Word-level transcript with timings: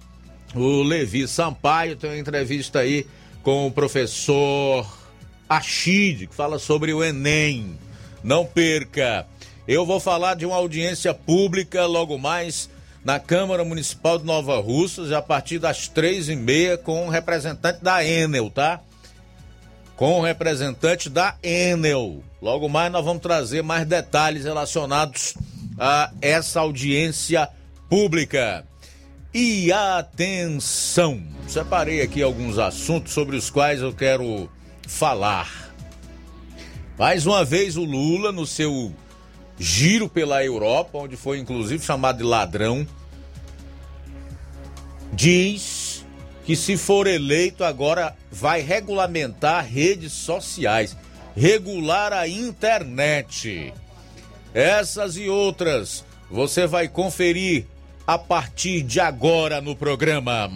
o 0.53 0.83
Levi 0.83 1.25
Sampaio 1.25 1.95
tem 1.95 2.09
uma 2.09 2.19
entrevista 2.19 2.79
aí 2.79 3.07
com 3.41 3.67
o 3.67 3.71
professor 3.71 4.85
Achide, 5.47 6.27
que 6.27 6.35
fala 6.35 6.59
sobre 6.59 6.93
o 6.93 7.01
Enem. 7.01 7.79
Não 8.21 8.45
perca! 8.45 9.25
Eu 9.65 9.85
vou 9.85 10.01
falar 10.01 10.35
de 10.35 10.45
uma 10.45 10.57
audiência 10.57 11.13
pública 11.13 11.85
logo 11.85 12.17
mais 12.17 12.69
na 13.03 13.19
Câmara 13.19 13.65
Municipal 13.65 14.17
de 14.17 14.25
Nova 14.25 14.59
Russas, 14.59 15.11
a 15.11 15.21
partir 15.21 15.59
das 15.59 15.87
três 15.87 16.29
e 16.29 16.35
meia, 16.35 16.77
com 16.77 17.05
um 17.05 17.09
representante 17.09 17.83
da 17.83 18.03
Enel, 18.03 18.49
tá? 18.49 18.79
Com 19.95 20.13
o 20.13 20.19
um 20.19 20.21
representante 20.21 21.09
da 21.09 21.35
Enel. 21.43 22.23
Logo 22.41 22.69
mais 22.69 22.91
nós 22.91 23.03
vamos 23.03 23.21
trazer 23.21 23.61
mais 23.61 23.85
detalhes 23.85 24.45
relacionados 24.45 25.35
a 25.77 26.11
essa 26.21 26.61
audiência 26.61 27.49
pública. 27.89 28.65
E 29.33 29.71
atenção! 29.71 31.21
Separei 31.47 32.01
aqui 32.01 32.21
alguns 32.21 32.57
assuntos 32.57 33.13
sobre 33.13 33.35
os 33.35 33.49
quais 33.49 33.81
eu 33.81 33.93
quero 33.93 34.49
falar. 34.87 35.73
Mais 36.97 37.25
uma 37.25 37.43
vez 37.43 37.75
o 37.75 37.83
Lula, 37.83 38.31
no 38.31 38.45
seu 38.45 38.93
giro 39.63 40.09
pela 40.09 40.43
Europa, 40.43 40.97
onde 40.97 41.15
foi 41.15 41.39
inclusive 41.39 41.83
chamado 41.85 42.17
de 42.17 42.23
ladrão, 42.23 42.85
diz 45.13 46.05
que 46.43 46.53
se 46.53 46.75
for 46.75 47.07
eleito 47.07 47.63
agora 47.63 48.13
vai 48.29 48.59
regulamentar 48.59 49.65
redes 49.65 50.11
sociais, 50.11 50.97
regular 51.33 52.11
a 52.11 52.27
internet. 52.27 53.73
Essas 54.53 55.15
e 55.15 55.29
outras 55.29 56.03
você 56.29 56.67
vai 56.67 56.89
conferir 56.89 57.65
a 58.05 58.17
partir 58.17 58.81
de 58.83 58.99
agora 58.99 59.61
no 59.61 59.77
programa. 59.77 60.51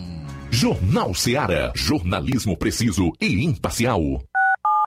Jornal 0.51 1.13
Seara, 1.13 1.71
jornalismo 1.73 2.57
preciso 2.57 3.13
e 3.21 3.45
imparcial. 3.45 4.01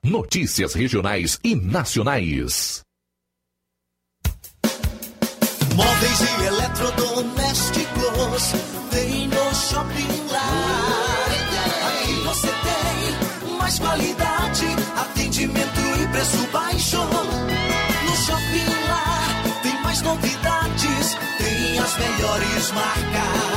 Notícias 0.04 0.74
regionais 0.74 1.38
e 1.42 1.54
nacionais. 1.54 2.84
Móveis 5.74 6.20
e 6.20 6.44
eletrodomésticos 6.46 8.54
tem 8.90 9.28
no 9.28 9.54
Shopping 9.54 10.26
Lar. 10.30 11.30
Aqui 11.88 12.12
você 12.24 12.48
tem 12.48 13.16
mais 13.56 13.78
qualidade, 13.78 14.66
atendimento 14.96 15.80
e 16.02 16.06
preço 16.08 16.38
baixo. 16.52 16.98
No 16.98 18.16
Shopping 18.16 18.88
Lar 18.88 19.42
tem 19.62 19.80
mais 19.82 20.02
novidades, 20.02 21.16
tem 21.38 21.78
as 21.78 21.96
melhores 21.98 22.70
marcas. 22.72 23.49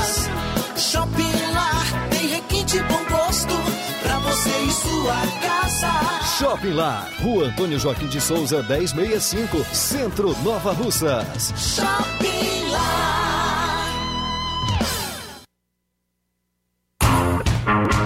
Sua 4.73 5.15
casa. 5.41 5.91
Shopping 6.37 6.73
Lar, 6.73 7.09
Rua 7.21 7.47
Antônio 7.47 7.79
Joaquim 7.79 8.07
de 8.07 8.19
Souza, 8.19 8.63
1065, 8.63 9.63
Centro 9.73 10.35
Nova 10.43 10.73
Russas. 10.73 11.53
Shopping 11.55 12.71
Lar. 12.71 13.23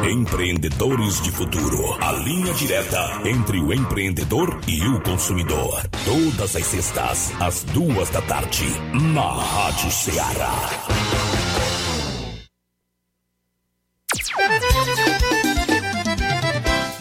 Empreendedores 0.10 1.22
de 1.22 1.32
Futuro. 1.32 1.98
A 2.02 2.12
linha 2.12 2.54
direta 2.54 3.22
entre 3.26 3.60
o 3.60 3.74
empreendedor 3.74 4.60
e 4.68 4.88
o 4.88 5.02
consumidor. 5.02 5.82
Todas 6.06 6.56
as 6.56 6.66
sextas, 6.66 7.32
às 7.40 7.64
duas 7.64 8.10
da 8.10 8.22
tarde, 8.22 8.66
na 8.94 9.34
Rádio 9.34 9.92
Ceará. 9.92 11.07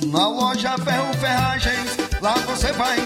Na 0.07 0.29
loja 0.29 0.77
Ferro 0.79 1.13
Ferragens, 1.15 1.97
lá 2.21 2.35
você 2.47 2.73
vai 2.73 3.06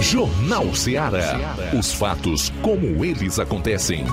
Jornal 0.00 0.74
Ceará. 0.74 1.56
Os 1.76 1.92
fatos 1.92 2.52
como 2.62 3.04
eles 3.04 3.38
acontecem. 3.38 4.04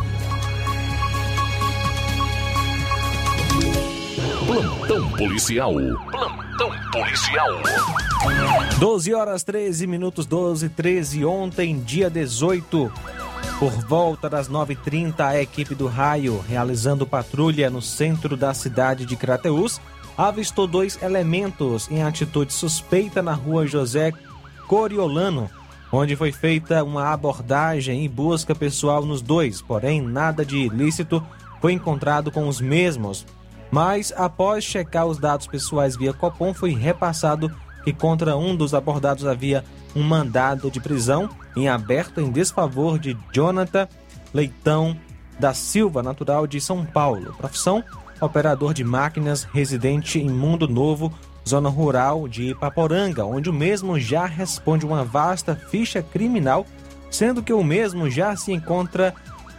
Plantão 4.46 5.10
policial. 5.12 5.74
Plantão 6.10 6.72
policial. 6.92 7.50
12 8.80 9.14
horas 9.14 9.44
13 9.44 9.86
minutos 9.88 10.26
12 10.26 10.70
13 10.70 11.26
ontem, 11.26 11.80
dia 11.80 12.10
18. 12.10 12.92
Por 13.60 13.72
volta 13.88 14.30
das 14.30 14.50
9h30, 14.50 15.20
a 15.20 15.42
equipe 15.42 15.76
do 15.76 15.88
Raio, 15.88 16.44
realizando 16.48 17.06
patrulha 17.06 17.70
no 17.70 17.82
centro 17.82 18.36
da 18.36 18.54
cidade 18.54 19.06
de 19.06 19.16
Crateús, 19.16 19.80
avistou 20.18 20.68
dois 20.68 21.02
elementos 21.02 21.90
em 21.90 22.04
atitude 22.04 22.54
suspeita 22.54 23.22
na 23.22 23.34
rua 23.34 23.66
José 23.68 24.12
Coriolano, 24.68 25.50
onde 25.95 26.16
foi 26.16 26.31
feita 26.31 26.84
uma 26.84 27.13
abordagem 27.13 28.04
e 28.04 28.10
busca 28.10 28.56
pessoal 28.56 29.06
nos 29.06 29.22
dois, 29.22 29.62
porém 29.62 30.01
nada 30.01 30.44
de 30.44 30.57
ilícito 30.57 31.24
foi 31.62 31.74
encontrado 31.74 32.31
com 32.31 32.48
os 32.48 32.60
mesmos. 32.60 33.28
Mas 33.69 34.12
após 34.18 34.63
checar 34.63 35.06
os 35.06 35.19
dados 35.19 35.45
pessoais 35.45 35.95
via 35.95 36.12
Copom, 36.12 36.51
foi 36.51 36.74
repassado 36.74 37.56
que 37.84 37.94
contra 37.94 38.36
um 38.36 38.56
dos 38.56 38.74
abordados 38.74 39.28
havia 39.28 39.63
um 39.95 40.01
mandado 40.01 40.72
de 40.72 40.80
prisão 40.80 41.30
em 41.56 41.69
aberto 41.69 42.19
em 42.19 42.31
desfavor 42.31 42.98
de 42.98 43.16
Jonathan 43.31 43.88
Leitão 44.34 44.98
da 45.39 45.54
Silva, 45.54 46.01
natural 46.01 46.48
de 46.48 46.60
São 46.60 46.84
Paulo. 46.84 47.36
Profissão: 47.38 47.84
operador 48.19 48.74
de 48.74 48.84
máquinas, 48.84 49.44
residente 49.44 50.19
em 50.19 50.30
Mundo 50.30 50.68
Novo, 50.68 51.13
zona 51.48 51.69
rural 51.69 52.28
de 52.28 52.51
Ipaporanga, 52.51 53.25
onde 53.25 53.50
o 53.50 53.54
mesmo 53.54 54.00
já 54.00 54.25
responde 54.25 54.86
uma 54.86 55.04
vasta 55.04 55.56
ficha 55.56 56.01
criminal, 56.01 56.66
sendo 57.10 57.44
que 57.44 57.54
o 57.54 57.63
mesmo 57.63 58.10
já 58.10 58.36
se 58.36 58.51
encontra 58.51 59.13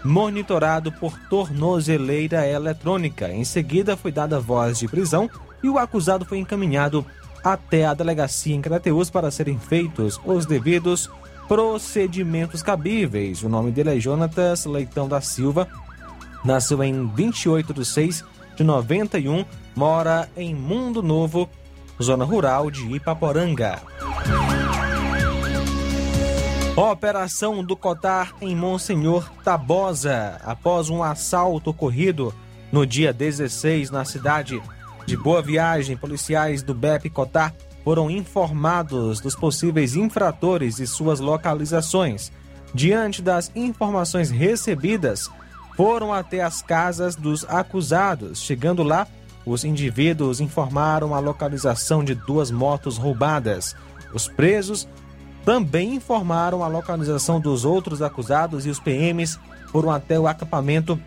monitorado 0.05 0.93
por 0.93 1.19
tornozeleira 1.31 2.47
eletrônica. 2.47 3.31
Em 3.31 3.45
seguida, 3.45 3.97
foi 3.97 4.13
dada 4.13 4.39
voz 4.39 4.79
de 4.79 4.89
prisão 4.89 5.31
e 5.63 5.69
o 5.69 5.79
acusado 5.79 6.25
foi 6.25 6.39
encaminhado 6.39 7.05
até 7.43 7.87
a 7.87 7.95
delegacia 7.95 8.55
em 8.55 8.61
Crateus 8.61 9.11
para 9.11 9.31
serem 9.31 9.59
feitos 9.59 10.21
os 10.25 10.47
devidos 10.47 11.11
procedimentos 11.47 12.63
cabíveis. 12.63 13.43
O 13.43 13.49
nome 13.49 13.71
dele 13.71 13.97
é 13.97 14.01
Jonatas 14.01 14.65
Leitão 14.65 15.09
da 15.09 15.21
Silva. 15.21 15.69
Nasceu 16.45 16.83
em 16.83 17.07
28 17.07 17.73
de 17.73 17.85
6 17.85 18.25
de 18.57 18.65
91, 18.65 19.45
mora 19.75 20.29
em 20.37 20.55
Mundo 20.55 21.03
Novo, 21.03 21.49
zona 22.03 22.25
rural 22.25 22.71
de 22.71 22.85
Ipaporanga. 22.95 23.81
Operação 26.77 27.63
do 27.63 27.77
Cotar 27.77 28.35
em 28.41 28.55
Monsenhor 28.55 29.31
Tabosa. 29.45 30.41
Após 30.45 30.91
um 30.91 31.03
assalto 31.03 31.71
ocorrido 31.71 32.35
no 32.73 32.85
dia 32.85 33.13
16 33.13 33.91
na 33.91 34.05
cidade 34.05 34.61
de 35.07 35.17
Boa 35.17 35.41
Viagem, 35.41 35.97
policiais 35.97 36.63
do 36.63 36.75
BEP 36.75 37.11
Cotar 37.11 37.55
foram 37.85 38.11
informados 38.11 39.21
dos 39.21 39.37
possíveis 39.37 39.95
infratores 39.95 40.81
e 40.81 40.87
suas 40.87 41.21
localizações. 41.21 42.33
Diante 42.75 43.23
das 43.23 43.53
informações 43.55 44.31
recebidas, 44.31 45.31
foram 45.77 46.13
até 46.13 46.43
as 46.43 46.63
casas 46.63 47.15
dos 47.15 47.45
acusados. 47.45 48.41
Chegando 48.41 48.83
lá, 48.83 49.07
os 49.47 49.65
indivíduos 49.65 50.41
informaram 50.41 51.15
a 51.15 51.19
localização 51.19 52.03
de 52.03 52.15
duas 52.15 52.51
motos 52.51 52.97
roubadas. 52.97 53.77
Os 54.13 54.29
presos 54.29 54.89
também 55.45 55.95
informaram 55.95 56.65
a 56.65 56.69
localização 56.69 57.39
dos 57.39 57.65
outros 57.65 58.01
acusados 58.01 58.65
e 58.65 58.71
os 58.71 58.81
PMs 58.81 59.39
foram 59.69 59.91
até 59.91 60.19
o 60.19 60.27
acampamento 60.27 60.99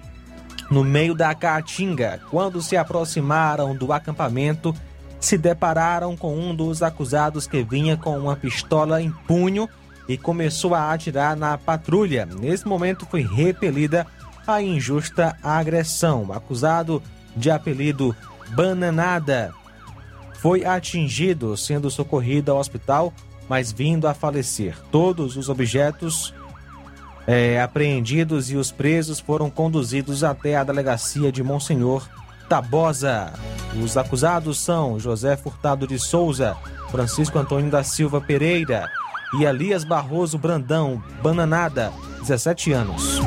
no 0.70 0.84
meio 0.84 1.16
da 1.16 1.34
Caatinga. 1.34 2.20
Quando 2.30 2.62
se 2.62 2.78
aproximaram 2.78 3.76
do 3.76 3.92
acampamento, 3.92 4.76
se 5.20 5.38
depararam 5.38 6.16
com 6.16 6.38
um 6.38 6.56
dos 6.56 6.84
acusados 6.84 7.48
que 7.48 7.64
vinha 7.64 7.98
com 7.98 8.18
uma 8.18 8.36
pistola 8.36 9.02
em 9.02 9.10
punho 9.10 9.68
e 10.08 10.18
começou 10.18 10.76
a 10.76 10.94
atirar 10.94 11.36
na 11.36 11.58
patrulha. 11.58 12.26
Nesse 12.26 12.68
momento 12.68 13.06
foi 13.10 13.22
repelida 13.22 14.06
a 14.46 14.62
injusta 14.62 15.36
agressão. 15.44 16.26
O 16.26 16.34
acusado 16.34 17.02
de 17.38 17.50
apelido 17.50 18.16
Bananada 18.50 19.54
foi 20.40 20.66
atingido, 20.66 21.58
sendo 21.58 21.90
socorrido 21.90 22.52
ao 22.52 22.60
hospital, 22.60 23.14
mas 23.50 23.72
vindo 23.72 24.08
a 24.08 24.14
falecer. 24.14 24.78
Todos 24.92 25.36
os 25.36 25.50
objetos 25.50 26.34
é, 27.26 27.62
apreendidos 27.62 28.50
e 28.52 28.56
os 28.56 28.72
presos 28.72 29.20
foram 29.20 29.50
conduzidos 29.50 30.24
até 30.24 30.56
a 30.56 30.64
delegacia 30.64 31.32
de 31.32 31.44
Monsenhor 31.44 32.08
Tabosa. 32.48 33.34
Os 33.84 33.98
acusados 33.98 34.60
são 34.60 35.00
José 35.00 35.36
Furtado 35.36 35.86
de 35.86 36.00
Souza, 36.00 36.56
Francisco 36.90 37.38
Antônio 37.38 37.70
da 37.70 37.84
Silva 37.84 38.22
Pereira 38.22 38.90
e 39.38 39.44
Elias 39.44 39.84
Barroso 39.84 40.38
Brandão 40.38 41.04
Bananada, 41.22 41.92
17 42.22 42.72
anos. 42.72 43.20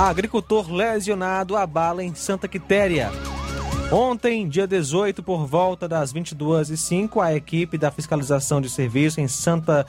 Agricultor 0.00 0.72
lesionado 0.72 1.54
a 1.58 1.66
bala 1.66 2.02
em 2.02 2.14
Santa 2.14 2.48
Quitéria. 2.48 3.10
Ontem, 3.92 4.48
dia 4.48 4.66
18, 4.66 5.22
por 5.22 5.46
volta 5.46 5.86
das 5.86 6.10
22h05, 6.10 7.22
a 7.22 7.34
equipe 7.34 7.76
da 7.76 7.90
fiscalização 7.90 8.62
de 8.62 8.70
serviço 8.70 9.20
em 9.20 9.28
Santa 9.28 9.84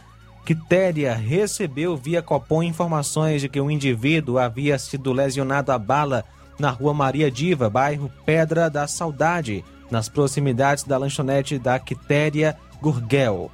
Quitéria 0.45 1.13
recebeu 1.13 1.95
via 1.95 2.21
Copom 2.21 2.61
informações 2.61 3.39
de 3.39 3.47
que 3.47 3.61
um 3.61 3.71
indivíduo 3.71 4.37
havia 4.37 4.77
sido 4.77 5.13
lesionado 5.13 5.71
a 5.71 5.79
bala 5.79 6.25
na 6.59 6.71
rua 6.71 6.93
Maria 6.93 7.31
Diva, 7.31 7.69
bairro 7.69 8.11
Pedra 8.25 8.69
da 8.69 8.87
Saudade, 8.87 9.63
nas 9.89 10.09
proximidades 10.09 10.83
da 10.83 10.97
lanchonete 10.97 11.57
da 11.57 11.79
Quitéria 11.79 12.57
Gurgel. 12.81 13.49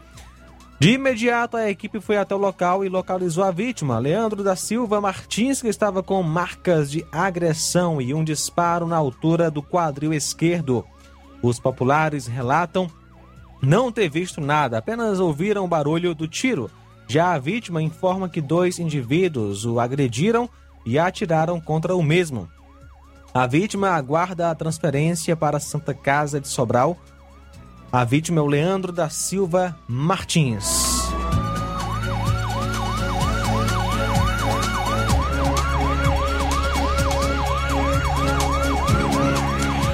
De 0.79 0.91
imediato, 0.91 1.57
a 1.57 1.69
equipe 1.69 2.00
foi 2.00 2.17
até 2.17 2.36
o 2.36 2.38
local 2.38 2.86
e 2.86 2.89
localizou 2.89 3.43
a 3.43 3.50
vítima, 3.50 3.98
Leandro 3.98 4.43
da 4.43 4.55
Silva 4.55 5.01
Martins, 5.01 5.60
que 5.60 5.67
estava 5.67 6.03
com 6.03 6.22
marcas 6.22 6.91
de 6.91 7.03
agressão 7.12 8.00
e 8.00 8.13
um 8.13 8.24
disparo 8.24 8.86
na 8.86 8.96
altura 8.96 9.50
do 9.50 9.63
quadril 9.63 10.13
esquerdo. 10.13 10.86
Os 11.41 11.60
populares 11.60 12.27
relatam 12.27 12.88
não 13.60 13.91
ter 13.91 14.07
visto 14.07 14.39
nada, 14.39 14.77
apenas 14.77 15.19
ouviram 15.19 15.65
o 15.65 15.67
barulho 15.67 16.13
do 16.13 16.27
tiro. 16.27 16.69
Já 17.07 17.34
a 17.34 17.39
vítima 17.39 17.81
informa 17.81 18.29
que 18.29 18.39
dois 18.39 18.77
indivíduos 18.77 19.65
o 19.65 19.79
agrediram 19.79 20.48
e 20.86 21.00
atiraram 21.00 21.60
contra 21.60 21.96
o 21.96 22.03
mesmo. 22.03 22.48
A 23.34 23.48
vítima 23.48 23.89
aguarda 23.89 24.51
a 24.51 24.55
transferência 24.55 25.36
para 25.36 25.60
Santa 25.60 25.93
Casa 25.93 26.39
de 26.39 26.48
Sobral. 26.48 26.98
A 27.89 28.03
vítima 28.03 28.39
é 28.39 28.41
o 28.41 28.48
Leandro 28.48 28.91
da 28.91 29.10
Silva 29.10 29.74
Martins. 29.88 31.08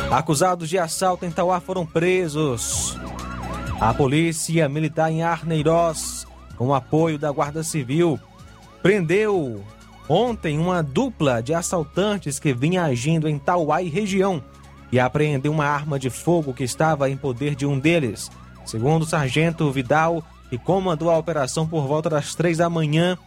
Acusados 0.09 0.69
de 0.69 0.79
assalto 0.79 1.23
em 1.23 1.31
Tauá 1.31 1.59
foram 1.59 1.85
presos. 1.85 2.97
A 3.79 3.93
polícia 3.93 4.67
militar 4.67 5.11
em 5.11 5.21
Arneiroz, 5.21 6.25
com 6.57 6.73
apoio 6.73 7.19
da 7.19 7.31
Guarda 7.31 7.61
Civil, 7.61 8.19
prendeu 8.81 9.63
ontem 10.09 10.57
uma 10.57 10.81
dupla 10.81 11.43
de 11.43 11.53
assaltantes 11.53 12.39
que 12.39 12.53
vinha 12.53 12.83
agindo 12.85 13.29
em 13.29 13.37
Tauá 13.37 13.83
e 13.83 13.89
região 13.89 14.43
e 14.93 14.99
apreendeu 14.99 15.51
uma 15.51 15.65
arma 15.65 15.97
de 15.97 16.11
fogo 16.11 16.53
que 16.53 16.63
estava 16.63 17.09
em 17.09 17.17
poder 17.17 17.55
de 17.55 17.65
um 17.65 17.79
deles. 17.79 18.29
Segundo 18.63 19.01
o 19.01 19.07
sargento 19.07 19.71
Vidal, 19.71 20.23
que 20.51 20.57
comandou 20.59 21.09
a 21.09 21.17
operação 21.17 21.67
por 21.67 21.87
volta 21.87 22.11
das 22.11 22.35
três 22.35 22.59
da 22.59 22.69
manhã 22.69 23.17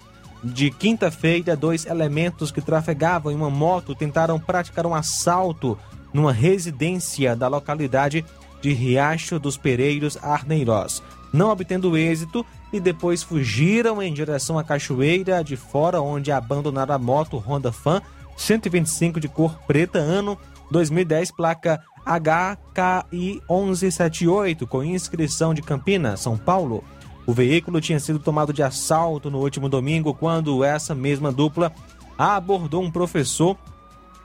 de 0.44 0.70
quinta-feira, 0.70 1.56
dois 1.56 1.85
elementos 1.85 2.52
que 2.52 2.61
trafegavam 2.61 3.32
em 3.32 3.35
uma 3.35 3.50
moto 3.50 3.96
tentaram 3.96 4.38
praticar 4.38 4.87
um 4.87 4.94
assalto 4.94 5.76
numa 6.14 6.32
residência 6.32 7.35
da 7.35 7.49
localidade 7.49 8.25
de 8.62 8.73
Riacho 8.73 9.40
dos 9.40 9.56
Pereiros, 9.56 10.16
Arneiroz, 10.23 11.02
não 11.32 11.50
obtendo 11.50 11.96
êxito 11.96 12.46
e 12.73 12.78
depois 12.78 13.25
fugiram 13.25 14.00
em 14.00 14.14
direção 14.14 14.56
à 14.56 14.62
cachoeira 14.62 15.42
de 15.42 15.56
fora, 15.56 16.00
onde 16.00 16.30
abandonaram 16.30 16.94
a 16.94 16.99
moto 16.99 17.38
Honda 17.38 17.73
Fan 17.73 18.00
125 18.37 19.18
de 19.18 19.26
cor 19.26 19.58
preta, 19.66 19.99
ano 19.99 20.38
2010, 20.70 21.30
placa 21.32 21.82
HKI 22.04 23.42
1178, 23.49 24.66
com 24.66 24.82
inscrição 24.82 25.52
de 25.52 25.62
Campinas, 25.62 26.20
São 26.20 26.37
Paulo. 26.37 26.85
O 27.26 27.32
veículo 27.32 27.80
tinha 27.80 27.99
sido 27.99 28.18
tomado 28.18 28.52
de 28.52 28.62
assalto 28.62 29.30
no 29.30 29.38
último 29.38 29.68
domingo, 29.68 30.14
quando 30.14 30.62
essa 30.62 30.94
mesma 30.94 31.32
dupla 31.32 31.73
abordou 32.16 32.82
um 32.82 32.90
professor 32.90 33.56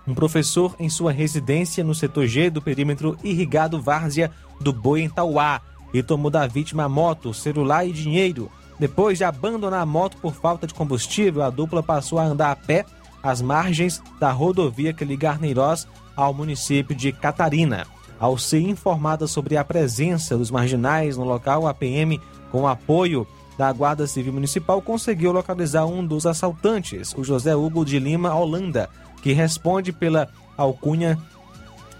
um 0.07 0.15
professor 0.15 0.75
em 0.79 0.89
sua 0.89 1.11
residência 1.11 1.83
no 1.83 1.93
setor 1.93 2.25
G 2.25 2.49
do 2.49 2.61
perímetro 2.61 3.17
irrigado 3.23 3.81
Várzea 3.81 4.31
do 4.59 4.73
Boi 4.73 5.01
em 5.01 5.09
Tauá 5.09 5.61
e 5.93 6.01
tomou 6.01 6.31
da 6.31 6.47
vítima 6.47 6.83
a 6.83 6.89
moto, 6.89 7.33
celular 7.33 7.85
e 7.85 7.91
dinheiro. 7.91 8.49
Depois 8.79 9.19
de 9.19 9.23
abandonar 9.23 9.81
a 9.81 9.85
moto 9.85 10.17
por 10.17 10.33
falta 10.33 10.65
de 10.65 10.73
combustível, 10.73 11.43
a 11.43 11.49
dupla 11.49 11.83
passou 11.83 12.17
a 12.17 12.23
andar 12.23 12.51
a 12.51 12.55
pé 12.55 12.85
às 13.21 13.41
margens 13.41 14.01
da 14.19 14.31
rodovia 14.31 14.93
que 14.93 15.05
liga 15.05 15.29
Arneiroz 15.29 15.87
ao 16.23 16.33
município 16.33 16.95
de 16.95 17.11
Catarina. 17.11 17.85
Ao 18.19 18.37
ser 18.37 18.61
informada 18.61 19.25
sobre 19.25 19.57
a 19.57 19.63
presença 19.63 20.37
dos 20.37 20.51
marginais 20.51 21.17
no 21.17 21.23
local, 21.23 21.67
a 21.67 21.73
PM, 21.73 22.21
com 22.51 22.67
apoio 22.67 23.27
da 23.57 23.71
Guarda 23.71 24.05
Civil 24.05 24.31
Municipal, 24.31 24.81
conseguiu 24.81 25.31
localizar 25.31 25.85
um 25.85 26.05
dos 26.05 26.27
assaltantes, 26.27 27.13
o 27.17 27.23
José 27.23 27.55
Hugo 27.55 27.83
de 27.83 27.97
Lima 27.97 28.33
Holanda, 28.35 28.87
que 29.23 29.33
responde 29.33 29.91
pela 29.91 30.29
alcunha 30.55 31.17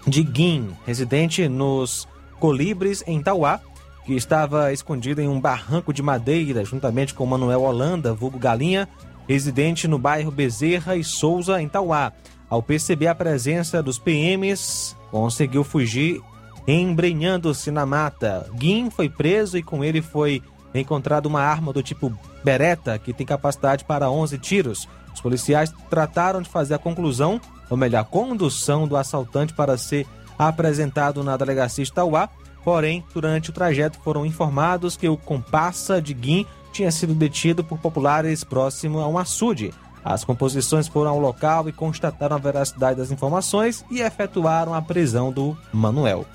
de 0.06 0.22
Guim, 0.22 0.70
residente 0.86 1.48
nos 1.48 2.06
Colibres, 2.38 3.02
em 3.06 3.20
Tauá, 3.20 3.60
que 4.04 4.14
estava 4.14 4.72
escondido 4.72 5.20
em 5.20 5.28
um 5.28 5.40
barranco 5.40 5.92
de 5.92 6.02
madeira, 6.02 6.64
juntamente 6.64 7.14
com 7.14 7.26
Manuel 7.26 7.62
Holanda, 7.62 8.14
vulgo 8.14 8.38
Galinha, 8.38 8.88
residente 9.28 9.86
no 9.86 9.98
bairro 9.98 10.30
Bezerra 10.30 10.96
e 10.96 11.04
Souza, 11.04 11.60
em 11.60 11.68
Tauá. 11.68 12.12
Ao 12.52 12.62
perceber 12.62 13.06
a 13.06 13.14
presença 13.14 13.82
dos 13.82 13.98
PMs, 13.98 14.94
conseguiu 15.10 15.64
fugir 15.64 16.20
embrenhando-se 16.68 17.70
na 17.70 17.86
mata. 17.86 18.46
Guim 18.52 18.90
foi 18.90 19.08
preso 19.08 19.56
e 19.56 19.62
com 19.62 19.82
ele 19.82 20.02
foi 20.02 20.42
encontrada 20.74 21.26
uma 21.26 21.40
arma 21.40 21.72
do 21.72 21.82
tipo 21.82 22.12
Beretta, 22.44 22.98
que 22.98 23.14
tem 23.14 23.24
capacidade 23.24 23.86
para 23.86 24.10
11 24.10 24.36
tiros. 24.36 24.86
Os 25.14 25.20
policiais 25.22 25.72
trataram 25.88 26.42
de 26.42 26.50
fazer 26.50 26.74
a 26.74 26.78
conclusão, 26.78 27.40
ou 27.70 27.76
melhor, 27.78 28.00
a 28.00 28.04
condução 28.04 28.86
do 28.86 28.98
assaltante 28.98 29.54
para 29.54 29.78
ser 29.78 30.06
apresentado 30.38 31.24
na 31.24 31.38
delegacia 31.38 31.86
de 31.86 31.90
Tauá, 31.90 32.28
porém, 32.62 33.02
durante 33.14 33.48
o 33.48 33.54
trajeto 33.54 33.98
foram 34.04 34.26
informados 34.26 34.94
que 34.94 35.08
o 35.08 35.16
comparsa 35.16 36.02
de 36.02 36.12
Guim 36.12 36.46
tinha 36.70 36.92
sido 36.92 37.14
detido 37.14 37.64
por 37.64 37.78
populares 37.78 38.44
próximo 38.44 38.98
a 38.98 39.08
um 39.08 39.16
açude. 39.16 39.72
As 40.04 40.24
composições 40.24 40.88
foram 40.88 41.10
ao 41.10 41.20
local 41.20 41.68
e 41.68 41.72
constataram 41.72 42.36
a 42.36 42.38
veracidade 42.38 42.98
das 42.98 43.10
informações 43.10 43.84
e 43.90 44.00
efetuaram 44.00 44.74
a 44.74 44.82
prisão 44.82 45.32
do 45.32 45.56
Manuel. 45.72 46.26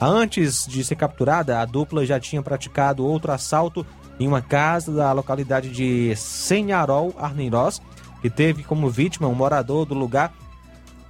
Antes 0.00 0.66
de 0.66 0.82
ser 0.82 0.96
capturada, 0.96 1.60
a 1.60 1.64
dupla 1.64 2.04
já 2.04 2.18
tinha 2.18 2.42
praticado 2.42 3.06
outro 3.06 3.30
assalto 3.30 3.86
em 4.18 4.26
uma 4.26 4.42
casa 4.42 4.92
da 4.92 5.12
localidade 5.12 5.70
de 5.70 6.14
Senharol, 6.16 7.14
Arneiroz, 7.16 7.80
que 8.20 8.28
teve 8.28 8.64
como 8.64 8.90
vítima 8.90 9.28
um 9.28 9.34
morador 9.34 9.86
do 9.86 9.94
lugar 9.94 10.32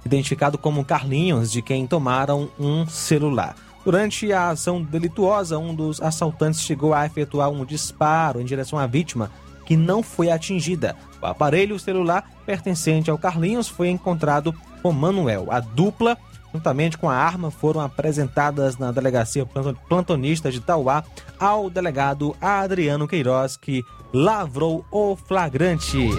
identificado 0.05 0.57
como 0.57 0.85
Carlinhos, 0.85 1.51
de 1.51 1.61
quem 1.61 1.87
tomaram 1.87 2.49
um 2.59 2.85
celular. 2.87 3.55
Durante 3.83 4.31
a 4.31 4.49
ação 4.49 4.81
delituosa, 4.81 5.57
um 5.57 5.73
dos 5.73 6.01
assaltantes 6.01 6.61
chegou 6.61 6.93
a 6.93 7.05
efetuar 7.05 7.49
um 7.49 7.65
disparo 7.65 8.39
em 8.39 8.45
direção 8.45 8.79
à 8.79 8.87
vítima, 8.87 9.31
que 9.65 9.75
não 9.75 10.03
foi 10.03 10.29
atingida. 10.29 10.95
O 11.23 11.25
aparelho 11.25 11.79
celular 11.79 12.29
pertencente 12.45 13.09
ao 13.09 13.17
Carlinhos 13.17 13.69
foi 13.69 13.87
encontrado 13.87 14.53
com 14.81 14.91
Manuel. 14.91 15.47
A 15.49 15.61
dupla, 15.61 16.17
juntamente 16.53 16.97
com 16.97 17.09
a 17.09 17.15
arma, 17.15 17.49
foram 17.49 17.79
apresentadas 17.79 18.77
na 18.77 18.91
delegacia 18.91 19.47
plantonista 19.87 20.51
de 20.51 20.59
Tauá 20.59 21.01
ao 21.39 21.69
delegado 21.69 22.35
Adriano 22.41 23.07
Queiroz, 23.07 23.55
que 23.55 23.85
lavrou 24.13 24.83
o 24.91 25.15
flagrante. 25.15 26.09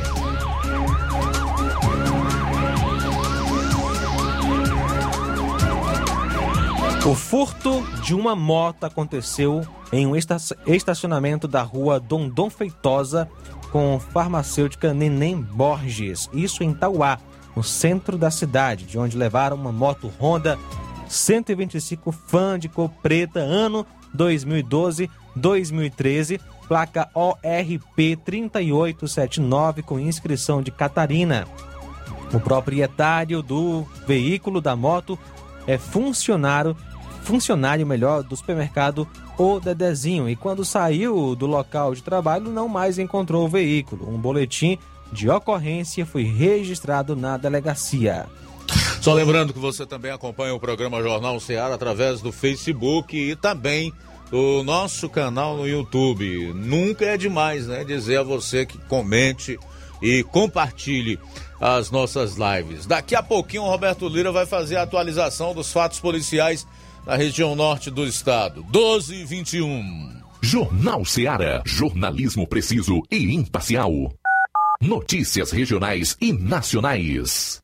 O 7.06 7.14
furto 7.14 7.82
de 8.02 8.14
uma 8.14 8.34
moto 8.34 8.84
aconteceu 8.84 9.66
em 9.92 10.06
um 10.06 10.16
estacionamento 10.16 11.46
da 11.46 11.62
rua 11.62 12.00
Dondon 12.00 12.48
Feitosa 12.48 13.28
com 13.74 13.98
farmacêutica 13.98 14.94
Neném 14.94 15.34
Borges, 15.34 16.30
isso 16.32 16.62
em 16.62 16.72
Tauá, 16.72 17.18
no 17.56 17.64
centro 17.64 18.16
da 18.16 18.30
cidade, 18.30 18.84
de 18.84 18.96
onde 18.96 19.16
levaram 19.16 19.56
uma 19.56 19.72
moto 19.72 20.12
Honda 20.16 20.56
125 21.08 22.12
Fan 22.12 22.56
de 22.56 22.68
cor 22.68 22.88
preta, 23.02 23.40
ano 23.40 23.84
2012-2013, 24.16 26.40
placa 26.68 27.10
ORP 27.12 28.16
3879 28.24 29.82
com 29.82 29.98
inscrição 29.98 30.62
de 30.62 30.70
Catarina. 30.70 31.44
O 32.32 32.38
proprietário 32.38 33.42
do 33.42 33.84
veículo 34.06 34.60
da 34.60 34.76
moto 34.76 35.18
é 35.66 35.78
funcionário 35.78 36.76
funcionário 37.24 37.86
melhor 37.86 38.22
do 38.22 38.36
supermercado 38.36 39.08
O 39.36 39.58
Dedezinho 39.58 40.28
e 40.28 40.36
quando 40.36 40.64
saiu 40.64 41.34
do 41.34 41.46
local 41.46 41.94
de 41.94 42.02
trabalho 42.02 42.50
não 42.50 42.68
mais 42.68 42.98
encontrou 42.98 43.44
o 43.44 43.48
veículo. 43.48 44.08
Um 44.08 44.18
boletim 44.18 44.78
de 45.10 45.28
ocorrência 45.28 46.04
foi 46.04 46.22
registrado 46.22 47.16
na 47.16 47.36
delegacia. 47.36 48.26
Só 49.00 49.12
lembrando 49.12 49.52
que 49.52 49.58
você 49.58 49.84
também 49.84 50.10
acompanha 50.10 50.54
o 50.54 50.60
programa 50.60 51.02
Jornal 51.02 51.38
Ceará 51.40 51.74
através 51.74 52.20
do 52.20 52.32
Facebook 52.32 53.16
e 53.16 53.36
também 53.36 53.92
do 54.30 54.62
nosso 54.62 55.08
canal 55.08 55.56
no 55.56 55.68
YouTube. 55.68 56.52
Nunca 56.54 57.04
é 57.04 57.16
demais, 57.16 57.66
né? 57.66 57.84
Dizer 57.84 58.18
a 58.18 58.22
você 58.22 58.64
que 58.64 58.78
comente 58.78 59.58
e 60.02 60.22
compartilhe 60.24 61.18
as 61.60 61.90
nossas 61.90 62.36
lives. 62.36 62.86
Daqui 62.86 63.14
a 63.14 63.22
pouquinho 63.22 63.62
o 63.62 63.68
Roberto 63.68 64.08
Lira 64.08 64.32
vai 64.32 64.46
fazer 64.46 64.76
a 64.76 64.82
atualização 64.82 65.54
dos 65.54 65.72
fatos 65.72 66.00
policiais 66.00 66.66
na 67.06 67.16
região 67.16 67.54
norte 67.54 67.90
do 67.90 68.06
estado. 68.06 68.64
12 68.70 69.14
e 69.14 69.24
21. 69.24 70.22
Jornal 70.40 71.04
Seara. 71.04 71.62
Jornalismo 71.64 72.46
preciso 72.46 73.02
e 73.10 73.34
imparcial. 73.34 73.90
Notícias 74.80 75.50
regionais 75.50 76.16
e 76.20 76.32
nacionais. 76.32 77.63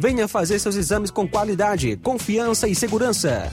Venha 0.00 0.26
fazer 0.26 0.58
seus 0.58 0.76
exames 0.76 1.10
com 1.10 1.28
qualidade, 1.28 1.94
confiança 1.98 2.66
e 2.66 2.74
segurança. 2.74 3.52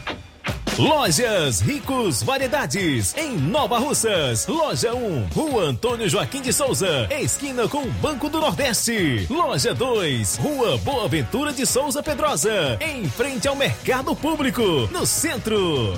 Lojas 0.81 1.61
Ricos 1.61 2.23
Variedades, 2.23 3.15
em 3.15 3.37
Nova 3.37 3.77
Russas. 3.77 4.47
Loja 4.47 4.95
1, 4.95 5.27
Rua 5.27 5.65
Antônio 5.65 6.09
Joaquim 6.09 6.41
de 6.41 6.51
Souza, 6.51 7.07
esquina 7.11 7.67
com 7.67 7.83
o 7.83 7.91
Banco 7.91 8.27
do 8.27 8.39
Nordeste. 8.39 9.27
Loja 9.29 9.75
2, 9.75 10.37
Rua 10.37 10.79
Boa 10.79 11.07
Ventura 11.07 11.53
de 11.53 11.67
Souza 11.67 12.01
Pedrosa, 12.01 12.79
em 12.81 13.07
frente 13.07 13.47
ao 13.47 13.55
Mercado 13.55 14.15
Público, 14.15 14.89
no 14.91 15.05
centro. 15.05 15.93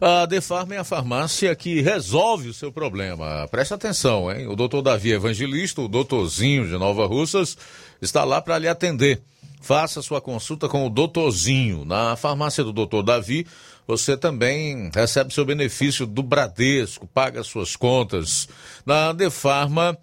A 0.00 0.26
Defarma 0.26 0.74
é 0.74 0.78
a 0.78 0.84
farmácia 0.84 1.54
que 1.54 1.80
resolve 1.80 2.50
o 2.50 2.54
seu 2.54 2.70
problema. 2.70 3.48
Preste 3.50 3.72
atenção, 3.72 4.30
hein? 4.30 4.46
O 4.46 4.54
doutor 4.54 4.82
Davi 4.82 5.12
Evangelista, 5.12 5.80
o 5.80 5.88
doutorzinho 5.88 6.66
de 6.66 6.76
Nova 6.76 7.06
Russas, 7.06 7.56
está 8.00 8.24
lá 8.24 8.40
para 8.40 8.58
lhe 8.58 8.68
atender. 8.68 9.20
Faça 9.60 10.00
sua 10.00 10.20
consulta 10.20 10.68
com 10.68 10.86
o 10.86 10.90
doutorzinho. 10.90 11.84
Na 11.84 12.14
farmácia 12.14 12.62
do 12.62 12.72
doutor 12.72 13.02
Davi, 13.02 13.44
você 13.86 14.16
também 14.16 14.90
recebe 14.94 15.34
seu 15.34 15.44
benefício 15.44 16.06
do 16.06 16.22
Bradesco, 16.22 17.06
paga 17.06 17.42
suas 17.42 17.74
contas. 17.74 18.48
Na 18.84 19.12
Defarma, 19.12 19.98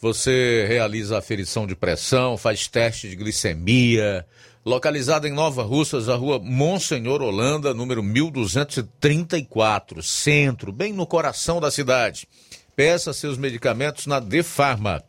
você 0.00 0.64
realiza 0.68 1.16
aferição 1.16 1.66
de 1.66 1.74
pressão, 1.74 2.36
faz 2.36 2.68
teste 2.68 3.08
de 3.08 3.16
glicemia. 3.16 4.26
Localizada 4.64 5.28
em 5.28 5.32
Nova 5.32 5.62
Russas, 5.62 6.08
a 6.08 6.14
rua 6.14 6.38
Monsenhor 6.38 7.22
Holanda, 7.22 7.74
número 7.74 8.02
1234, 8.02 10.02
centro, 10.02 10.72
bem 10.72 10.92
no 10.92 11.06
coração 11.06 11.60
da 11.60 11.70
cidade. 11.70 12.26
Peça 12.74 13.12
seus 13.12 13.38
medicamentos 13.38 14.06
na 14.06 14.18
Defarma. 14.20 15.04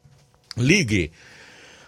Ligue 0.57 1.11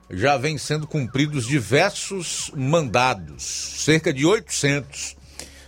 já 0.09 0.37
vem 0.37 0.57
sendo 0.57 0.85
cumpridos 0.85 1.47
diversos 1.47 2.51
mandados, 2.55 3.43
cerca 3.43 4.13
de 4.13 4.25
800, 4.25 5.15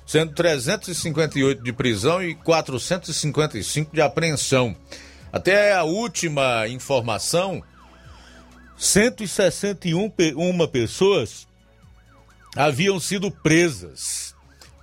sendo 0.06 0.34
358 0.34 1.64
de 1.64 1.74
prisão 1.74 2.22
e 2.22 2.36
455 2.36 3.96
de 3.96 4.02
apreensão. 4.02 4.76
Até 5.32 5.74
a 5.74 5.84
última 5.84 6.68
informação, 6.68 7.64
161 8.78 10.12
uma 10.36 10.68
pessoas 10.68 11.48
haviam 12.56 13.00
sido 13.00 13.32
presas. 13.32 14.27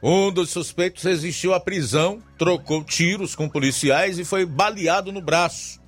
Um 0.07 0.31
dos 0.31 0.51
suspeitos 0.51 1.03
resistiu 1.03 1.55
à 1.55 1.59
prisão, 1.59 2.23
trocou 2.37 2.85
tiros 2.85 3.35
com 3.35 3.49
policiais 3.49 4.19
e 4.19 4.25
foi 4.25 4.45
baleado 4.45 5.11
no 5.11 5.23
braço. 5.23 5.81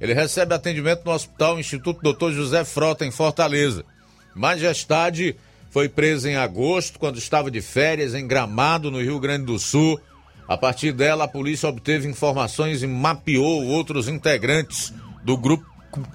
Ele 0.00 0.12
recebe 0.12 0.52
atendimento 0.52 1.04
no 1.04 1.12
Hospital 1.12 1.60
Instituto 1.60 2.00
Dr. 2.02 2.32
José 2.32 2.64
Frota, 2.64 3.06
em 3.06 3.12
Fortaleza. 3.12 3.84
Majestade 4.34 5.36
foi 5.70 5.88
presa 5.88 6.28
em 6.28 6.34
agosto, 6.34 6.98
quando 6.98 7.16
estava 7.16 7.48
de 7.48 7.60
férias 7.60 8.12
em 8.12 8.26
Gramado, 8.26 8.90
no 8.90 9.00
Rio 9.00 9.20
Grande 9.20 9.44
do 9.44 9.56
Sul. 9.56 10.00
A 10.48 10.56
partir 10.56 10.90
dela, 10.90 11.22
a 11.22 11.28
polícia 11.28 11.68
obteve 11.68 12.08
informações 12.08 12.82
e 12.82 12.88
mapeou 12.88 13.64
outros 13.66 14.08
integrantes 14.08 14.92
do 15.22 15.36
grupo, 15.36 15.64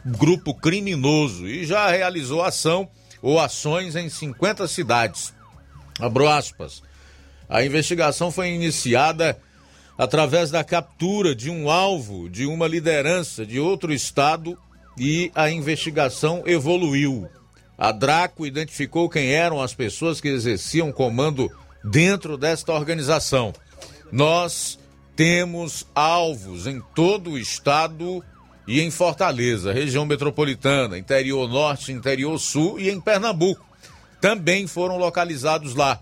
grupo 0.06 0.54
criminoso 0.54 1.48
e 1.48 1.66
já 1.66 1.90
realizou 1.90 2.44
ação 2.44 2.90
ou 3.22 3.40
ações 3.40 3.96
em 3.96 4.10
50 4.10 4.68
cidades. 4.68 5.34
Abro 6.02 6.28
aspas. 6.28 6.89
A 7.50 7.66
investigação 7.66 8.32
foi 8.32 8.52
iniciada 8.52 9.38
através 9.98 10.52
da 10.52 10.64
captura 10.64 11.36
de 11.36 11.50
um 11.50 11.70
alvo 11.70 12.30
de 12.30 12.46
uma 12.46 12.68
liderança 12.68 13.46
de 13.46 13.60
outro 13.60 13.92
estado 13.92 14.58
e 14.98 15.32
a 15.34 15.50
investigação 15.50 16.44
evoluiu. 16.46 17.28
A 17.78 17.92
Draco 17.92 18.46
identificou 18.46 19.10
quem 19.10 19.32
eram 19.32 19.62
as 19.62 19.74
pessoas 19.74 20.22
que 20.22 20.28
exerciam 20.28 20.92
comando 20.92 21.50
dentro 21.84 22.38
desta 22.38 22.72
organização. 22.74 23.54
Nós 24.12 24.78
temos 25.16 25.88
alvos 25.96 26.68
em 26.68 26.82
todo 26.94 27.32
o 27.32 27.38
estado 27.38 28.24
e 28.68 28.82
em 28.82 28.92
Fortaleza, 28.92 29.74
região 29.74 30.06
metropolitana, 30.06 30.98
interior 30.98 31.50
norte, 31.50 31.92
interior 31.92 32.38
sul 32.38 32.80
e 32.80 32.90
em 32.90 33.02
Pernambuco. 33.02 33.66
Também 34.22 34.68
foram 34.68 34.98
localizados 34.98 35.74
lá. 35.74 36.00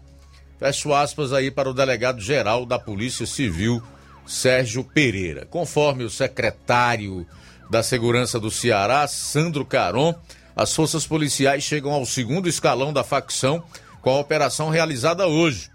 Fecho 0.60 0.94
aspas 0.94 1.34
aí 1.34 1.52
para 1.52 1.70
o 1.70 1.74
delegado 1.74 2.20
geral 2.20 2.66
da 2.66 2.80
Polícia 2.80 3.28
Civil, 3.28 3.82
Sérgio 4.26 4.84
Pereira. 4.84 5.46
Conforme 5.46 6.04
o 6.04 6.10
secretário 6.10 7.28
da 7.70 7.84
Segurança 7.84 8.40
do 8.40 8.50
Ceará, 8.50 9.08
Sandro 9.08 9.64
Caron, 9.64 10.16
as 10.56 10.74
forças 10.74 11.06
policiais 11.06 11.64
chegam 11.64 11.92
ao 11.92 12.06
segundo 12.06 12.50
escalão 12.50 12.92
da 12.92 13.04
facção 13.04 13.64
com 14.02 14.10
a 14.10 14.20
operação 14.20 14.70
realizada 14.70 15.28
hoje. 15.28 15.70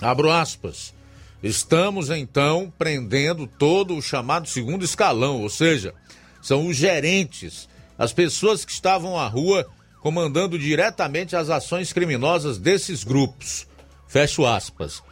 Abro 0.00 0.30
aspas. 0.30 0.92
Estamos 1.40 2.10
então 2.10 2.72
prendendo 2.76 3.46
todo 3.46 3.96
o 3.96 4.02
chamado 4.02 4.48
segundo 4.48 4.84
escalão, 4.84 5.40
ou 5.40 5.48
seja, 5.48 5.94
são 6.40 6.66
os 6.66 6.76
gerentes, 6.76 7.68
as 7.96 8.12
pessoas 8.12 8.64
que 8.64 8.72
estavam 8.72 9.16
à 9.16 9.28
rua 9.28 9.66
comandando 10.00 10.58
diretamente 10.58 11.36
as 11.36 11.50
ações 11.50 11.92
criminosas 11.92 12.58
desses 12.58 13.04
grupos. 13.04 13.66
Fecho 14.12 14.44
aspas. 14.44 15.02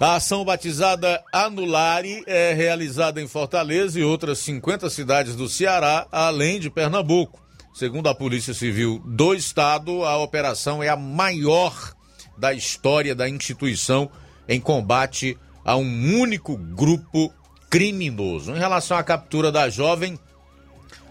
A 0.00 0.16
ação 0.16 0.44
batizada 0.44 1.22
Anulare 1.32 2.24
é 2.26 2.52
realizada 2.52 3.22
em 3.22 3.28
Fortaleza 3.28 4.00
e 4.00 4.02
outras 4.02 4.40
50 4.40 4.90
cidades 4.90 5.36
do 5.36 5.48
Ceará, 5.48 6.08
além 6.10 6.58
de 6.58 6.68
Pernambuco. 6.68 7.40
Segundo 7.72 8.08
a 8.08 8.14
Polícia 8.14 8.52
Civil 8.52 9.00
do 9.06 9.32
Estado, 9.32 10.04
a 10.04 10.16
operação 10.16 10.82
é 10.82 10.88
a 10.88 10.96
maior 10.96 11.94
da 12.36 12.52
história 12.52 13.14
da 13.14 13.28
instituição 13.28 14.10
em 14.48 14.60
combate 14.60 15.38
a 15.64 15.76
um 15.76 16.20
único 16.20 16.56
grupo 16.56 17.32
criminoso. 17.70 18.50
Em 18.50 18.58
relação 18.58 18.96
à 18.96 19.04
captura 19.04 19.52
da 19.52 19.70
jovem, 19.70 20.18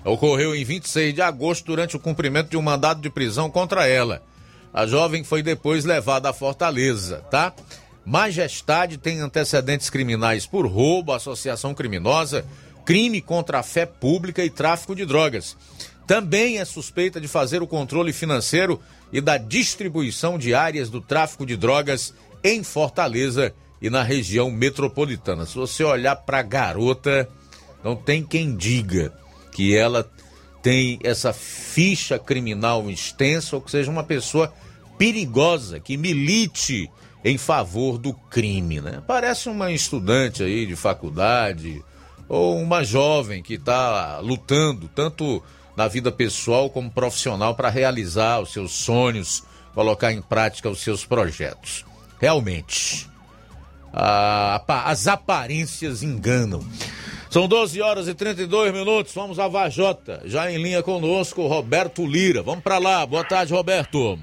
ocorreu 0.04 0.54
em 0.54 0.66
26 0.66 1.14
de 1.14 1.22
agosto 1.22 1.68
durante 1.68 1.96
o 1.96 2.00
cumprimento 2.00 2.50
de 2.50 2.58
um 2.58 2.62
mandado 2.62 3.00
de 3.00 3.10
prisão 3.10 3.50
contra 3.50 3.88
ela. 3.88 4.22
A 4.74 4.86
jovem 4.86 5.24
foi 5.24 5.42
depois 5.42 5.86
levada 5.86 6.30
à 6.30 6.34
Fortaleza, 6.34 7.18
tá? 7.32 7.54
Majestade 8.06 8.98
tem 8.98 9.20
antecedentes 9.20 9.90
criminais 9.90 10.46
por 10.46 10.66
roubo, 10.66 11.14
associação 11.14 11.74
criminosa, 11.74 12.46
crime 12.86 13.22
contra 13.22 13.60
a 13.60 13.64
fé 13.64 13.86
pública 13.86 14.44
e 14.44 14.50
tráfico 14.50 14.96
de 14.96 15.06
drogas. 15.06 15.56
Também 16.08 16.58
é 16.58 16.66
suspeita 16.66 17.22
de 17.22 17.28
fazer 17.28 17.62
o 17.62 17.68
controle 17.68 18.12
financeiro 18.12 18.80
e 19.12 19.22
da 19.22 19.38
distribuição 19.38 20.40
de 20.40 20.56
áreas 20.56 20.90
do 20.90 21.02
tráfico 21.02 21.46
de 21.46 21.56
drogas 21.56 22.14
em 22.44 22.64
Fortaleza 22.64 23.54
e 23.82 23.90
na 23.90 24.02
região 24.02 24.50
metropolitana. 24.50 25.46
Se 25.46 25.56
você 25.56 25.84
olhar 25.84 26.16
para 26.16 26.40
a 26.40 26.44
garota, 26.44 27.30
não 27.84 27.96
tem 27.96 28.24
quem 28.24 28.56
diga 28.56 29.14
que 29.52 29.76
ela 29.76 30.10
tem 30.62 31.00
essa 31.04 31.34
ficha 31.34 32.20
criminal 32.20 32.90
extensa 32.90 33.56
ou 33.56 33.62
que 33.62 33.72
seja 33.72 33.90
uma 33.90 34.04
pessoa 34.04 34.54
perigosa, 34.98 35.80
que 35.80 35.96
milite 35.96 36.90
em 37.24 37.38
favor 37.38 37.98
do 37.98 38.14
crime, 38.14 38.82
né? 38.82 39.02
Parece 39.06 39.50
uma 39.50 39.72
estudante 39.72 40.44
aí 40.44 40.66
de 40.66 40.76
faculdade 40.76 41.84
ou 42.28 42.58
uma 42.60 42.84
jovem 42.84 43.42
que 43.42 43.56
está 43.56 44.20
lutando 44.20 44.90
tanto 44.94 45.42
na 45.76 45.88
vida 45.88 46.12
pessoal 46.12 46.70
como 46.70 46.92
profissional 46.92 47.56
para 47.56 47.70
realizar 47.70 48.40
os 48.40 48.52
seus 48.52 48.72
sonhos, 48.74 49.44
colocar 49.74 50.12
em 50.12 50.22
prática 50.22 50.70
os 50.70 50.80
seus 50.80 51.06
projetos. 51.06 51.86
Realmente, 52.20 53.10
a, 53.94 54.62
as 54.86 55.08
aparências 55.08 56.04
enganam. 56.04 56.64
São 57.30 57.48
12 57.48 57.80
horas 57.80 58.08
e 58.08 58.16
32 58.16 58.74
minutos. 58.74 59.14
Vamos 59.14 59.38
a 59.38 59.48
Vajota. 59.48 60.22
Já 60.26 60.52
em 60.52 60.58
linha 60.58 60.82
conosco, 60.82 61.46
Roberto 61.46 62.04
Lira. 62.04 62.42
Vamos 62.42 62.64
para 62.64 62.80
lá. 62.80 63.06
Boa 63.06 63.24
tarde, 63.24 63.54
Roberto. 63.54 64.18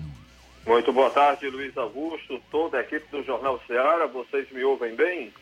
Muito 0.67 0.93
boa 0.93 1.11
tarde, 1.11 1.49
Luiz 1.49 1.77
Augusto, 1.79 2.43
toda 2.51 2.79
a 2.79 2.81
equipe 2.81 3.07
do 3.13 3.23
Jornal 3.23 3.61
Ceará. 3.69 4.07
Vocês 4.07 4.51
me 4.51 4.65
ouvem 4.65 4.97
bem? 4.97 5.33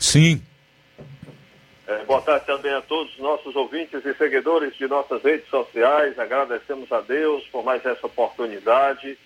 Sim. 0.00 0.42
É, 1.86 2.02
boa 2.04 2.22
tarde 2.22 2.46
também 2.46 2.72
a 2.72 2.80
todos 2.80 3.12
os 3.12 3.18
nossos 3.18 3.54
ouvintes 3.54 4.02
e 4.02 4.14
seguidores 4.14 4.74
de 4.78 4.88
nossas 4.88 5.22
redes 5.22 5.46
sociais. 5.50 6.18
Agradecemos 6.18 6.90
a 6.90 7.02
Deus 7.02 7.46
por 7.48 7.62
mais 7.62 7.84
essa 7.84 8.06
oportunidade 8.06 9.18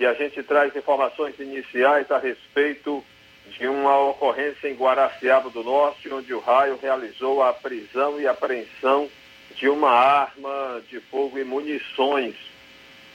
e 0.00 0.06
a 0.06 0.14
gente 0.14 0.42
traz 0.42 0.74
informações 0.74 1.38
iniciais 1.38 2.10
a 2.10 2.18
respeito 2.18 3.04
de 3.46 3.66
uma 3.66 3.98
ocorrência 4.08 4.68
em 4.68 4.74
Guaraciaba 4.74 5.50
do 5.50 5.62
Norte, 5.62 6.12
onde 6.12 6.32
o 6.32 6.40
raio 6.40 6.78
realizou 6.80 7.42
a 7.42 7.52
prisão 7.52 8.20
e 8.20 8.26
apreensão 8.26 9.08
de 9.54 9.68
uma 9.68 9.90
arma 9.90 10.82
de 10.88 11.00
fogo 11.00 11.38
e 11.38 11.44
munições. 11.44 12.34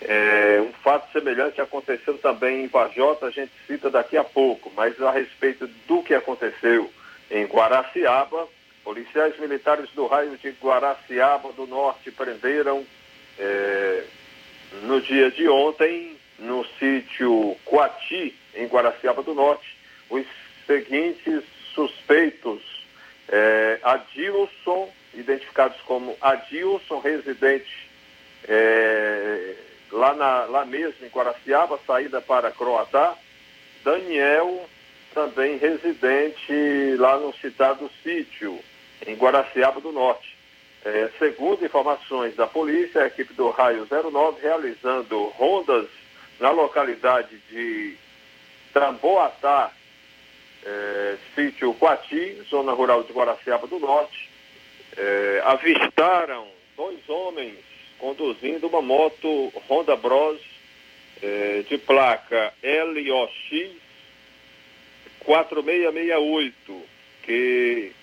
É, 0.02 0.62
um 0.62 0.72
fato 0.82 1.12
semelhante 1.12 1.60
aconteceu 1.60 2.18
também 2.18 2.64
em 2.64 2.68
Vajota, 2.68 3.26
a 3.26 3.32
gente 3.32 3.52
cita 3.68 3.90
daqui 3.90 4.16
a 4.16 4.24
pouco, 4.24 4.72
mas 4.76 5.02
a 5.02 5.12
respeito 5.12 5.68
do 5.88 6.02
que 6.02 6.14
aconteceu 6.14 6.90
em 7.30 7.46
Guaraciaba, 7.46 8.48
Policiais 8.84 9.38
militares 9.38 9.90
do 9.92 10.08
raio 10.08 10.36
de 10.38 10.50
Guaraciaba 10.50 11.52
do 11.54 11.68
Norte 11.68 12.10
prenderam 12.10 12.84
é, 13.38 14.04
no 14.82 15.00
dia 15.02 15.30
de 15.30 15.48
ontem, 15.48 16.18
no 16.40 16.66
sítio 16.80 17.56
Coati, 17.66 18.36
em 18.56 18.66
Guaraciaba 18.66 19.22
do 19.22 19.36
Norte, 19.36 19.78
os 20.10 20.26
seguintes 20.66 21.44
suspeitos. 21.74 22.62
É, 23.32 23.80
Adilson, 23.84 24.92
identificados 25.14 25.80
como 25.82 26.18
Adilson, 26.20 27.00
residente 27.00 27.90
é, 28.48 29.56
lá, 29.92 30.14
na, 30.16 30.46
lá 30.46 30.66
mesmo 30.66 31.06
em 31.06 31.10
Guaraciaba, 31.10 31.80
saída 31.86 32.22
para 32.22 32.52
Croatá. 32.52 33.16
Daniel, 33.84 34.68
também 35.14 35.58
residente 35.58 36.96
lá 36.98 37.18
no 37.18 37.34
citado 37.36 37.90
sítio 38.04 38.60
em 39.06 39.16
Guaraciaba 39.16 39.80
do 39.80 39.92
Norte. 39.92 40.38
É, 40.84 41.10
segundo 41.20 41.66
informações 41.66 42.36
da 42.36 42.48
polícia, 42.48 43.04
a 43.04 43.08
equipe 43.08 43.34
do 43.34 43.50
Raio 43.50 43.86
09 43.90 44.42
realizando 44.42 45.26
rondas 45.30 45.88
na 46.40 46.52
localidade 46.52 47.38
de 47.50 47.98
Tamboatá, 48.74 49.72
é, 50.66 51.18
sítio 51.36 51.74
Quati, 51.74 52.42
zona 52.50 52.74
rural 52.74 53.04
de 53.04 53.14
Guaraciaba 53.14 53.68
do 53.68 53.80
Norte, 53.80 54.30
é, 54.98 55.42
avistaram 55.46 56.48
dois 56.76 57.08
homens 57.08 57.58
conduzindo 57.98 58.68
uma 58.68 58.82
moto 58.82 59.52
Honda 59.68 59.96
Bros 59.96 60.42
é, 61.22 61.64
de 61.68 61.78
placa 61.78 62.54
LOX 62.64 63.34
4668, 65.20 66.84
que 67.24 67.94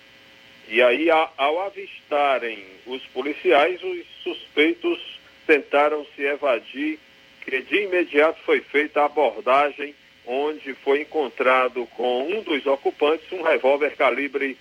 e 0.69 0.83
aí, 0.83 1.09
ao 1.11 1.61
avistarem 1.61 2.59
os 2.87 3.01
policiais, 3.07 3.81
os 3.85 4.05
suspeitos 4.25 4.99
tentaram 5.47 6.05
se 6.17 6.23
evadir, 6.23 6.99
que 7.43 7.63
de 7.63 7.85
imediato 7.85 8.41
foi 8.45 8.61
feita 8.61 9.03
a 9.03 9.05
abordagem, 9.05 9.95
onde 10.27 10.75
foi 10.75 11.01
encontrado 11.03 11.87
com 11.97 12.29
um 12.29 12.43
dos 12.43 12.67
ocupantes 12.67 13.31
um 13.33 13.43
revólver 13.43 13.97
calibre, 13.97 14.59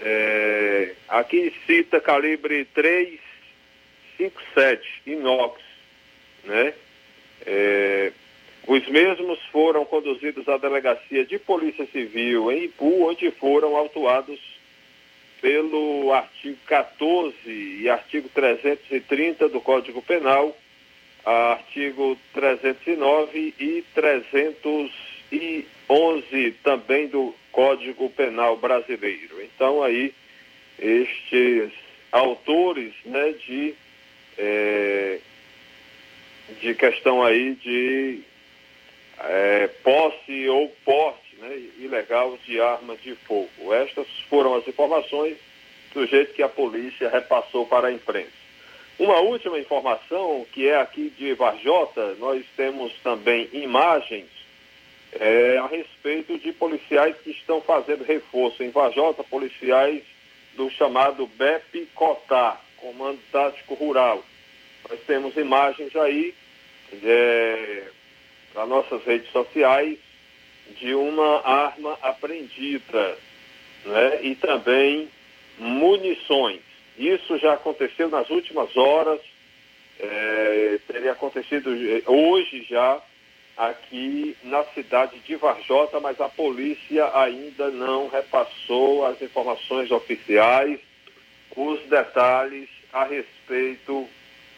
é, 0.00 0.94
aqui 1.08 1.52
cita 1.66 2.00
calibre 2.00 2.64
357, 2.66 5.02
inox, 5.06 5.60
né? 6.44 6.74
É, 7.44 8.12
os 8.66 8.88
mesmos 8.88 9.38
foram 9.50 9.84
conduzidos 9.84 10.48
à 10.48 10.56
delegacia 10.56 11.26
de 11.26 11.36
polícia 11.38 11.84
civil 11.86 12.50
em 12.52 12.64
Ipu, 12.64 13.08
onde 13.08 13.30
foram 13.32 13.76
autuados 13.76 14.40
pelo 15.40 16.12
artigo 16.12 16.56
14 16.66 17.34
e 17.44 17.90
artigo 17.90 18.28
330 18.28 19.48
do 19.48 19.60
Código 19.60 20.00
Penal, 20.00 20.56
artigo 21.24 22.18
309 22.34 23.54
e 23.58 23.82
311 23.94 26.52
também 26.62 27.08
do 27.08 27.34
Código 27.50 28.10
Penal 28.10 28.56
brasileiro. 28.56 29.42
Então 29.42 29.82
aí 29.82 30.14
estes 30.78 31.72
autores 32.10 32.94
né, 33.04 33.34
de, 33.46 33.74
é, 34.38 35.18
de 36.60 36.74
questão 36.74 37.22
aí 37.22 37.54
de 37.54 38.20
é, 39.20 39.68
posse 39.82 40.48
ou 40.48 40.68
porte 40.84 41.36
né, 41.38 41.56
ilegal 41.78 42.38
de 42.44 42.60
arma 42.60 42.96
de 42.96 43.14
fogo. 43.14 43.72
Estas 43.72 44.06
foram 44.28 44.54
as 44.54 44.66
informações 44.66 45.36
do 45.94 46.06
jeito 46.06 46.34
que 46.34 46.42
a 46.42 46.48
polícia 46.48 47.08
repassou 47.08 47.66
para 47.66 47.88
a 47.88 47.92
imprensa. 47.92 48.41
Uma 48.98 49.20
última 49.20 49.58
informação, 49.58 50.46
que 50.52 50.68
é 50.68 50.76
aqui 50.76 51.12
de 51.16 51.34
Varjota, 51.34 52.14
nós 52.18 52.44
temos 52.56 52.92
também 53.02 53.48
imagens 53.52 54.26
é, 55.12 55.58
a 55.58 55.66
respeito 55.66 56.38
de 56.38 56.52
policiais 56.52 57.16
que 57.22 57.30
estão 57.30 57.60
fazendo 57.60 58.04
reforço 58.04 58.62
em 58.62 58.70
Varjota, 58.70 59.24
policiais 59.24 60.02
do 60.56 60.70
chamado 60.70 61.26
BEP 61.26 61.88
Cotar, 61.94 62.60
Comando 62.76 63.18
Tático 63.30 63.74
Rural. 63.74 64.22
Nós 64.88 65.00
temos 65.06 65.36
imagens 65.36 65.94
aí 65.96 66.34
é, 67.02 67.84
nas 68.54 68.68
nossas 68.68 69.04
redes 69.04 69.30
sociais 69.30 69.98
de 70.78 70.94
uma 70.94 71.46
arma 71.46 71.98
apreendida 72.02 73.18
né? 73.84 74.20
e 74.22 74.34
também 74.34 75.08
munições. 75.58 76.60
Isso 76.98 77.38
já 77.38 77.54
aconteceu 77.54 78.08
nas 78.08 78.28
últimas 78.30 78.76
horas, 78.76 79.20
é, 79.98 80.78
teria 80.86 81.12
acontecido 81.12 81.70
hoje 82.06 82.66
já 82.68 83.00
aqui 83.56 84.36
na 84.42 84.64
cidade 84.64 85.18
de 85.20 85.36
Varjota, 85.36 86.00
mas 86.00 86.20
a 86.20 86.28
polícia 86.28 87.10
ainda 87.16 87.70
não 87.70 88.08
repassou 88.08 89.06
as 89.06 89.20
informações 89.20 89.90
oficiais, 89.90 90.80
os 91.54 91.80
detalhes 91.82 92.68
a 92.92 93.04
respeito 93.04 94.08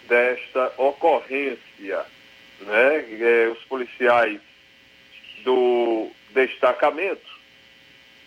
desta 0.09 0.73
ocorrência. 0.79 2.05
Né? 2.61 3.07
É, 3.21 3.49
os 3.49 3.63
policiais 3.65 4.41
do 5.43 6.11
destacamento. 6.31 7.34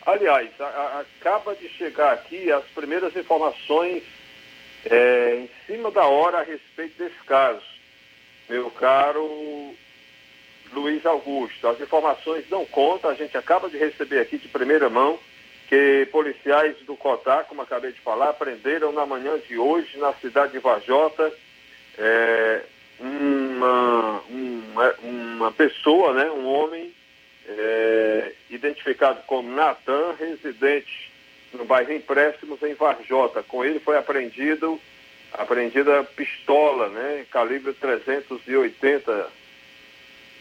Aliás, 0.08 0.50
a, 0.62 0.64
a, 0.64 1.00
acaba 1.02 1.54
de 1.54 1.68
chegar 1.68 2.14
aqui 2.14 2.50
as 2.50 2.64
primeiras 2.68 3.14
informações 3.14 4.04
é, 4.86 5.36
em 5.36 5.50
cima 5.66 5.92
da 5.92 6.06
hora 6.06 6.40
a 6.40 6.44
respeito 6.44 6.98
desse 6.98 7.22
caso. 7.26 7.62
Meu 8.48 8.72
caro 8.72 9.76
Luiz 10.72 11.06
Augusto, 11.06 11.68
as 11.68 11.82
informações 11.82 12.50
não 12.50 12.66
contam, 12.66 13.10
a 13.10 13.16
gente 13.16 13.38
acaba 13.38 13.70
de 13.70 13.78
receber 13.78 14.20
aqui 14.20 14.38
de 14.38 14.48
primeira 14.48 14.90
mão 14.90 15.20
que 15.68 16.08
policiais 16.10 16.78
do 16.86 16.96
COTAR, 16.96 17.44
como 17.44 17.62
acabei 17.62 17.92
de 17.92 18.00
falar, 18.00 18.32
prenderam 18.32 18.94
na 18.94 19.06
manhã 19.06 19.38
de 19.40 19.58
hoje, 19.58 19.98
na 19.98 20.14
cidade 20.14 20.54
de 20.54 20.60
Vajota, 20.60 21.30
é, 21.98 22.62
uma, 22.98 24.22
uma, 24.30 24.94
uma, 25.04 25.52
pessoa, 25.52 26.14
né, 26.14 26.32
um 26.32 26.48
homem, 26.48 26.94
é, 27.48 28.34
identificado 28.50 29.22
como 29.26 29.50
Natan, 29.50 30.14
residente 30.20 31.12
no 31.54 31.66
bairro 31.66 31.94
Empréstimos, 31.94 32.62
em 32.62 32.74
Varjota. 32.74 33.42
Com 33.44 33.64
ele 33.64 33.80
foi 33.80 33.98
apreendido, 33.98 34.80
apreendida 35.34 36.04
pistola, 36.04 36.90
né, 36.90 37.26
calibre 37.32 37.74
380. 37.74 39.30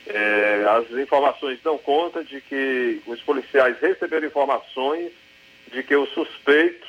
É, 0.09 0.65
as 0.69 0.91
informações 0.99 1.61
dão 1.63 1.79
conta 1.79 2.23
de 2.23 2.41
que 2.41 3.03
os 3.07 3.21
policiais 3.23 3.79
receberam 3.81 4.27
informações 4.27 5.13
de 5.73 5.83
que 5.83 5.97
o 5.97 6.07
suspeito 6.07 6.87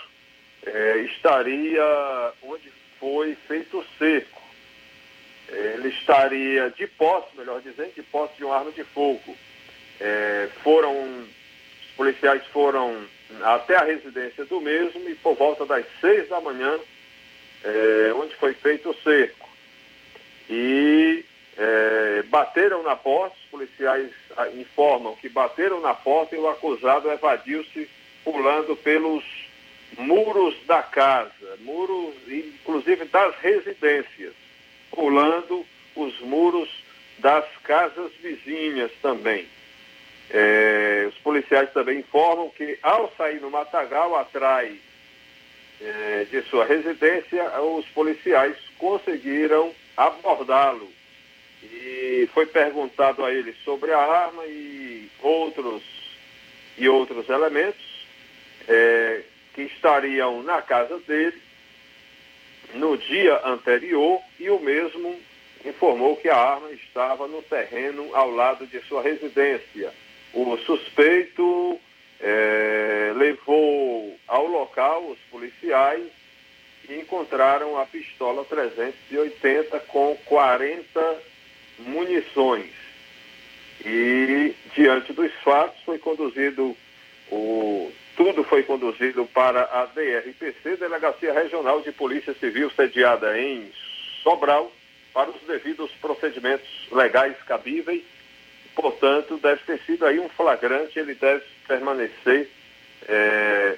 é, 0.65 0.97
estaria 0.99 2.33
onde 2.43 2.71
foi 2.99 3.35
feito 3.47 3.79
o 3.79 3.85
cerco. 3.97 4.41
Ele 5.49 5.89
estaria 5.89 6.69
de 6.71 6.85
posse, 6.87 7.29
melhor 7.37 7.61
dizendo, 7.61 7.93
de 7.95 8.03
posse 8.03 8.35
de 8.35 8.43
uma 8.43 8.55
arma 8.55 8.71
de 8.71 8.83
fogo. 8.83 9.35
É, 9.99 10.49
foram, 10.63 10.93
os 11.81 11.91
policiais 11.95 12.45
foram 12.47 13.05
até 13.41 13.75
a 13.75 13.83
residência 13.83 14.45
do 14.45 14.61
mesmo 14.61 15.09
e 15.09 15.15
por 15.15 15.35
volta 15.35 15.65
das 15.65 15.85
seis 15.99 16.29
da 16.29 16.39
manhã, 16.39 16.79
é, 17.63 18.13
onde 18.15 18.35
foi 18.35 18.53
feito 18.53 18.89
o 18.89 18.95
cerco. 19.01 19.49
E 20.49 21.25
é, 21.57 22.23
bateram 22.27 22.83
na 22.83 22.95
porta, 22.95 23.35
os 23.35 23.49
policiais 23.49 24.11
ah, 24.37 24.47
informam 24.49 25.15
que 25.15 25.27
bateram 25.27 25.81
na 25.81 25.93
porta 25.93 26.35
e 26.35 26.39
o 26.39 26.47
acusado 26.47 27.11
evadiu-se 27.11 27.89
pulando 28.23 28.75
pelos 28.75 29.23
muros 29.97 30.55
da 30.65 30.83
casa, 30.83 31.57
muros 31.59 32.13
inclusive 32.27 33.05
das 33.05 33.35
residências, 33.37 34.33
pulando 34.91 35.65
os 35.95 36.19
muros 36.21 36.69
das 37.19 37.45
casas 37.63 38.11
vizinhas 38.21 38.91
também. 39.01 39.47
É, 40.29 41.05
os 41.07 41.15
policiais 41.19 41.71
também 41.71 41.99
informam 41.99 42.49
que 42.49 42.77
ao 42.83 43.11
sair 43.15 43.39
no 43.39 43.49
matagal 43.49 44.15
atrás 44.17 44.77
é, 45.81 46.25
de 46.29 46.41
sua 46.43 46.65
residência, 46.65 47.43
os 47.61 47.85
policiais 47.89 48.57
conseguiram 48.77 49.73
abordá-lo. 49.95 50.91
E 51.63 52.29
foi 52.33 52.45
perguntado 52.45 53.23
a 53.23 53.33
ele 53.33 53.53
sobre 53.63 53.91
a 53.91 53.99
arma 53.99 54.45
e 54.45 55.09
outros, 55.21 55.83
e 56.77 56.89
outros 56.89 57.29
elementos 57.29 58.05
é, 58.67 59.21
que 59.53 59.63
estariam 59.63 60.43
na 60.43 60.61
casa 60.61 60.99
dele 60.99 61.41
no 62.73 62.97
dia 62.97 63.41
anterior 63.45 64.21
e 64.39 64.49
o 64.49 64.59
mesmo 64.59 65.19
informou 65.65 66.15
que 66.17 66.29
a 66.29 66.35
arma 66.35 66.71
estava 66.71 67.27
no 67.27 67.41
terreno 67.41 68.13
ao 68.13 68.29
lado 68.29 68.67
de 68.67 68.79
sua 68.81 69.01
residência. 69.01 69.91
O 70.39 70.55
suspeito 70.57 71.79
é, 72.21 73.11
levou 73.15 74.15
ao 74.27 74.45
local 74.45 75.07
os 75.07 75.17
policiais 75.31 76.05
e 76.87 76.93
encontraram 76.93 77.75
a 77.75 77.87
pistola 77.87 78.45
380 78.45 79.79
com 79.87 80.15
40 80.25 81.21
munições. 81.79 82.69
E, 83.83 84.53
diante 84.75 85.11
dos 85.11 85.31
fatos, 85.43 85.81
foi 85.83 85.97
conduzido 85.97 86.77
o 87.31 87.91
tudo 88.15 88.43
foi 88.43 88.61
conduzido 88.61 89.25
para 89.25 89.63
a 89.63 89.85
DRPC, 89.85 90.77
Delegacia 90.77 91.33
Regional 91.33 91.81
de 91.81 91.91
Polícia 91.91 92.35
Civil, 92.35 92.69
sediada 92.71 93.39
em 93.39 93.71
Sobral, 94.21 94.71
para 95.13 95.31
os 95.31 95.41
devidos 95.47 95.91
procedimentos 95.99 96.67
legais 96.91 97.35
cabíveis. 97.47 98.03
Portanto, 98.77 99.39
deve 99.41 99.59
ter 99.63 99.79
sido 99.87 100.05
aí 100.05 100.19
um 100.19 100.29
flagrante, 100.29 100.99
ele 100.99 101.15
deve 101.15 101.43
permanecer 101.67 102.47
é, 103.07 103.75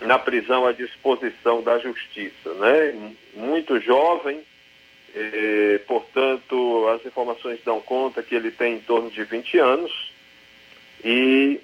na 0.00 0.18
prisão 0.18 0.66
à 0.66 0.72
disposição 0.72 1.62
da 1.62 1.78
justiça. 1.78 2.54
Né? 2.54 3.14
Muito 3.34 3.78
jovem, 3.80 4.40
é, 5.14 5.78
portanto, 5.86 6.88
as 6.94 7.04
informações 7.04 7.60
dão 7.62 7.78
conta 7.82 8.22
que 8.22 8.34
ele 8.34 8.50
tem 8.50 8.76
em 8.76 8.80
torno 8.80 9.10
de 9.10 9.22
20 9.22 9.58
anos 9.58 10.12
e 11.04 11.60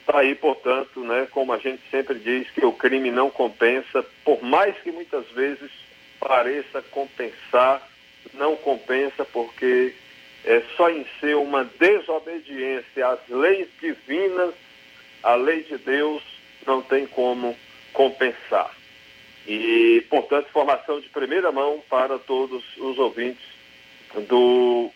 Está 0.00 0.18
aí, 0.18 0.34
portanto, 0.34 1.00
né, 1.00 1.26
como 1.30 1.50
a 1.50 1.56
gente 1.56 1.80
sempre 1.90 2.18
diz, 2.18 2.50
que 2.50 2.62
o 2.62 2.74
crime 2.74 3.10
não 3.10 3.30
compensa, 3.30 4.04
por 4.22 4.42
mais 4.42 4.76
que 4.82 4.92
muitas 4.92 5.26
vezes 5.30 5.70
pareça 6.20 6.82
compensar, 6.90 7.88
não 8.34 8.54
compensa 8.54 9.24
porque 9.24 9.94
é 10.44 10.62
só 10.76 10.90
em 10.90 11.06
ser 11.20 11.36
uma 11.36 11.64
desobediência 11.64 13.08
às 13.08 13.20
leis 13.28 13.68
divinas, 13.80 14.54
a 15.22 15.34
lei 15.34 15.62
de 15.62 15.78
Deus 15.78 16.22
não 16.66 16.82
tem 16.82 17.06
como 17.06 17.56
compensar. 17.92 18.70
E, 19.46 20.04
portanto, 20.08 20.48
informação 20.48 21.00
de 21.00 21.08
primeira 21.08 21.52
mão 21.52 21.82
para 21.88 22.18
todos 22.18 22.64
os 22.78 22.98
ouvintes 22.98 23.44
do 24.28 24.90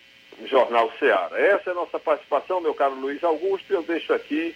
Jornal 0.46 0.92
Ceará. 0.98 1.38
Essa 1.38 1.70
é 1.70 1.72
a 1.72 1.76
nossa 1.76 1.98
participação, 1.98 2.60
meu 2.60 2.74
caro 2.74 2.94
Luiz 2.94 3.22
Augusto, 3.22 3.70
e 3.70 3.74
eu 3.74 3.82
deixo 3.82 4.12
aqui 4.12 4.54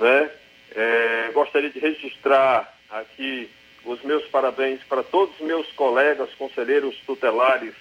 né? 0.00 0.30
É, 0.74 1.30
gostaria 1.32 1.70
de 1.70 1.78
registrar 1.78 2.72
aqui 2.90 3.50
os 3.84 4.02
meus 4.02 4.24
parabéns 4.26 4.82
para 4.84 5.02
todos 5.02 5.34
os 5.40 5.46
meus 5.46 5.70
colegas 5.72 6.28
conselheiros 6.34 6.96
tutelares 7.06 7.74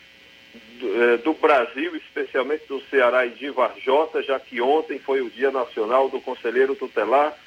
do, 0.80 1.04
é, 1.04 1.18
do, 1.18 1.34
Brasil, 1.34 1.96
especialmente 1.96 2.66
do 2.68 2.82
Ceará 2.90 3.26
e 3.26 3.32
de 3.32 3.50
Varjota, 3.50 4.22
já 4.22 4.40
que 4.40 4.62
ontem 4.62 5.00
foi 5.00 5.22
o 5.22 5.30
Dia 5.30 5.52
Nacional 5.52 6.10
do 6.10 6.22
Conselheiro 6.22 6.76
Tutelar, 6.76 7.38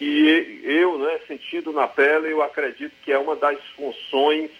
e 0.00 0.60
eu, 0.64 0.98
né, 0.98 1.20
sentido 1.26 1.72
na 1.72 1.86
pele, 1.86 2.32
eu 2.32 2.42
acredito 2.42 2.92
que 3.04 3.12
é 3.12 3.18
uma 3.18 3.36
das 3.36 3.58
funções 3.76 4.50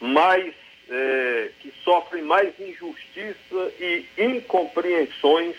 mais 0.00 0.54
é, 0.88 1.50
que 1.60 1.72
sofrem 1.82 2.22
mais 2.22 2.52
injustiça 2.60 3.72
e 3.80 4.04
incompreensões 4.18 5.56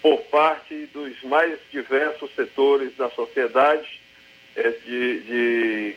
por 0.00 0.18
parte 0.24 0.86
dos 0.92 1.22
mais 1.24 1.58
diversos 1.70 2.30
setores 2.34 2.94
da 2.96 3.10
sociedade, 3.10 4.00
é, 4.54 4.70
de, 4.70 5.20
de 5.20 5.96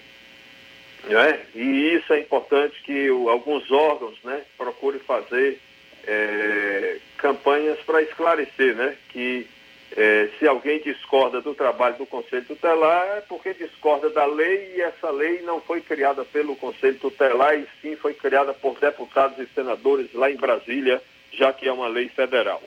é? 1.10 1.40
e 1.56 1.96
isso 1.96 2.12
é 2.14 2.20
importante 2.20 2.82
que 2.84 3.10
o, 3.10 3.30
alguns 3.30 3.70
órgãos 3.72 4.16
né, 4.24 4.42
procurem 4.58 5.00
fazer 5.00 5.60
é, 6.06 6.98
campanhas 7.18 7.80
para 7.80 8.02
esclarecer 8.02 8.76
né, 8.76 8.96
que 9.10 9.48
é, 9.96 10.30
se 10.38 10.48
alguém 10.48 10.80
discorda 10.80 11.42
do 11.42 11.54
trabalho 11.54 11.98
do 11.98 12.06
Conselho 12.06 12.46
Tutelar 12.46 13.18
é 13.18 13.22
porque 13.22 13.54
discorda 13.54 14.10
da 14.10 14.26
lei 14.26 14.74
e 14.76 14.82
essa 14.82 15.10
lei 15.10 15.42
não 15.44 15.62
foi 15.62 15.82
criada 15.82 16.26
pelo 16.26 16.56
Conselho 16.56 17.00
Tutelar 17.00 17.58
e 17.58 17.66
sim 17.82 17.96
foi 17.96 18.14
criada 18.14 18.54
por 18.54 18.78
deputados 18.80 19.40
e 19.40 19.48
senadores 19.54 20.14
lá 20.14 20.30
em 20.30 20.36
Brasília, 20.36 21.02
já 21.32 21.54
que 21.54 21.68
é 21.68 21.72
uma 21.72 21.88
lei 21.88 22.10
federal. 22.10 22.62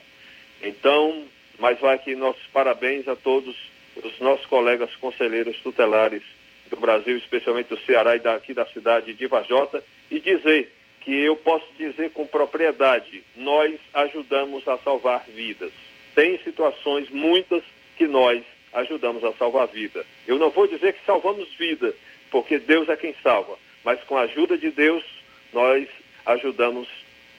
Então, 0.63 1.23
mas 1.59 1.79
vai 1.79 1.95
aqui 1.95 2.15
nossos 2.15 2.45
parabéns 2.47 3.07
a 3.07 3.15
todos 3.15 3.55
os 4.03 4.19
nossos 4.19 4.45
colegas 4.47 4.95
conselheiros 4.95 5.57
tutelares 5.61 6.23
do 6.71 6.77
Brasil, 6.77 7.17
especialmente 7.17 7.67
do 7.67 7.79
Ceará 7.81 8.15
e 8.15 8.19
daqui 8.19 8.53
da 8.53 8.65
cidade 8.65 9.13
de 9.13 9.27
Vajota, 9.27 9.83
e 10.09 10.19
dizer 10.19 10.73
que 11.01 11.13
eu 11.13 11.35
posso 11.35 11.65
dizer 11.77 12.11
com 12.11 12.25
propriedade, 12.25 13.23
nós 13.35 13.77
ajudamos 13.93 14.67
a 14.67 14.77
salvar 14.77 15.25
vidas. 15.27 15.71
Tem 16.15 16.39
situações, 16.39 17.09
muitas, 17.09 17.63
que 17.97 18.07
nós 18.07 18.43
ajudamos 18.73 19.23
a 19.23 19.33
salvar 19.33 19.67
vida. 19.67 20.05
Eu 20.25 20.37
não 20.37 20.49
vou 20.49 20.65
dizer 20.67 20.93
que 20.93 21.05
salvamos 21.05 21.49
vida, 21.55 21.93
porque 22.29 22.57
Deus 22.57 22.87
é 22.87 22.95
quem 22.95 23.13
salva, 23.21 23.57
mas 23.83 24.01
com 24.03 24.15
a 24.15 24.21
ajuda 24.21 24.57
de 24.57 24.71
Deus, 24.71 25.03
nós 25.51 25.87
ajudamos 26.25 26.87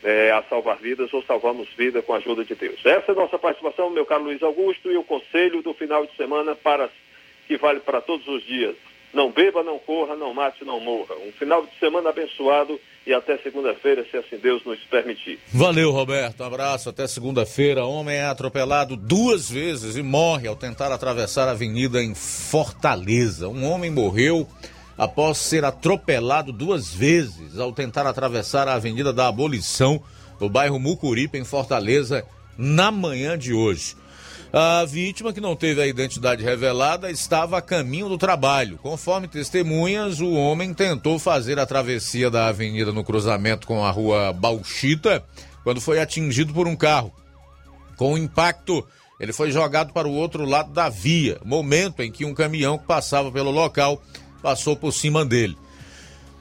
é, 0.03 0.33
a 0.33 0.43
salvar 0.43 0.77
vidas 0.77 1.13
ou 1.15 1.23
salvamos 1.23 1.69
vida 1.77 2.03
com 2.03 2.13
a 2.13 2.19
ajuda 2.19 2.45
de 2.45 2.55
Deus. 2.55 2.85
Essa 2.85 3.13
é 3.13 3.13
a 3.13 3.15
nossa 3.15 3.39
participação, 3.39 3.89
meu 3.91 4.05
caro 4.05 4.25
Luiz 4.25 4.43
Augusto, 4.43 4.91
e 4.91 4.97
o 4.97 5.05
conselho 5.05 5.63
do 5.63 5.73
final 5.73 6.05
de 6.05 6.15
semana 6.17 6.55
para 6.55 6.91
que 7.47 7.57
vale 7.57 7.81
para 7.81 8.01
todos 8.01 8.27
os 8.29 8.45
dias. 8.45 8.77
Não 9.13 9.31
beba, 9.31 9.63
não 9.63 9.79
corra, 9.79 10.17
não 10.17 10.33
mate, 10.33 10.65
não 10.65 10.81
morra. 10.81 11.15
Um 11.27 11.33
final 11.33 11.67
de 11.67 11.79
semana 11.79 12.09
abençoado 12.09 12.81
e 13.07 13.13
até 13.13 13.37
segunda-feira, 13.39 14.07
se 14.11 14.17
assim 14.17 14.39
Deus 14.39 14.65
nos 14.65 14.79
permitir. 14.85 15.39
Valeu, 15.53 15.91
Roberto. 15.91 16.43
Um 16.43 16.47
abraço. 16.47 16.89
Até 16.89 17.07
segunda-feira. 17.07 17.85
Homem 17.85 18.17
é 18.17 18.25
atropelado 18.25 18.97
duas 18.97 19.51
vezes 19.51 19.97
e 19.97 20.03
morre 20.03 20.49
ao 20.49 20.57
tentar 20.57 20.93
atravessar 20.93 21.49
a 21.49 21.51
avenida 21.51 22.03
em 22.03 22.15
Fortaleza. 22.15 23.49
Um 23.49 23.65
homem 23.65 23.91
morreu 23.91 24.49
após 24.97 25.39
ser 25.39 25.65
atropelado 25.65 26.53
duas 26.53 26.95
vezes 26.95 27.59
ao 27.59 27.73
tentar 27.73 28.07
atravessar 28.07 28.69
a 28.69 28.75
Avenida 28.75 29.13
da 29.13 29.27
Abolição, 29.27 30.03
no 30.41 30.49
bairro 30.49 30.79
Mucuripe, 30.79 31.39
em 31.39 31.45
Fortaleza, 31.45 32.25
na 32.57 32.91
manhã 32.91 33.39
de 33.39 33.53
hoje. 33.53 33.97
A 34.53 34.85
vítima, 34.85 35.33
que 35.33 35.41
não 35.41 35.57
teve 35.57 35.81
a 35.81 35.87
identidade 35.87 36.45
revelada, 36.45 37.11
estava 37.11 37.57
a 37.57 37.63
caminho 37.63 38.07
do 38.07 38.19
trabalho. 38.19 38.79
Conforme 38.83 39.27
testemunhas, 39.27 40.21
o 40.21 40.31
homem 40.35 40.75
tentou 40.75 41.19
fazer 41.19 41.59
a 41.59 41.65
travessia 41.65 42.31
da 42.31 42.49
avenida 42.49 42.93
no 42.93 43.03
cruzamento 43.03 43.67
com 43.67 43.83
a 43.83 43.91
rua 43.91 44.31
Bauchita 44.31 45.25
quando 45.65 45.81
foi 45.81 45.99
atingido 45.99 46.53
por 46.53 46.69
um 46.69 46.77
carro. 46.77 47.11
Com 47.97 48.13
o 48.13 48.19
impacto, 48.19 48.87
ele 49.19 49.33
foi 49.33 49.51
jogado 49.51 49.91
para 49.95 50.07
o 50.07 50.13
outro 50.13 50.45
lado 50.45 50.71
da 50.71 50.91
via, 50.91 51.41
momento 51.43 52.03
em 52.03 52.13
que 52.13 52.27
um 52.27 52.35
caminhão 52.35 52.77
que 52.77 52.85
passava 52.85 53.33
pelo 53.33 53.51
local 53.51 54.03
passou 54.43 54.77
por 54.77 54.93
cima 54.93 55.25
dele. 55.25 55.57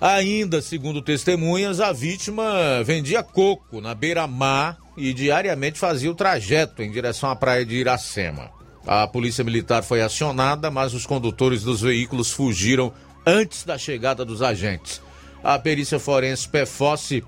Ainda, 0.01 0.61
segundo 0.61 1.01
testemunhas, 1.01 1.79
a 1.79 1.93
vítima 1.93 2.83
vendia 2.83 3.23
coco 3.23 3.79
na 3.79 3.95
beira-mar 3.95 4.77
e 4.97 5.13
diariamente 5.13 5.79
fazia 5.79 6.11
o 6.11 6.15
trajeto 6.15 6.81
em 6.81 6.91
direção 6.91 7.29
à 7.29 7.35
praia 7.35 7.65
de 7.65 7.75
Iracema. 7.75 8.49
A 8.85 9.07
polícia 9.07 9.43
militar 9.43 9.83
foi 9.83 10.01
acionada, 10.01 10.71
mas 10.71 10.93
os 10.93 11.05
condutores 11.05 11.63
dos 11.63 11.81
veículos 11.81 12.31
fugiram 12.31 12.91
antes 13.25 13.63
da 13.63 13.77
chegada 13.77 14.25
dos 14.25 14.41
agentes. 14.41 15.01
A 15.43 15.57
perícia 15.57 15.99
forense 15.99 16.47
PFOSSE 16.47 17.23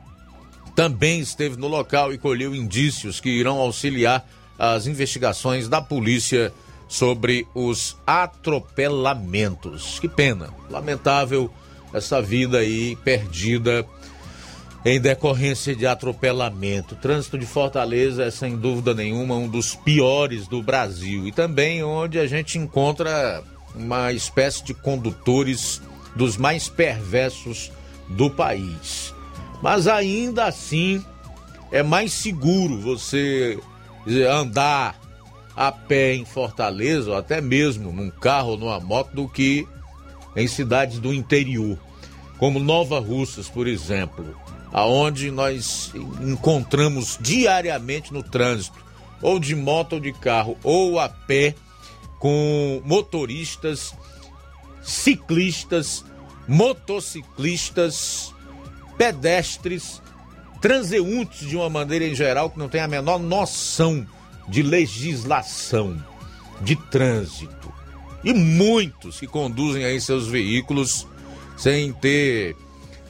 também 0.76 1.20
esteve 1.20 1.58
no 1.58 1.68
local 1.68 2.12
e 2.14 2.18
colheu 2.18 2.56
indícios 2.56 3.20
que 3.20 3.30
irão 3.30 3.60
auxiliar 3.60 4.28
as 4.58 4.88
investigações 4.88 5.68
da 5.68 5.82
polícia 5.82 6.52
sobre 6.88 7.48
os 7.54 7.98
atropelamentos. 8.06 10.00
Que 10.00 10.08
pena, 10.08 10.50
lamentável 10.70 11.52
essa 11.94 12.22
vida 12.22 12.60
aí 12.60 12.96
perdida 12.98 13.86
em 14.86 15.00
decorrência 15.00 15.76
de 15.76 15.88
atropelamento. 15.88 16.94
O 16.94 16.98
trânsito 16.98 17.38
de 17.38 17.46
Fortaleza 17.46 18.24
é, 18.24 18.32
sem 18.32 18.58
dúvida 18.58 18.94
nenhuma, 18.94 19.36
um 19.36 19.48
dos 19.48 19.76
piores 19.76 20.48
do 20.48 20.62
Brasil 20.62 21.28
e 21.28 21.32
também 21.32 21.84
onde 21.84 22.20
a 22.20 22.28
gente 22.28 22.58
encontra 22.58 23.42
uma 23.74 24.12
espécie 24.12 24.64
de 24.64 24.74
condutores 24.74 25.82
dos 26.16 26.38
mais 26.38 26.68
perversos 26.68 27.72
do 28.10 28.30
país. 28.30 29.14
Mas 29.62 29.88
ainda 29.88 30.46
assim, 30.46 31.04
é 31.72 31.82
mais 31.82 32.12
seguro 32.12 32.78
você 32.80 33.58
andar 34.30 35.00
a 35.56 35.72
pé 35.72 36.16
em 36.16 36.26
Fortaleza, 36.26 37.12
ou 37.12 37.18
até 37.18 37.40
mesmo 37.40 37.92
num 37.92 38.10
carro 38.10 38.52
ou 38.52 38.58
numa 38.58 38.80
moto, 38.80 39.16
do 39.16 39.30
que 39.30 39.66
em 40.36 40.48
cidades 40.48 41.00
do 41.00 41.14
interior, 41.14 41.78
como 42.38 42.60
Nova 42.60 43.00
Russas, 43.00 43.48
por 43.48 43.68
exemplo 43.68 44.43
aonde 44.74 45.30
nós 45.30 45.94
encontramos 46.20 47.20
diariamente 47.22 48.12
no 48.12 48.24
trânsito, 48.24 48.84
ou 49.22 49.40
de 49.40 49.56
moto 49.56 49.94
ou 49.94 50.00
de 50.00 50.12
carro, 50.12 50.58
ou 50.64 51.00
a 51.00 51.08
pé, 51.08 51.54
com 52.18 52.82
motoristas, 52.84 53.94
ciclistas, 54.82 56.04
motociclistas, 56.48 58.34
pedestres, 58.98 60.02
transeuntes 60.60 61.48
de 61.48 61.56
uma 61.56 61.70
maneira 61.70 62.06
em 62.06 62.16
geral 62.16 62.50
que 62.50 62.58
não 62.58 62.68
tem 62.68 62.82
a 62.82 62.88
menor 62.88 63.20
noção 63.20 64.06
de 64.48 64.64
legislação, 64.64 66.04
de 66.62 66.76
trânsito. 66.76 67.72
E 68.24 68.34
muitos 68.34 69.20
que 69.20 69.28
conduzem 69.28 69.84
aí 69.84 70.00
seus 70.02 70.28
veículos 70.28 71.06
sem 71.58 71.92
ter 71.94 72.56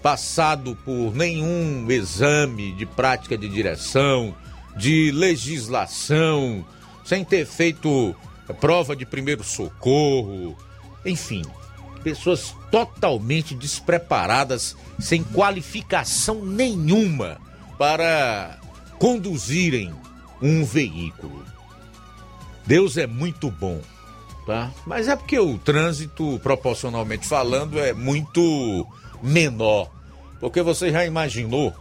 passado 0.03 0.77
por 0.83 1.15
nenhum 1.15 1.89
exame 1.89 2.73
de 2.73 2.85
prática 2.85 3.37
de 3.37 3.47
direção, 3.47 4.35
de 4.75 5.09
legislação, 5.11 6.65
sem 7.05 7.23
ter 7.23 7.45
feito 7.45 8.13
prova 8.59 8.95
de 8.95 9.05
primeiro 9.05 9.45
socorro, 9.45 10.57
enfim, 11.05 11.43
pessoas 12.03 12.53
totalmente 12.69 13.55
despreparadas, 13.55 14.75
sem 14.99 15.23
qualificação 15.23 16.43
nenhuma 16.43 17.39
para 17.77 18.59
conduzirem 18.99 19.93
um 20.41 20.65
veículo. 20.65 21.45
Deus 22.65 22.97
é 22.97 23.07
muito 23.07 23.49
bom, 23.49 23.81
tá? 24.45 24.69
Mas 24.85 25.07
é 25.07 25.15
porque 25.15 25.39
o 25.39 25.57
trânsito, 25.57 26.37
proporcionalmente 26.43 27.25
falando, 27.25 27.79
é 27.79 27.93
muito 27.93 28.85
menor. 29.21 29.92
Porque 30.43 30.61
você 30.61 30.91
já 30.91 31.05
imaginou 31.05 31.73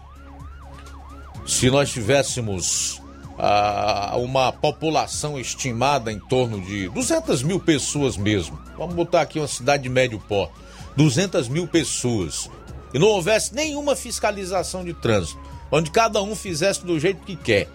se 1.44 1.68
nós 1.68 1.90
tivéssemos 1.90 3.02
ah, 3.36 4.12
uma 4.18 4.52
população 4.52 5.36
estimada 5.36 6.12
em 6.12 6.20
torno 6.20 6.60
de 6.60 6.88
200 6.90 7.42
mil 7.42 7.58
pessoas 7.58 8.16
mesmo. 8.16 8.56
Vamos 8.78 8.94
botar 8.94 9.22
aqui 9.22 9.40
uma 9.40 9.48
cidade 9.48 9.82
de 9.82 9.88
médio 9.88 10.20
porte. 10.28 10.54
200 10.96 11.48
mil 11.48 11.66
pessoas. 11.66 12.48
E 12.94 13.00
não 13.00 13.08
houvesse 13.08 13.52
nenhuma 13.52 13.96
fiscalização 13.96 14.84
de 14.84 14.94
trânsito. 14.94 15.40
Onde 15.68 15.90
cada 15.90 16.22
um 16.22 16.36
fizesse 16.36 16.86
do 16.86 17.00
jeito 17.00 17.24
que 17.24 17.34
quer. 17.34 17.68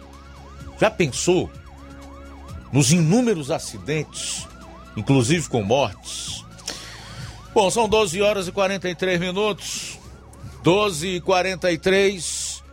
Já 0.79 0.89
pensou 0.89 1.51
nos 2.71 2.93
inúmeros 2.93 3.51
acidentes, 3.51 4.47
inclusive 4.95 5.49
com 5.49 5.61
mortes? 5.61 6.45
Bom, 7.53 7.69
são 7.69 7.89
12 7.89 8.21
horas 8.21 8.47
e 8.47 8.53
43 8.53 9.19
minutos. 9.19 9.96
12 10.63 11.07
e 11.07 11.21
43 11.21 12.63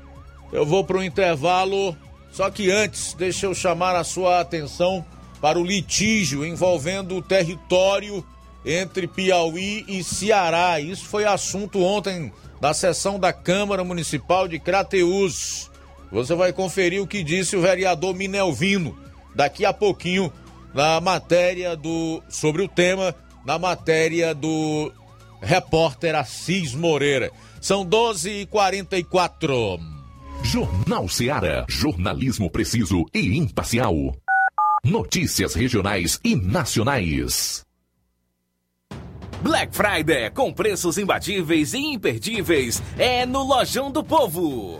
Eu 0.52 0.66
vou 0.66 0.84
para 0.84 0.98
o 0.98 1.02
intervalo. 1.02 1.96
Só 2.32 2.50
que 2.50 2.70
antes, 2.70 3.14
deixa 3.14 3.46
eu 3.46 3.54
chamar 3.54 3.94
a 3.94 4.02
sua 4.02 4.40
atenção 4.40 5.04
para 5.40 5.58
o 5.58 5.64
litígio 5.64 6.44
envolvendo 6.44 7.16
o 7.16 7.22
território 7.22 8.24
entre 8.64 9.06
Piauí 9.06 9.84
e 9.86 10.02
Ceará. 10.02 10.80
Isso 10.80 11.04
foi 11.04 11.24
assunto 11.24 11.82
ontem 11.82 12.32
da 12.60 12.72
sessão 12.72 13.18
da 13.18 13.32
Câmara 13.32 13.84
Municipal 13.84 14.48
de 14.48 14.58
Crateús. 14.58 15.70
Você 16.10 16.34
vai 16.34 16.52
conferir 16.52 17.02
o 17.02 17.06
que 17.06 17.22
disse 17.22 17.56
o 17.56 17.60
vereador 17.60 18.14
Minelvino 18.14 18.98
daqui 19.34 19.64
a 19.64 19.72
pouquinho 19.72 20.32
na 20.72 21.00
matéria 21.00 21.76
do 21.76 22.22
sobre 22.28 22.62
o 22.62 22.68
tema 22.68 23.14
na 23.44 23.58
matéria 23.58 24.34
do 24.34 24.92
repórter 25.42 26.14
Assis 26.14 26.74
Moreira. 26.74 27.30
São 27.64 27.82
12h44. 27.86 29.80
Jornal 30.42 31.08
Seara. 31.08 31.64
Jornalismo 31.66 32.50
preciso 32.50 33.06
e 33.14 33.38
imparcial. 33.38 33.94
Notícias 34.84 35.54
regionais 35.54 36.20
e 36.22 36.36
nacionais. 36.36 37.64
Black 39.40 39.74
Friday 39.74 40.28
com 40.28 40.52
preços 40.52 40.98
imbatíveis 40.98 41.72
e 41.72 41.78
imperdíveis 41.78 42.82
é 42.98 43.24
no 43.24 43.42
Lojão 43.42 43.90
do 43.90 44.04
Povo. 44.04 44.78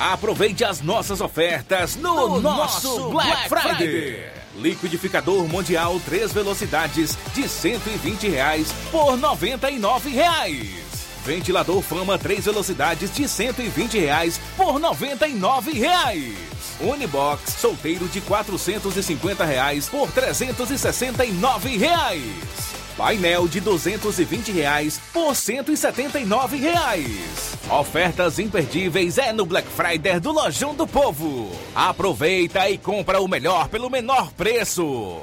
Aproveite 0.00 0.64
as 0.64 0.80
nossas 0.80 1.20
ofertas 1.20 1.94
no, 1.94 2.30
no 2.30 2.40
nosso, 2.40 2.98
nosso, 2.98 3.10
Black, 3.10 3.48
Black 3.48 3.48
Friday. 3.48 3.76
Friday. 3.76 4.32
Liquidificador 4.56 5.46
Mundial 5.46 6.00
3 6.04 6.32
velocidades 6.32 7.16
de 7.32 7.48
120 7.48 8.28
reais 8.28 8.72
por 8.90 9.16
99 9.16 10.10
reais. 10.10 10.83
Ventilador 11.24 11.80
Fama 11.80 12.18
3 12.18 12.44
velocidades 12.44 13.10
de 13.14 13.26
120 13.26 13.98
reais 13.98 14.38
por 14.56 14.78
99 14.78 15.72
reais. 15.72 16.34
Unibox 16.80 17.54
solteiro 17.54 18.06
de 18.08 18.20
450 18.20 19.44
reais 19.44 19.88
por 19.88 20.10
369 20.10 21.76
reais. 21.76 22.74
Painel 22.96 23.48
de 23.48 23.60
220 23.60 24.52
reais 24.52 25.00
por 25.12 25.34
179 25.34 26.56
reais. 26.58 27.56
Ofertas 27.70 28.38
imperdíveis 28.38 29.18
é 29.18 29.32
no 29.32 29.46
Black 29.46 29.68
Friday 29.68 30.20
do 30.20 30.30
Lojão 30.30 30.74
do 30.74 30.86
Povo. 30.86 31.50
Aproveita 31.74 32.68
e 32.68 32.78
compra 32.78 33.20
o 33.20 33.26
melhor 33.26 33.68
pelo 33.68 33.90
menor 33.90 34.30
preço. 34.32 35.22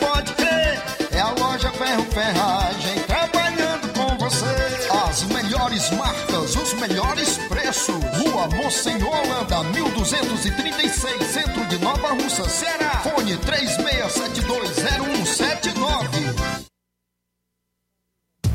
Rua 8.41 8.49
Monsenhor 8.55 9.13
Holanda, 9.13 9.63
1236, 9.65 11.27
centro 11.27 11.63
de 11.67 11.77
Nova 11.77 12.07
Russa, 12.09 12.49
Ceará. 12.49 13.03
Fone 13.03 13.37
36720179. 13.37 15.40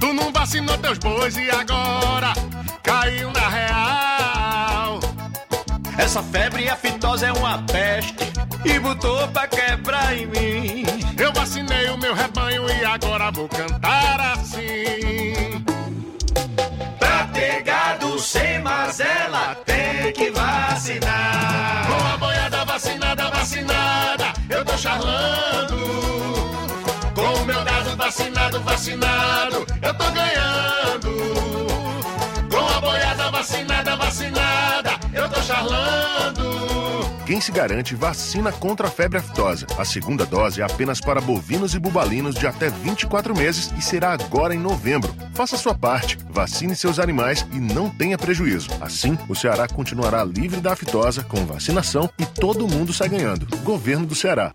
Tu 0.00 0.12
não 0.12 0.32
vacinou 0.32 0.76
teus 0.78 0.98
bois 0.98 1.36
e 1.36 1.50
agora 1.50 2.32
caiu 2.82 3.30
na 3.32 3.48
real. 3.48 5.00
Essa 5.98 6.22
febre 6.22 6.68
aftosa 6.68 7.26
é 7.26 7.32
uma 7.32 7.62
peste 7.62 8.14
e 8.64 8.78
botou 8.78 9.26
pra 9.28 9.46
quebrar 9.46 10.16
em 10.16 10.26
mim. 10.26 10.84
Eu 11.18 11.32
vacinei 11.32 11.88
o 11.88 11.98
meu 11.98 12.14
rebanho 12.14 12.68
e 12.68 12.84
agora 12.84 13.30
vou 13.30 13.48
cantar 13.48 14.20
assim. 14.20 15.64
Pra 16.98 17.26
ter 17.32 17.62
gado 17.62 18.18
sem 18.18 18.60
mazela, 18.60 19.54
tem 19.64 20.12
que 20.12 20.30
vacinar. 20.30 21.86
Com 21.86 22.14
a 22.14 22.16
boiada 22.18 22.64
vacinada, 22.64 23.30
vacinada, 23.30 24.32
eu 24.50 24.64
tô 24.64 24.76
charlando. 24.76 26.45
Vacinado, 28.16 28.60
vacinado, 28.62 29.66
eu 29.82 29.94
tô 29.94 30.04
ganhando. 30.10 31.10
Com 32.50 32.76
a 32.76 32.80
boiada 32.80 33.30
vacinada, 33.30 33.96
vacinada, 33.96 34.90
eu 35.12 35.28
tô 35.28 35.42
charlando. 35.42 36.46
Quem 37.26 37.40
se 37.40 37.52
garante 37.52 37.94
vacina 37.94 38.52
contra 38.52 38.86
a 38.86 38.90
febre 38.90 39.18
aftosa. 39.18 39.66
A 39.76 39.84
segunda 39.84 40.24
dose 40.24 40.62
é 40.62 40.64
apenas 40.64 41.00
para 41.00 41.20
bovinos 41.20 41.74
e 41.74 41.78
bubalinos 41.78 42.36
de 42.36 42.46
até 42.46 42.70
24 42.70 43.36
meses 43.36 43.70
e 43.76 43.82
será 43.82 44.12
agora 44.12 44.54
em 44.54 44.58
novembro. 44.58 45.14
Faça 45.34 45.56
sua 45.56 45.74
parte, 45.74 46.16
vacine 46.30 46.74
seus 46.74 46.98
animais 46.98 47.44
e 47.52 47.58
não 47.58 47.90
tenha 47.90 48.16
prejuízo. 48.16 48.70
Assim, 48.80 49.18
o 49.28 49.34
Ceará 49.34 49.66
continuará 49.68 50.24
livre 50.24 50.60
da 50.60 50.72
aftosa 50.72 51.22
com 51.22 51.44
vacinação 51.44 52.08
e 52.18 52.24
todo 52.24 52.68
mundo 52.68 52.94
sai 52.94 53.08
ganhando. 53.08 53.44
Governo 53.62 54.06
do 54.06 54.14
Ceará. 54.14 54.54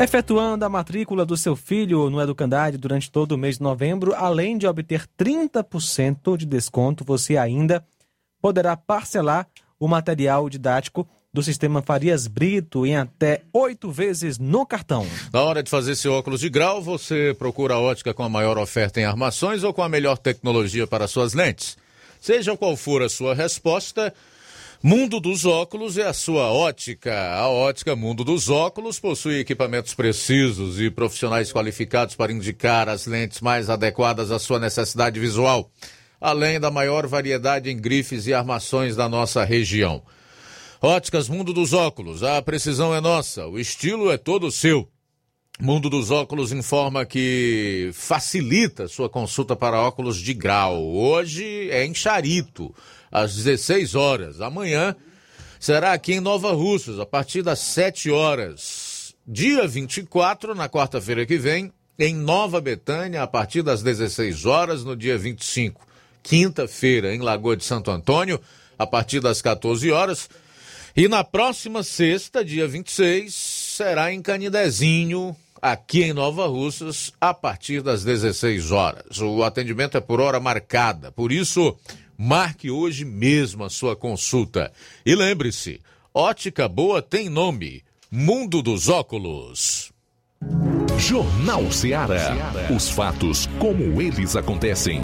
Efetuando 0.00 0.64
a 0.64 0.68
matrícula 0.68 1.26
do 1.26 1.36
seu 1.36 1.56
filho 1.56 2.08
no 2.08 2.22
Educandade 2.22 2.78
durante 2.78 3.10
todo 3.10 3.32
o 3.32 3.36
mês 3.36 3.56
de 3.56 3.64
novembro, 3.64 4.14
além 4.14 4.56
de 4.56 4.64
obter 4.64 5.04
30% 5.18 6.36
de 6.36 6.46
desconto, 6.46 7.02
você 7.02 7.36
ainda 7.36 7.84
poderá 8.40 8.76
parcelar 8.76 9.48
o 9.76 9.88
material 9.88 10.48
didático 10.48 11.04
do 11.34 11.42
sistema 11.42 11.82
Farias 11.82 12.28
Brito 12.28 12.86
em 12.86 12.96
até 12.96 13.42
oito 13.52 13.90
vezes 13.90 14.38
no 14.38 14.64
cartão. 14.64 15.04
Na 15.32 15.42
hora 15.42 15.64
de 15.64 15.68
fazer 15.68 15.96
seu 15.96 16.12
óculos 16.12 16.38
de 16.38 16.48
grau, 16.48 16.80
você 16.80 17.34
procura 17.36 17.74
a 17.74 17.80
ótica 17.80 18.14
com 18.14 18.22
a 18.22 18.28
maior 18.28 18.56
oferta 18.56 19.00
em 19.00 19.04
armações 19.04 19.64
ou 19.64 19.74
com 19.74 19.82
a 19.82 19.88
melhor 19.88 20.16
tecnologia 20.16 20.86
para 20.86 21.08
suas 21.08 21.34
lentes. 21.34 21.76
Seja 22.20 22.56
qual 22.56 22.76
for 22.76 23.02
a 23.02 23.08
sua 23.08 23.34
resposta, 23.34 24.14
Mundo 24.80 25.18
dos 25.18 25.44
Óculos 25.44 25.98
é 25.98 26.06
a 26.06 26.12
sua 26.12 26.52
ótica. 26.52 27.32
A 27.32 27.48
ótica 27.48 27.96
Mundo 27.96 28.22
dos 28.22 28.48
Óculos 28.48 29.00
possui 29.00 29.40
equipamentos 29.40 29.92
precisos 29.92 30.80
e 30.80 30.88
profissionais 30.88 31.52
qualificados 31.52 32.14
para 32.14 32.32
indicar 32.32 32.88
as 32.88 33.04
lentes 33.04 33.40
mais 33.40 33.68
adequadas 33.68 34.30
à 34.30 34.38
sua 34.38 34.60
necessidade 34.60 35.18
visual, 35.18 35.68
além 36.20 36.60
da 36.60 36.70
maior 36.70 37.08
variedade 37.08 37.68
em 37.68 37.76
grifes 37.76 38.28
e 38.28 38.32
armações 38.32 38.94
da 38.94 39.08
nossa 39.08 39.42
região. 39.42 40.00
Óticas 40.80 41.28
Mundo 41.28 41.52
dos 41.52 41.72
Óculos, 41.72 42.22
a 42.22 42.40
precisão 42.40 42.94
é 42.94 43.00
nossa, 43.00 43.48
o 43.48 43.58
estilo 43.58 44.12
é 44.12 44.16
todo 44.16 44.48
seu. 44.48 44.88
Mundo 45.60 45.90
dos 45.90 46.12
Óculos 46.12 46.52
informa 46.52 47.04
que 47.04 47.90
facilita 47.92 48.86
sua 48.86 49.08
consulta 49.08 49.56
para 49.56 49.82
óculos 49.82 50.18
de 50.18 50.32
grau. 50.32 50.80
Hoje 50.86 51.68
é 51.68 51.84
em 51.84 51.92
Charito 51.92 52.72
às 53.10 53.34
16 53.34 53.94
horas. 53.94 54.40
Amanhã 54.40 54.94
será 55.58 55.92
aqui 55.92 56.14
em 56.14 56.20
Nova 56.20 56.52
Russas, 56.52 56.98
a 56.98 57.06
partir 57.06 57.42
das 57.42 57.58
7 57.60 58.10
horas. 58.10 59.14
Dia 59.26 59.66
24, 59.66 60.54
na 60.54 60.68
quarta-feira 60.68 61.26
que 61.26 61.36
vem, 61.36 61.72
em 61.98 62.14
Nova 62.14 62.60
Betânia, 62.60 63.22
a 63.22 63.26
partir 63.26 63.62
das 63.62 63.82
16 63.82 64.46
horas, 64.46 64.84
no 64.84 64.94
dia 64.94 65.18
25. 65.18 65.86
Quinta-feira, 66.22 67.14
em 67.14 67.20
Lagoa 67.20 67.56
de 67.56 67.64
Santo 67.64 67.90
Antônio, 67.90 68.40
a 68.78 68.86
partir 68.86 69.20
das 69.20 69.42
14 69.42 69.90
horas. 69.90 70.30
E 70.96 71.08
na 71.08 71.24
próxima 71.24 71.82
sexta, 71.82 72.44
dia 72.44 72.66
26, 72.68 73.34
será 73.34 74.12
em 74.12 74.22
Canidezinho, 74.22 75.36
aqui 75.60 76.04
em 76.04 76.12
Nova 76.12 76.46
Russas, 76.46 77.12
a 77.20 77.34
partir 77.34 77.82
das 77.82 78.04
16 78.04 78.70
horas. 78.70 79.20
O 79.20 79.42
atendimento 79.42 79.96
é 79.96 80.00
por 80.00 80.20
hora 80.20 80.40
marcada, 80.40 81.10
por 81.10 81.32
isso 81.32 81.76
Marque 82.20 82.68
hoje 82.68 83.04
mesmo 83.04 83.62
a 83.62 83.70
sua 83.70 83.94
consulta. 83.94 84.72
E 85.06 85.14
lembre-se, 85.14 85.80
ótica 86.12 86.68
boa 86.68 87.00
tem 87.00 87.28
nome: 87.28 87.84
Mundo 88.10 88.60
dos 88.60 88.88
Óculos. 88.88 89.92
Jornal 90.98 91.70
Ceará. 91.70 92.34
Os 92.74 92.90
fatos 92.90 93.46
como 93.60 94.02
eles 94.02 94.34
acontecem. 94.34 95.00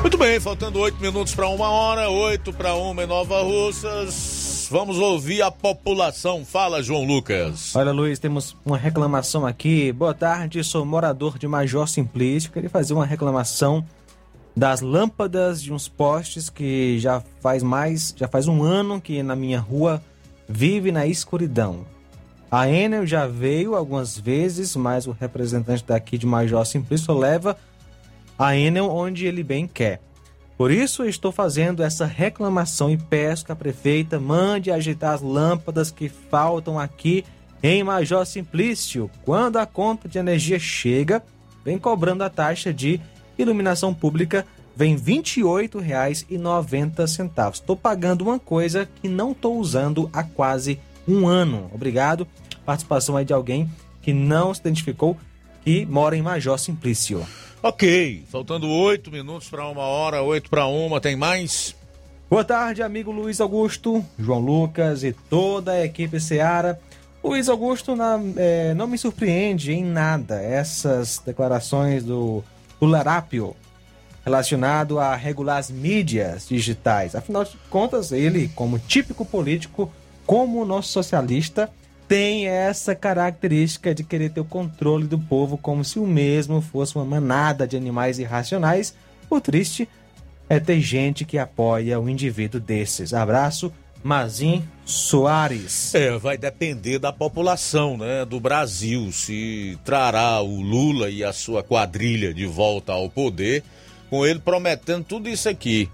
Muito 0.00 0.16
bem, 0.16 0.40
faltando 0.40 0.78
oito 0.78 0.98
minutos 0.98 1.34
para 1.34 1.46
uma 1.48 1.68
hora, 1.68 2.08
oito 2.08 2.54
para 2.54 2.74
uma 2.74 3.04
em 3.04 3.06
Nova 3.06 3.42
Russas. 3.42 4.66
Vamos 4.70 4.96
ouvir 4.98 5.42
a 5.42 5.50
população. 5.50 6.42
Fala, 6.42 6.82
João 6.82 7.04
Lucas. 7.04 7.76
Olha, 7.76 7.92
Luiz, 7.92 8.18
temos 8.18 8.56
uma 8.64 8.78
reclamação 8.78 9.44
aqui. 9.44 9.92
Boa 9.92 10.14
tarde, 10.14 10.64
sou 10.64 10.86
morador 10.86 11.38
de 11.38 11.46
Major 11.46 11.86
Simplício. 11.86 12.50
Queria 12.50 12.70
fazer 12.70 12.94
uma 12.94 13.04
reclamação 13.04 13.84
das 14.56 14.80
lâmpadas 14.80 15.62
de 15.62 15.70
uns 15.70 15.86
postes 15.86 16.48
que 16.48 16.98
já 16.98 17.22
faz 17.40 17.62
mais, 17.62 18.14
já 18.16 18.26
faz 18.26 18.48
um 18.48 18.62
ano 18.62 19.02
que 19.02 19.22
na 19.22 19.36
minha 19.36 19.60
rua 19.60 20.02
vive 20.48 20.90
na 20.90 21.06
escuridão. 21.06 21.84
A 22.50 22.68
Enel 22.68 23.06
já 23.06 23.26
veio 23.26 23.76
algumas 23.76 24.18
vezes, 24.18 24.74
mas 24.74 25.06
o 25.06 25.12
representante 25.12 25.84
daqui 25.86 26.16
de 26.16 26.26
Major 26.26 26.64
Simplício 26.64 27.12
leva 27.12 27.56
a 28.40 28.56
Enel 28.56 28.90
onde 28.90 29.26
ele 29.26 29.44
bem 29.44 29.68
quer. 29.68 30.00
Por 30.56 30.70
isso 30.70 31.04
estou 31.04 31.30
fazendo 31.30 31.82
essa 31.82 32.06
reclamação 32.06 32.90
e 32.90 32.96
peço 32.96 33.44
que 33.44 33.52
a 33.52 33.56
prefeita 33.56 34.18
mande 34.18 34.70
agitar 34.70 35.12
as 35.12 35.20
lâmpadas 35.20 35.90
que 35.90 36.08
faltam 36.08 36.78
aqui 36.78 37.22
em 37.62 37.84
Major 37.84 38.24
Simplício. 38.24 39.10
Quando 39.26 39.58
a 39.58 39.66
conta 39.66 40.08
de 40.08 40.18
energia 40.18 40.58
chega, 40.58 41.22
vem 41.62 41.78
cobrando 41.78 42.24
a 42.24 42.30
taxa 42.30 42.72
de 42.72 42.98
iluminação 43.36 43.92
pública, 43.92 44.46
vem 44.74 44.94
R$ 44.94 45.02
28,90. 45.02 47.52
Estou 47.52 47.76
pagando 47.76 48.22
uma 48.22 48.38
coisa 48.38 48.88
que 49.02 49.08
não 49.08 49.32
estou 49.32 49.58
usando 49.58 50.08
há 50.14 50.22
quase 50.22 50.80
um 51.06 51.28
ano. 51.28 51.70
Obrigado. 51.74 52.26
Participação 52.64 53.18
aí 53.18 53.24
de 53.26 53.34
alguém 53.34 53.70
que 54.00 54.14
não 54.14 54.54
se 54.54 54.60
identificou 54.60 55.14
que 55.64 55.86
mora 55.86 56.16
em 56.16 56.22
Major 56.22 56.58
Simplício. 56.58 57.26
Ok, 57.62 58.24
faltando 58.30 58.68
oito 58.68 59.10
minutos 59.10 59.48
para 59.48 59.68
uma 59.68 59.82
hora, 59.82 60.22
oito 60.22 60.48
para 60.48 60.66
uma, 60.66 61.00
tem 61.00 61.14
mais? 61.14 61.76
Boa 62.30 62.44
tarde, 62.44 62.82
amigo 62.82 63.10
Luiz 63.10 63.40
Augusto, 63.40 64.04
João 64.18 64.38
Lucas 64.38 65.04
e 65.04 65.12
toda 65.12 65.72
a 65.72 65.84
equipe 65.84 66.18
Seara. 66.20 66.80
Luiz 67.22 67.48
Augusto 67.48 67.94
na, 67.94 68.18
é, 68.36 68.72
não 68.72 68.86
me 68.86 68.96
surpreende 68.96 69.72
em 69.72 69.84
nada 69.84 70.40
essas 70.40 71.18
declarações 71.18 72.02
do, 72.02 72.42
do 72.80 72.86
Larápio 72.86 73.54
relacionado 74.24 74.98
a 74.98 75.14
regular 75.14 75.58
as 75.58 75.70
mídias 75.70 76.48
digitais. 76.48 77.14
Afinal 77.14 77.44
de 77.44 77.56
contas, 77.68 78.12
ele, 78.12 78.48
como 78.54 78.78
típico 78.78 79.24
político, 79.24 79.92
como 80.24 80.64
nosso 80.64 80.92
socialista, 80.92 81.70
tem 82.10 82.48
essa 82.48 82.92
característica 82.92 83.94
de 83.94 84.02
querer 84.02 84.30
ter 84.30 84.40
o 84.40 84.44
controle 84.44 85.06
do 85.06 85.16
povo 85.16 85.56
como 85.56 85.84
se 85.84 85.96
o 85.96 86.04
mesmo 86.04 86.60
fosse 86.60 86.96
uma 86.96 87.04
manada 87.04 87.68
de 87.68 87.76
animais 87.76 88.18
irracionais. 88.18 88.92
O 89.30 89.40
triste 89.40 89.88
é 90.48 90.58
ter 90.58 90.80
gente 90.80 91.24
que 91.24 91.38
apoia 91.38 92.00
um 92.00 92.08
indivíduo 92.08 92.60
desses. 92.60 93.14
Abraço, 93.14 93.72
Mazin 94.02 94.64
Soares. 94.84 95.94
É, 95.94 96.18
vai 96.18 96.36
depender 96.36 96.98
da 96.98 97.12
população, 97.12 97.96
né, 97.96 98.24
do 98.24 98.40
Brasil, 98.40 99.12
se 99.12 99.78
trará 99.84 100.40
o 100.40 100.60
Lula 100.60 101.10
e 101.10 101.22
a 101.22 101.32
sua 101.32 101.62
quadrilha 101.62 102.34
de 102.34 102.44
volta 102.44 102.92
ao 102.92 103.08
poder, 103.08 103.62
com 104.10 104.26
ele 104.26 104.40
prometendo 104.40 105.04
tudo 105.04 105.28
isso 105.28 105.48
aqui. 105.48 105.88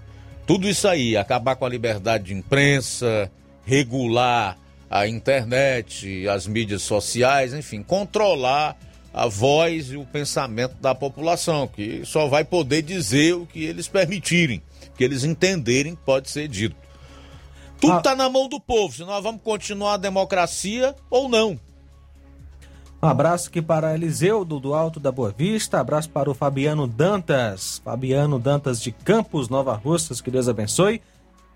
Tudo 0.47 0.67
isso 0.67 0.87
aí, 0.87 1.15
acabar 1.15 1.55
com 1.55 1.65
a 1.65 1.69
liberdade 1.69 2.23
de 2.23 2.33
imprensa, 2.33 3.31
regular 3.63 4.57
a 4.89 5.07
internet, 5.07 6.27
as 6.27 6.47
mídias 6.47 6.81
sociais, 6.81 7.53
enfim, 7.53 7.83
controlar 7.83 8.77
a 9.13 9.27
voz 9.27 9.91
e 9.91 9.97
o 9.97 10.05
pensamento 10.05 10.75
da 10.75 10.93
população, 10.93 11.67
que 11.67 12.05
só 12.05 12.27
vai 12.27 12.43
poder 12.43 12.83
dizer 12.83 13.33
o 13.33 13.45
que 13.45 13.63
eles 13.63 13.87
permitirem, 13.87 14.61
que 14.95 15.03
eles 15.03 15.23
entenderem 15.23 15.95
que 15.95 16.01
pode 16.03 16.29
ser 16.29 16.47
dito. 16.47 16.75
Tudo 17.79 17.97
está 17.97 18.11
ah. 18.11 18.15
na 18.15 18.29
mão 18.29 18.47
do 18.47 18.59
povo, 18.59 18.93
se 18.93 19.03
nós 19.03 19.23
vamos 19.23 19.41
continuar 19.41 19.95
a 19.95 19.97
democracia 19.97 20.95
ou 21.09 21.27
não. 21.27 21.59
Um 23.01 23.07
abraço 23.07 23.49
aqui 23.49 23.61
para 23.61 23.93
Eliseu 23.93 24.43
do, 24.43 24.59
do 24.59 24.73
Alto 24.73 24.99
da 24.99 25.11
Boa 25.11 25.31
Vista, 25.31 25.79
abraço 25.79 26.09
para 26.09 26.29
o 26.29 26.33
Fabiano 26.33 26.87
Dantas, 26.87 27.79
Fabiano 27.83 28.39
Dantas 28.39 28.81
de 28.81 28.91
Campos, 28.91 29.49
Nova 29.49 29.75
Russas, 29.75 30.19
que 30.19 30.31
Deus 30.31 30.47
abençoe. 30.47 31.01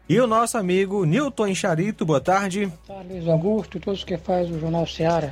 E 0.09 0.19
o 0.19 0.27
nosso 0.27 0.57
amigo 0.57 1.05
Newton 1.05 1.53
Charito, 1.55 2.05
boa 2.05 2.19
tarde. 2.19 2.65
Boa 2.65 2.99
tarde, 2.99 3.13
Luiz 3.13 3.27
Augusto, 3.27 3.79
todos 3.79 4.03
que 4.03 4.17
fazem 4.17 4.53
o 4.53 4.59
Jornal 4.59 4.85
Seara. 4.85 5.31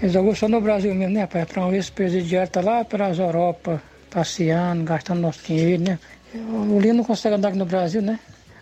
Luiz 0.00 0.14
Augusto, 0.14 0.48
no 0.48 0.60
Brasil 0.60 0.94
mesmo, 0.94 1.14
né, 1.14 1.26
pai? 1.26 1.46
Para 1.46 1.64
um 1.66 1.72
ex-presidiário 1.72 2.50
tá 2.50 2.60
lá 2.60 2.84
pelas 2.84 3.18
Europa, 3.18 3.82
passeando, 4.10 4.84
gastando 4.84 5.20
nosso 5.20 5.42
dinheiro, 5.46 5.82
né? 5.82 5.98
O 6.34 6.78
Lino 6.78 6.94
não 6.94 7.04
consegue 7.04 7.36
andar 7.36 7.48
aqui 7.48 7.58
no 7.58 7.64
Brasil, 7.64 8.02
né? 8.02 8.18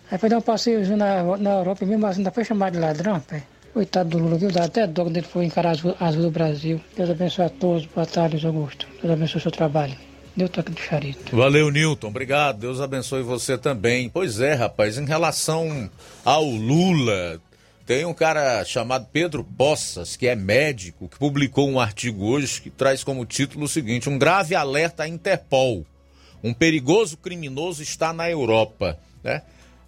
Aí 0.09 0.17
foi 0.17 0.29
dar 0.29 0.37
um 0.37 0.41
passeio 0.41 0.85
na, 0.95 1.37
na 1.37 1.51
Europa 1.51 1.85
mesmo 1.85 2.05
assim, 2.05 2.19
ainda 2.19 2.31
foi 2.31 2.45
chamado 2.45 2.73
de 2.73 2.79
ladrão, 2.79 3.19
pai. 3.19 3.43
Coitado 3.73 4.09
do 4.09 4.19
Lula, 4.19 4.37
viu? 4.37 4.51
Dá 4.51 4.65
até 4.65 4.85
dó 4.85 5.03
quando 5.03 5.17
ele 5.17 5.25
foi 5.25 5.45
encarar 5.45 5.71
as, 5.71 5.79
as 5.79 6.15
ruas 6.15 6.15
do 6.15 6.31
Brasil. 6.31 6.81
Deus 6.95 7.09
abençoe 7.09 7.45
a 7.45 7.49
todos. 7.49 7.85
Boa 7.85 8.05
tarde, 8.05 8.35
Luiz 8.35 8.45
Augusto. 8.45 8.87
Deus 9.01 9.13
abençoe 9.13 9.37
o 9.37 9.41
seu 9.41 9.51
trabalho. 9.51 9.95
Newton 10.35 10.61
aqui 10.61 10.71
do 10.71 10.79
Charito. 10.79 11.35
Valeu, 11.35 11.69
Newton. 11.69 12.07
Obrigado. 12.07 12.59
Deus 12.59 12.79
abençoe 12.79 13.21
você 13.21 13.57
também. 13.57 14.09
Pois 14.09 14.39
é, 14.39 14.53
rapaz, 14.53 14.97
em 14.97 15.05
relação 15.05 15.89
ao 16.23 16.45
Lula, 16.45 17.41
tem 17.85 18.05
um 18.05 18.13
cara 18.13 18.63
chamado 18.63 19.07
Pedro 19.11 19.43
Poças, 19.43 20.15
que 20.15 20.27
é 20.27 20.35
médico, 20.35 21.09
que 21.09 21.19
publicou 21.19 21.69
um 21.69 21.79
artigo 21.79 22.25
hoje 22.25 22.61
que 22.61 22.69
traz 22.69 23.03
como 23.03 23.25
título 23.25 23.65
o 23.65 23.69
seguinte: 23.69 24.09
Um 24.09 24.17
grave 24.17 24.55
alerta 24.55 25.03
à 25.03 25.07
Interpol. 25.07 25.85
Um 26.43 26.53
perigoso 26.53 27.17
criminoso 27.17 27.83
está 27.83 28.13
na 28.13 28.29
Europa. 28.29 28.97
Né? 29.23 29.41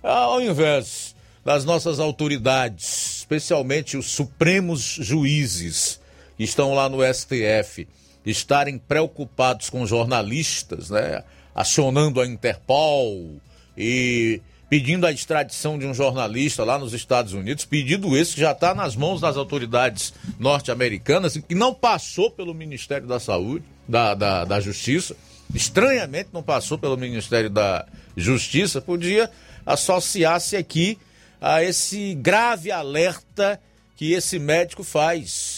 Ao 0.03 0.41
invés 0.41 1.15
das 1.45 1.65
nossas 1.65 1.99
autoridades, 1.99 3.17
especialmente 3.19 3.97
os 3.97 4.11
supremos 4.11 4.81
juízes 4.81 5.99
que 6.37 6.43
estão 6.43 6.73
lá 6.73 6.89
no 6.89 6.99
STF, 7.01 7.87
estarem 8.25 8.77
preocupados 8.77 9.69
com 9.69 9.85
jornalistas, 9.85 10.89
né? 10.89 11.23
Acionando 11.53 12.19
a 12.19 12.25
Interpol 12.25 13.35
e 13.77 14.41
pedindo 14.69 15.05
a 15.05 15.11
extradição 15.11 15.77
de 15.77 15.85
um 15.85 15.93
jornalista 15.93 16.63
lá 16.63 16.79
nos 16.79 16.93
Estados 16.93 17.33
Unidos, 17.33 17.63
pedido 17.63 18.17
esse 18.17 18.33
que 18.33 18.41
já 18.41 18.53
está 18.53 18.73
nas 18.73 18.95
mãos 18.95 19.21
das 19.21 19.37
autoridades 19.37 20.13
norte-americanas 20.39 21.35
e 21.35 21.43
que 21.43 21.53
não 21.53 21.75
passou 21.75 22.31
pelo 22.31 22.55
Ministério 22.55 23.05
da 23.07 23.19
Saúde, 23.19 23.63
da, 23.87 24.15
da, 24.15 24.45
da 24.45 24.59
Justiça, 24.59 25.15
estranhamente 25.53 26.29
não 26.33 26.41
passou 26.41 26.79
pelo 26.79 26.97
Ministério 26.97 27.51
da 27.51 27.85
Justiça, 28.17 28.81
podia 28.81 29.29
associar-se 29.63 30.55
aqui 30.55 30.97
a 31.39 31.63
esse 31.63 32.15
grave 32.15 32.71
alerta 32.71 33.59
que 33.95 34.13
esse 34.13 34.39
médico 34.39 34.83
faz 34.83 35.52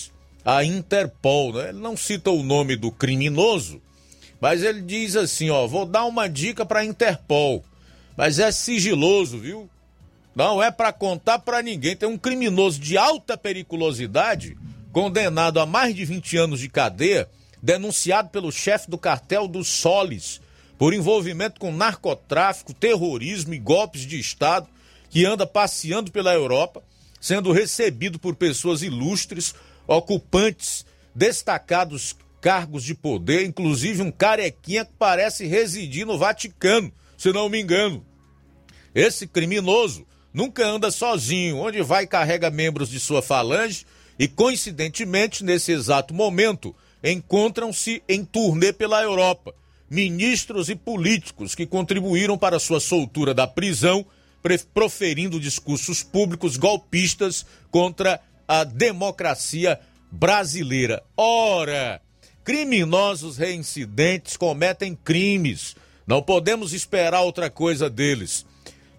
à 0.45 0.63
Interpol. 0.63 1.51
Né? 1.51 1.69
Ele 1.69 1.79
não 1.79 1.97
cita 1.97 2.29
o 2.29 2.43
nome 2.43 2.75
do 2.75 2.91
criminoso, 2.91 3.81
mas 4.39 4.63
ele 4.63 4.81
diz 4.81 5.15
assim: 5.15 5.49
ó, 5.49 5.65
vou 5.65 5.85
dar 5.85 6.05
uma 6.05 6.29
dica 6.29 6.65
para 6.65 6.81
a 6.81 6.85
Interpol, 6.85 7.65
mas 8.15 8.37
é 8.39 8.51
sigiloso, 8.51 9.39
viu? 9.39 9.67
Não 10.35 10.61
é 10.61 10.69
para 10.69 10.93
contar 10.93 11.39
para 11.39 11.61
ninguém. 11.61 11.95
Tem 11.95 12.07
um 12.07 12.17
criminoso 12.17 12.79
de 12.79 12.97
alta 12.97 13.37
periculosidade, 13.37 14.57
condenado 14.91 15.59
a 15.59 15.65
mais 15.65 15.95
de 15.95 16.05
20 16.05 16.37
anos 16.37 16.59
de 16.59 16.69
cadeia, 16.69 17.27
denunciado 17.61 18.29
pelo 18.29 18.51
chefe 18.51 18.91
do 18.91 18.97
cartel 18.97 19.47
dos 19.47 19.67
Solis 19.67 20.41
por 20.77 20.93
envolvimento 20.93 21.59
com 21.59 21.71
narcotráfico, 21.71 22.73
terrorismo 22.73 23.53
e 23.53 23.59
golpes 23.59 24.01
de 24.01 24.19
Estado, 24.19 24.67
que 25.09 25.25
anda 25.25 25.47
passeando 25.47 26.11
pela 26.11 26.33
Europa, 26.33 26.83
sendo 27.19 27.51
recebido 27.51 28.19
por 28.19 28.35
pessoas 28.35 28.81
ilustres, 28.81 29.55
ocupantes 29.87 30.85
destacados 31.13 32.15
cargos 32.41 32.83
de 32.83 32.93
poder, 32.93 33.45
inclusive 33.45 34.01
um 34.01 34.11
carequinha 34.11 34.85
que 34.85 34.91
parece 34.99 35.47
residir 35.47 36.05
no 36.05 36.17
Vaticano, 36.17 36.91
se 37.17 37.31
não 37.33 37.49
me 37.49 37.59
engano. 37.61 38.05
Esse 38.93 39.25
criminoso 39.25 40.05
nunca 40.33 40.65
anda 40.65 40.91
sozinho, 40.91 41.57
onde 41.57 41.81
vai 41.81 42.05
carrega 42.05 42.49
membros 42.49 42.89
de 42.89 42.99
sua 42.99 43.21
falange 43.21 43.85
e, 44.19 44.27
coincidentemente, 44.27 45.43
nesse 45.43 45.71
exato 45.71 46.13
momento, 46.13 46.75
encontram-se 47.03 48.03
em 48.07 48.23
turnê 48.23 48.71
pela 48.71 49.01
Europa 49.01 49.53
ministros 49.89 50.69
e 50.69 50.75
políticos 50.75 51.53
que 51.53 51.65
contribuíram 51.65 52.37
para 52.37 52.59
sua 52.59 52.79
soltura 52.79 53.33
da 53.33 53.47
prisão, 53.47 54.05
proferindo 54.73 55.39
discursos 55.39 56.03
públicos 56.03 56.57
golpistas 56.57 57.45
contra 57.71 58.21
a 58.47 58.63
democracia 58.63 59.79
brasileira. 60.11 61.03
Ora, 61.15 62.01
criminosos 62.43 63.37
reincidentes 63.37 64.37
cometem 64.37 64.95
crimes. 64.95 65.75
Não 66.05 66.21
podemos 66.21 66.73
esperar 66.73 67.21
outra 67.21 67.49
coisa 67.49 67.89
deles. 67.89 68.45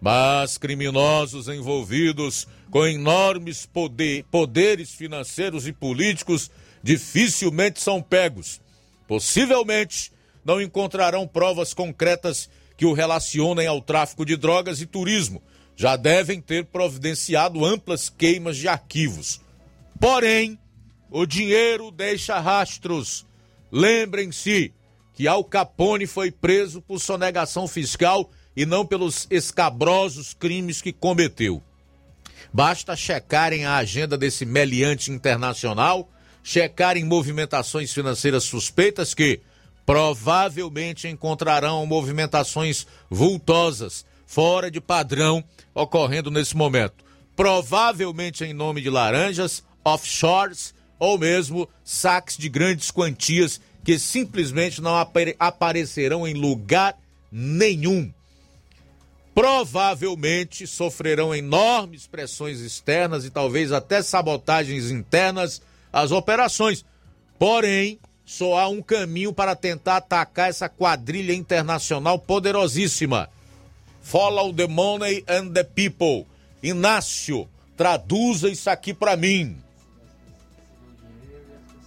Mas 0.00 0.58
criminosos 0.58 1.48
envolvidos 1.48 2.46
com 2.70 2.86
enormes 2.86 3.64
poder, 3.64 4.24
poderes 4.30 4.90
financeiros 4.90 5.66
e 5.66 5.72
políticos 5.72 6.50
dificilmente 6.82 7.80
são 7.80 8.02
pegos. 8.02 8.60
Possivelmente 9.08 10.12
não 10.44 10.60
encontrarão 10.60 11.26
provas 11.26 11.72
concretas 11.72 12.48
que 12.76 12.84
o 12.84 12.92
relacionem 12.92 13.66
ao 13.66 13.80
tráfico 13.80 14.24
de 14.24 14.36
drogas 14.36 14.80
e 14.80 14.86
turismo. 14.86 15.42
Já 15.76 15.94
devem 15.94 16.40
ter 16.40 16.64
providenciado 16.64 17.64
amplas 17.64 18.08
queimas 18.08 18.56
de 18.56 18.66
arquivos. 18.66 19.40
Porém, 20.00 20.58
o 21.10 21.26
dinheiro 21.26 21.90
deixa 21.90 22.40
rastros. 22.40 23.26
Lembrem-se 23.70 24.72
que 25.14 25.28
Al 25.28 25.44
Capone 25.44 26.06
foi 26.06 26.30
preso 26.30 26.80
por 26.80 26.98
sonegação 26.98 27.68
fiscal 27.68 28.30
e 28.56 28.64
não 28.64 28.86
pelos 28.86 29.26
escabrosos 29.30 30.32
crimes 30.32 30.80
que 30.80 30.92
cometeu. 30.92 31.62
Basta 32.52 32.96
checarem 32.96 33.66
a 33.66 33.76
agenda 33.76 34.16
desse 34.16 34.46
meliante 34.46 35.10
internacional, 35.10 36.10
checarem 36.42 37.04
movimentações 37.04 37.92
financeiras 37.92 38.44
suspeitas 38.44 39.12
que, 39.12 39.40
provavelmente 39.84 41.06
encontrarão 41.06 41.84
movimentações 41.86 42.86
vultosas, 43.10 44.06
fora 44.26 44.70
de 44.70 44.80
padrão, 44.80 45.42
ocorrendo 45.74 46.30
nesse 46.30 46.56
momento. 46.56 47.04
Provavelmente 47.34 48.44
em 48.44 48.52
nome 48.52 48.82
de 48.82 48.90
laranjas, 48.90 49.62
offshores 49.84 50.74
ou 50.98 51.18
mesmo 51.18 51.68
saques 51.84 52.36
de 52.36 52.48
grandes 52.48 52.90
quantias 52.90 53.60
que 53.84 53.98
simplesmente 53.98 54.82
não 54.82 54.96
aparecerão 55.38 56.26
em 56.26 56.34
lugar 56.34 56.98
nenhum. 57.30 58.12
Provavelmente 59.34 60.66
sofrerão 60.66 61.34
enormes 61.34 62.06
pressões 62.06 62.60
externas 62.60 63.24
e 63.24 63.30
talvez 63.30 63.70
até 63.70 64.02
sabotagens 64.02 64.90
internas 64.90 65.60
às 65.92 66.10
operações. 66.10 66.84
Porém, 67.38 68.00
só 68.24 68.58
há 68.58 68.66
um 68.66 68.82
caminho 68.82 69.32
para 69.32 69.54
tentar 69.54 69.98
atacar 69.98 70.48
essa 70.48 70.68
quadrilha 70.68 71.34
internacional 71.34 72.18
poderosíssima. 72.18 73.28
Follow 74.06 74.52
the 74.52 74.68
money 74.68 75.24
and 75.26 75.52
the 75.52 75.64
people. 75.64 76.28
Inácio, 76.62 77.48
traduza 77.76 78.48
isso 78.48 78.70
aqui 78.70 78.94
para 78.94 79.16
mim. 79.16 79.56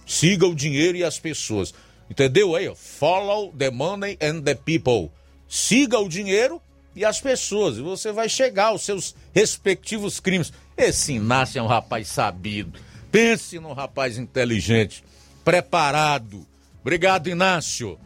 Siga 0.06 0.46
o 0.46 0.54
dinheiro 0.54 0.98
e 0.98 1.02
as 1.02 1.18
pessoas. 1.18 1.72
Entendeu 2.10 2.54
aí? 2.54 2.70
Follow 2.76 3.50
the 3.56 3.70
money 3.70 4.18
and 4.20 4.42
the 4.42 4.54
people. 4.54 5.10
Siga 5.48 5.98
o 5.98 6.10
dinheiro 6.10 6.60
e 6.94 7.06
as 7.06 7.22
pessoas. 7.22 7.78
E 7.78 7.80
você 7.80 8.12
vai 8.12 8.28
chegar 8.28 8.66
aos 8.66 8.82
seus 8.82 9.16
respectivos 9.34 10.20
crimes. 10.20 10.52
Esse 10.76 11.14
Inácio 11.14 11.58
é 11.58 11.62
um 11.62 11.66
rapaz 11.66 12.06
sabido. 12.08 12.78
Pense 13.10 13.58
num 13.58 13.72
rapaz 13.72 14.18
inteligente 14.18 15.02
preparado. 15.42 16.46
Obrigado, 16.82 17.30
Inácio. 17.30 17.98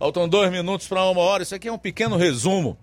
Faltam 0.00 0.28
dois 0.28 0.50
minutos 0.50 0.88
para 0.88 1.08
uma 1.08 1.20
hora. 1.20 1.44
Isso 1.44 1.54
aqui 1.54 1.68
é 1.68 1.72
um 1.72 1.78
pequeno 1.78 2.16
resumo 2.16 2.76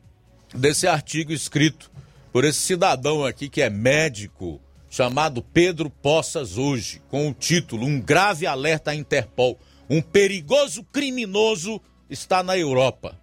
desse 0.54 0.88
artigo 0.88 1.32
escrito 1.32 1.92
por 2.32 2.46
esse 2.46 2.60
cidadão 2.60 3.26
aqui 3.26 3.50
que 3.50 3.62
é 3.62 3.70
médico, 3.70 4.62
chamado 4.90 5.42
Pedro 5.42 5.90
Poças 5.90 6.58
hoje, 6.58 7.02
com 7.10 7.30
o 7.30 7.34
título 7.34 7.86
Um 7.86 8.00
grave 8.00 8.46
alerta 8.48 8.92
à 8.92 8.96
Interpol. 8.96 9.60
Um 9.90 10.02
perigoso 10.02 10.84
criminoso 10.84 11.82
está 12.10 12.44
na 12.44 12.58
Europa. 12.58 13.18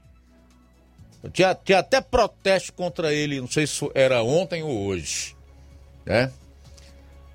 Tinha, 1.33 1.55
tinha 1.55 1.79
até 1.79 2.01
protesto 2.01 2.72
contra 2.72 3.12
ele, 3.12 3.41
não 3.41 3.49
sei 3.49 3.66
se 3.66 3.89
era 3.95 4.22
ontem 4.22 4.62
ou 4.62 4.87
hoje. 4.87 5.37
Né? 6.05 6.33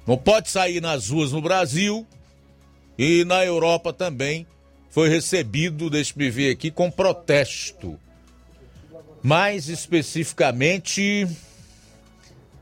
Não 0.08 0.18
pode 0.18 0.50
sair 0.50 0.82
nas 0.82 1.10
ruas 1.10 1.32
no 1.32 1.42
Brasil, 1.42 2.08
e 2.98 3.26
na 3.26 3.44
Europa 3.44 3.92
também 3.92 4.46
foi 4.90 5.10
recebido, 5.10 5.90
deixe-me 5.90 6.30
ver 6.30 6.52
aqui, 6.52 6.70
com 6.70 6.92
protesto. 6.92 8.00
Mais 9.24 9.70
especificamente 9.70 11.28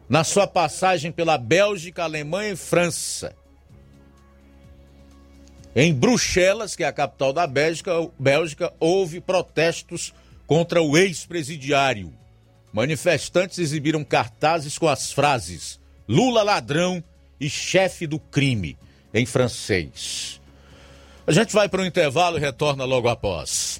na 0.08 0.24
sua 0.24 0.48
passagem 0.48 1.12
pela 1.12 1.38
Bélgica, 1.38 2.04
Alemanha 2.04 2.54
e 2.54 2.56
França. 2.56 3.36
Em 5.76 5.94
Bruxelas, 5.94 6.76
que 6.76 6.84
é 6.84 6.88
a 6.88 6.94
capital 6.94 7.32
da 7.32 7.46
Bélgica, 7.46 7.92
Bélgica 8.18 8.74
houve 8.80 9.22
protestos 9.22 10.14
contra 10.48 10.82
o 10.82 10.98
ex-presidiário. 10.98 12.14
Manifestantes 12.74 13.60
exibiram 13.60 14.04
cartazes 14.04 14.78
com 14.78 14.88
as 14.88 15.12
frases 15.12 15.80
Lula 16.10 16.42
ladrão 16.42 17.04
e 17.40 17.48
chefe 17.48 18.08
do 18.08 18.18
crime 18.18 18.76
em 19.14 19.28
francês. 19.28 20.42
A 21.28 21.32
gente 21.32 21.54
vai 21.54 21.70
para 21.70 21.84
o 21.84 21.86
intervalo 21.86 22.38
e 22.38 22.40
retorna 22.40 22.84
logo 22.84 23.08
após. 23.08 23.80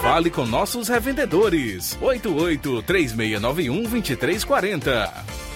Fale 0.00 0.30
com 0.30 0.44
nossos 0.46 0.88
revendedores. 0.88 1.98
88 2.00 2.82
3691 2.82 3.82
2340. 3.82 5.46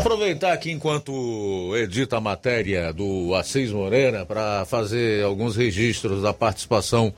Aproveitar 0.00 0.54
aqui 0.54 0.70
enquanto 0.70 1.76
edita 1.76 2.16
a 2.16 2.20
matéria 2.22 2.90
do 2.90 3.34
Assis 3.34 3.70
Moreira 3.70 4.24
para 4.24 4.64
fazer 4.64 5.22
alguns 5.22 5.56
registros 5.56 6.22
da 6.22 6.32
participação 6.32 7.12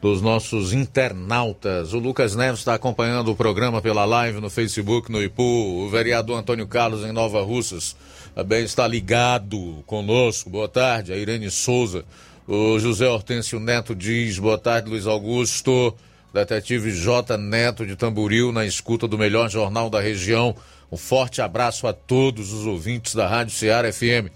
dos 0.00 0.22
nossos 0.22 0.72
internautas. 0.72 1.92
O 1.92 1.98
Lucas 1.98 2.36
Neves 2.36 2.60
está 2.60 2.74
acompanhando 2.74 3.32
o 3.32 3.36
programa 3.36 3.82
pela 3.82 4.04
live 4.04 4.40
no 4.40 4.48
Facebook, 4.48 5.10
no 5.10 5.20
Ipu. 5.20 5.42
O 5.42 5.90
vereador 5.90 6.38
Antônio 6.38 6.68
Carlos 6.68 7.04
em 7.04 7.10
Nova 7.10 7.42
Russas 7.42 7.96
também 8.36 8.62
está 8.62 8.86
ligado 8.86 9.82
conosco. 9.84 10.48
Boa 10.48 10.68
tarde. 10.68 11.12
A 11.12 11.16
Irene 11.16 11.50
Souza. 11.50 12.04
O 12.46 12.78
José 12.78 13.08
Hortêncio 13.08 13.58
Neto 13.58 13.96
diz: 13.96 14.38
Boa 14.38 14.56
tarde, 14.56 14.88
Luiz 14.88 15.08
Augusto. 15.08 15.92
Detetive 16.32 16.92
J. 16.92 17.36
Neto 17.36 17.84
de 17.84 17.96
Tamburil 17.96 18.52
na 18.52 18.64
escuta 18.64 19.08
do 19.08 19.18
melhor 19.18 19.50
jornal 19.50 19.90
da 19.90 20.00
região. 20.00 20.54
Um 20.90 20.96
forte 20.96 21.42
abraço 21.42 21.86
a 21.86 21.92
todos 21.92 22.52
os 22.52 22.66
ouvintes 22.66 23.14
da 23.14 23.26
Rádio 23.26 23.54
Ceará 23.54 23.92
FM. 23.92 24.30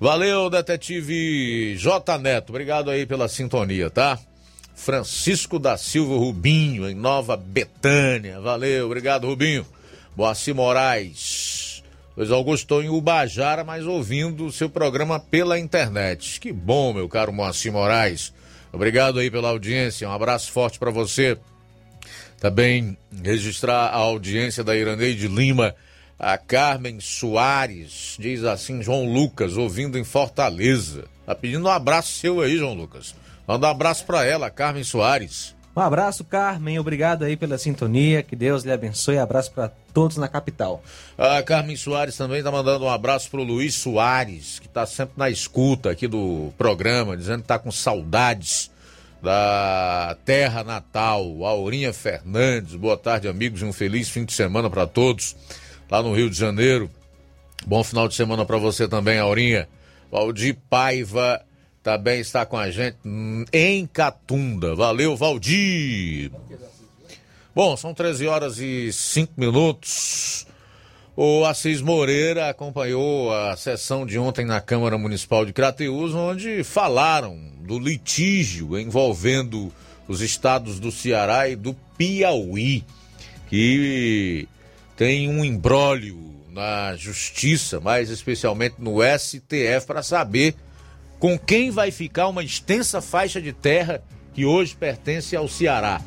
Valeu, 0.00 0.50
detetive 0.50 1.76
J. 1.76 2.18
Neto. 2.18 2.50
Obrigado 2.50 2.90
aí 2.90 3.06
pela 3.06 3.28
sintonia, 3.28 3.90
tá? 3.90 4.18
Francisco 4.74 5.58
da 5.58 5.76
Silva 5.76 6.16
Rubinho, 6.16 6.88
em 6.88 6.94
Nova 6.94 7.36
Betânia. 7.36 8.40
Valeu, 8.40 8.86
obrigado, 8.86 9.26
Rubinho. 9.26 9.66
Boaci 10.16 10.52
Moraes. 10.52 11.82
Luiz 12.16 12.30
Augusto 12.30 12.64
estou 12.64 12.82
em 12.82 12.90
Ubajara, 12.90 13.64
mas 13.64 13.86
ouvindo 13.86 14.44
o 14.44 14.52
seu 14.52 14.68
programa 14.68 15.18
pela 15.18 15.58
internet. 15.58 16.38
Que 16.38 16.52
bom, 16.52 16.92
meu 16.92 17.08
caro 17.08 17.32
Moacir 17.32 17.72
Moraes. 17.72 18.34
Obrigado 18.70 19.18
aí 19.18 19.30
pela 19.30 19.48
audiência. 19.48 20.08
Um 20.08 20.12
abraço 20.12 20.52
forte 20.52 20.78
para 20.78 20.90
você. 20.90 21.38
Também 22.42 22.98
registrar 23.22 23.86
a 23.86 23.98
audiência 23.98 24.64
da 24.64 24.74
Iraneide 24.74 25.28
Lima, 25.28 25.76
a 26.18 26.36
Carmen 26.36 26.98
Soares, 26.98 28.16
diz 28.18 28.42
assim, 28.42 28.82
João 28.82 29.04
Lucas, 29.04 29.56
ouvindo 29.56 29.96
em 29.96 30.02
Fortaleza. 30.02 31.04
Tá 31.24 31.36
pedindo 31.36 31.64
um 31.66 31.70
abraço 31.70 32.18
seu 32.18 32.40
aí, 32.40 32.56
João 32.56 32.74
Lucas. 32.74 33.14
Manda 33.46 33.68
um 33.68 33.70
abraço 33.70 34.04
para 34.04 34.24
ela, 34.24 34.50
Carmen 34.50 34.82
Soares. 34.82 35.54
Um 35.76 35.80
abraço, 35.80 36.24
Carmen. 36.24 36.80
Obrigado 36.80 37.24
aí 37.24 37.36
pela 37.36 37.56
sintonia. 37.56 38.24
Que 38.24 38.34
Deus 38.34 38.64
lhe 38.64 38.72
abençoe. 38.72 39.18
Abraço 39.18 39.52
para 39.52 39.70
todos 39.94 40.16
na 40.16 40.26
capital. 40.26 40.82
A 41.16 41.40
Carmen 41.44 41.76
Soares 41.76 42.16
também 42.16 42.38
está 42.38 42.50
mandando 42.50 42.86
um 42.86 42.90
abraço 42.90 43.30
pro 43.30 43.44
Luiz 43.44 43.76
Soares, 43.76 44.58
que 44.58 44.66
está 44.66 44.84
sempre 44.84 45.14
na 45.16 45.30
escuta 45.30 45.92
aqui 45.92 46.08
do 46.08 46.52
programa, 46.58 47.16
dizendo 47.16 47.38
que 47.38 47.44
está 47.44 47.56
com 47.60 47.70
saudades 47.70 48.71
da 49.22 50.16
terra 50.24 50.64
natal. 50.64 51.44
Aurinha 51.44 51.92
Fernandes, 51.92 52.74
boa 52.74 52.96
tarde, 52.96 53.28
amigos, 53.28 53.62
e 53.62 53.64
um 53.64 53.72
feliz 53.72 54.08
fim 54.08 54.24
de 54.24 54.32
semana 54.32 54.68
para 54.68 54.86
todos 54.86 55.36
lá 55.88 56.02
no 56.02 56.12
Rio 56.12 56.28
de 56.28 56.36
Janeiro. 56.36 56.90
Bom 57.64 57.84
final 57.84 58.08
de 58.08 58.14
semana 58.14 58.44
para 58.44 58.58
você 58.58 58.88
também, 58.88 59.18
Aurinha. 59.18 59.68
Valdir 60.10 60.58
Paiva 60.68 61.40
também 61.82 62.20
está 62.20 62.44
com 62.44 62.58
a 62.58 62.70
gente 62.70 62.98
em 63.52 63.86
Catunda. 63.86 64.74
Valeu, 64.74 65.16
Valdir! 65.16 66.32
Bom, 67.54 67.76
são 67.76 67.94
13 67.94 68.26
horas 68.26 68.58
e 68.58 68.92
5 68.92 69.34
minutos. 69.36 70.46
O 71.14 71.44
Assis 71.44 71.82
Moreira 71.82 72.48
acompanhou 72.48 73.34
a 73.34 73.54
sessão 73.54 74.06
de 74.06 74.18
ontem 74.18 74.46
na 74.46 74.62
Câmara 74.62 74.96
Municipal 74.96 75.44
de 75.44 75.52
Crateús, 75.52 76.14
onde 76.14 76.64
falaram 76.64 77.38
do 77.60 77.78
litígio 77.78 78.78
envolvendo 78.78 79.70
os 80.08 80.22
estados 80.22 80.80
do 80.80 80.90
Ceará 80.90 81.50
e 81.50 81.54
do 81.54 81.74
Piauí, 81.98 82.82
que 83.50 84.48
tem 84.96 85.28
um 85.28 85.44
embrólio 85.44 86.18
na 86.50 86.96
justiça, 86.96 87.78
mais 87.78 88.08
especialmente 88.08 88.76
no 88.78 89.00
STF, 89.02 89.86
para 89.86 90.02
saber 90.02 90.54
com 91.18 91.38
quem 91.38 91.70
vai 91.70 91.90
ficar 91.90 92.28
uma 92.28 92.42
extensa 92.42 93.02
faixa 93.02 93.38
de 93.38 93.52
terra 93.52 94.02
que 94.32 94.46
hoje 94.46 94.74
pertence 94.74 95.36
ao 95.36 95.46
Ceará. 95.46 96.00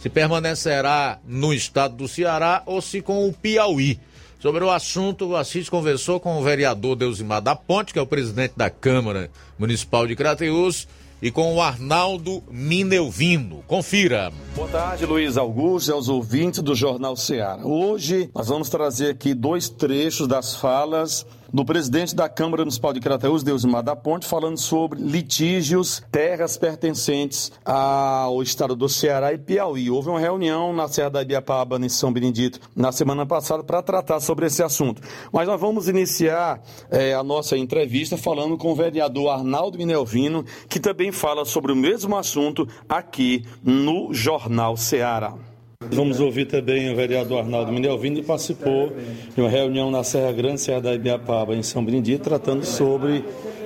Se 0.00 0.08
permanecerá 0.08 1.18
no 1.26 1.52
estado 1.52 1.94
do 1.94 2.08
Ceará 2.08 2.62
ou 2.64 2.80
se 2.80 3.02
com 3.02 3.28
o 3.28 3.34
Piauí. 3.34 4.00
Sobre 4.38 4.62
o 4.62 4.70
assunto, 4.70 5.28
o 5.28 5.36
Assis 5.36 5.68
conversou 5.68 6.20
com 6.20 6.38
o 6.38 6.42
vereador 6.42 6.94
Deusimar 6.94 7.40
da 7.40 7.56
Ponte, 7.56 7.92
que 7.92 7.98
é 7.98 8.02
o 8.02 8.06
presidente 8.06 8.52
da 8.54 8.68
Câmara 8.68 9.30
Municipal 9.58 10.06
de 10.06 10.14
Crateús, 10.14 10.86
e 11.22 11.30
com 11.30 11.54
o 11.54 11.62
Arnaldo 11.62 12.42
Minelvino. 12.50 13.64
Confira. 13.66 14.30
Boa 14.54 14.68
tarde, 14.68 15.06
Luiz 15.06 15.38
Augusto 15.38 15.90
e 15.90 15.92
aos 15.92 16.10
ouvintes 16.10 16.60
do 16.62 16.74
Jornal 16.74 17.16
Ceará. 17.16 17.64
Hoje 17.64 18.30
nós 18.34 18.48
vamos 18.48 18.68
trazer 18.68 19.12
aqui 19.12 19.32
dois 19.32 19.70
trechos 19.70 20.28
das 20.28 20.54
falas 20.54 21.26
do 21.52 21.64
presidente 21.64 22.14
da 22.14 22.28
Câmara 22.28 22.62
Municipal 22.62 22.92
de 22.92 23.00
Crateús, 23.00 23.42
Deusimar 23.42 23.82
da 23.82 23.94
Ponte, 23.94 24.26
falando 24.26 24.58
sobre 24.58 25.00
litígios, 25.00 26.02
terras 26.10 26.56
pertencentes 26.56 27.52
ao 27.64 28.42
estado 28.42 28.74
do 28.74 28.88
Ceará 28.88 29.32
e 29.32 29.38
Piauí. 29.38 29.90
Houve 29.90 30.08
uma 30.08 30.20
reunião 30.20 30.72
na 30.72 30.88
Serra 30.88 31.10
da 31.10 31.22
Ibiapaba, 31.22 31.78
em 31.78 31.88
São 31.88 32.12
Benedito, 32.12 32.60
na 32.74 32.92
semana 32.92 33.24
passada, 33.24 33.62
para 33.62 33.82
tratar 33.82 34.20
sobre 34.20 34.46
esse 34.46 34.62
assunto. 34.62 35.02
Mas 35.32 35.46
nós 35.46 35.60
vamos 35.60 35.88
iniciar 35.88 36.60
é, 36.90 37.14
a 37.14 37.22
nossa 37.22 37.56
entrevista 37.56 38.16
falando 38.16 38.56
com 38.56 38.72
o 38.72 38.76
vereador 38.76 39.30
Arnaldo 39.30 39.78
Minelvino, 39.78 40.44
que 40.68 40.80
também 40.80 41.12
fala 41.12 41.44
sobre 41.44 41.72
o 41.72 41.76
mesmo 41.76 42.16
assunto 42.16 42.68
aqui 42.88 43.44
no 43.62 44.12
Jornal 44.12 44.76
Ceará. 44.76 45.34
Vamos 45.80 46.20
ouvir 46.20 46.46
também 46.46 46.90
o 46.90 46.96
vereador 46.96 47.40
Arnaldo 47.40 47.70
Minelvino, 47.70 48.16
que 48.16 48.22
participou 48.22 48.96
de 49.34 49.40
uma 49.40 49.50
reunião 49.50 49.90
na 49.90 50.02
Serra 50.02 50.32
Grande, 50.32 50.60
Serra 50.60 50.80
da 50.80 50.94
Ibiapaba, 50.94 51.54
em 51.54 51.62
São 51.62 51.84
Benedito, 51.84 52.24
tratando 52.24 52.64
sobre 52.64 53.22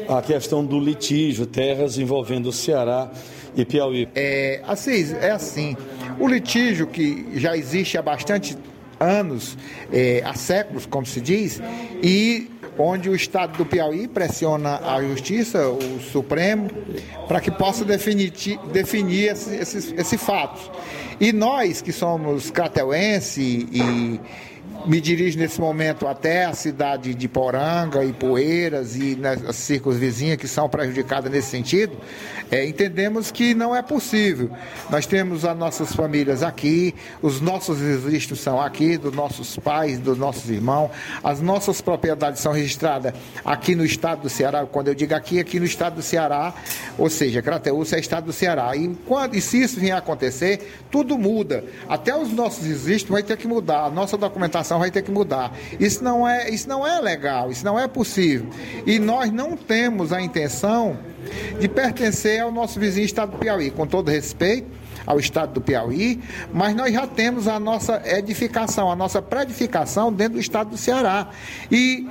a 0.09 0.21
questão 0.21 0.65
do 0.65 0.81
litígio, 0.81 1.47
terras 1.47 1.99
envolvendo 1.99 2.49
o 2.49 2.53
Ceará 2.53 3.09
e 3.57 3.65
Piauí. 3.65 4.09
É, 4.17 4.61
é 5.21 5.31
assim, 5.31 5.77
o 6.19 6.27
litígio 6.27 6.89
que 6.89 7.27
já 7.35 7.57
existe 7.57 7.97
há 7.97 8.03
bastante 8.03 8.59
anos, 8.99 9.57
é, 9.93 10.21
há 10.25 10.35
séculos, 10.35 10.87
como 10.87 11.07
se 11.07 11.21
diz, 11.21 11.63
e 12.03 12.51
onde 12.81 13.09
o 13.09 13.15
Estado 13.15 13.59
do 13.59 13.67
Piauí 13.67 14.09
pressiona 14.09 14.79
a 14.79 15.03
Justiça, 15.03 15.69
o 15.69 16.01
Supremo, 16.01 16.71
para 17.29 17.41
que 17.41 17.51
possa 17.51 17.85
definir, 17.85 18.33
definir 18.73 19.33
esse, 19.33 19.55
esse, 19.55 19.95
esse 19.95 20.19
fato. 20.19 20.71
E 21.21 21.33
nós, 21.33 21.83
que 21.83 21.93
somos 21.93 22.51
cateuense 22.51 23.69
e 23.71 24.21
me 24.87 25.01
dirijo 25.01 25.39
nesse 25.39 25.61
momento 25.61 26.07
até 26.07 26.45
a 26.45 26.53
cidade 26.53 27.15
de 27.15 27.29
Poranga 27.29 28.05
e 28.05 28.13
Poeiras 28.13 28.97
e 28.97 29.17
nas 29.17 29.57
círculos 29.57 29.99
vizinhas 29.99 30.37
que 30.37 30.49
são 30.49 30.69
prejudicadas 30.69 31.31
nesse 31.31 31.49
sentido, 31.49 31.97
é, 32.51 32.67
entendemos 32.67 33.31
que 33.31 33.55
não 33.55 33.75
é 33.75 33.83
possível. 33.83 34.51
Nós 34.91 35.07
temos 35.07 35.45
as 35.45 35.57
nossas 35.57 35.95
famílias 35.95 36.43
aqui, 36.43 36.95
os 37.23 37.41
nossos 37.41 37.81
registros 37.81 38.41
são 38.41 38.61
aqui, 38.61 38.97
dos 38.97 39.15
nossos 39.15 39.57
pais, 39.57 39.99
dos 39.99 40.19
nossos 40.19 40.49
irmãos, 40.51 40.91
as 41.23 41.41
nossas 41.41 41.81
propriedades 41.81 42.41
são 42.41 42.53
registradas 42.53 43.13
aqui 43.45 43.75
no 43.75 43.85
estado 43.85 44.23
do 44.23 44.29
Ceará. 44.29 44.67
Quando 44.67 44.89
eu 44.89 44.95
digo 44.95 45.15
aqui, 45.15 45.39
aqui 45.39 45.59
no 45.59 45.67
estado 45.67 45.97
do 45.97 46.03
Ceará, 46.03 46.55
ou 46.99 47.09
seja, 47.11 47.43
Crateús 47.43 47.93
é 47.93 47.99
estado 47.99 48.27
do 48.27 48.33
Ceará. 48.33 48.75
E, 48.77 48.89
quando, 49.07 49.35
e 49.35 49.41
se 49.41 49.63
isso 49.63 49.79
vier 49.79 49.95
a 49.95 49.99
acontecer, 49.99 50.81
tudo 50.91 51.19
muda. 51.19 51.65
Até 51.89 52.17
os 52.17 52.33
nossos 52.33 52.65
registros 52.65 53.11
vai 53.11 53.23
ter 53.23 53.37
que 53.37 53.49
mudar, 53.49 53.85
a 53.85 53.91
nossa 53.91 54.17
documentação 54.17 54.70
vai 54.79 54.91
ter 54.91 55.03
que 55.03 55.11
mudar. 55.11 55.53
Isso 55.79 56.03
não 56.03 56.27
é, 56.27 56.51
isso 56.51 56.69
não 56.69 56.87
é 56.87 57.01
legal, 57.01 57.51
isso 57.51 57.65
não 57.65 57.79
é 57.79 57.89
possível. 57.89 58.49
E 58.87 58.99
nós 58.99 59.31
não 59.31 59.57
temos 59.57 60.13
a 60.13 60.21
intenção 60.21 60.99
de 61.61 61.69
pertencer 61.69 62.41
ao 62.41 62.51
nosso 62.51 62.79
vizinho 62.81 63.05
estado 63.05 63.33
do 63.33 63.39
Piauí, 63.39 63.71
com 63.71 63.87
todo 63.87 64.11
respeito 64.11 64.81
ao 65.07 65.19
estado 65.19 65.55
do 65.55 65.61
Piauí, 65.61 66.21
mas 66.53 66.75
nós 66.75 66.93
já 66.93 67.07
temos 67.07 67.49
a 67.49 67.59
nossa 67.59 68.03
edificação, 68.05 68.91
a 68.91 68.97
nossa 68.97 69.21
predificação 69.21 70.13
dentro 70.13 70.35
do 70.35 70.41
estado 70.41 70.71
do 70.71 70.77
Ceará. 70.77 71.31
E 71.71 72.07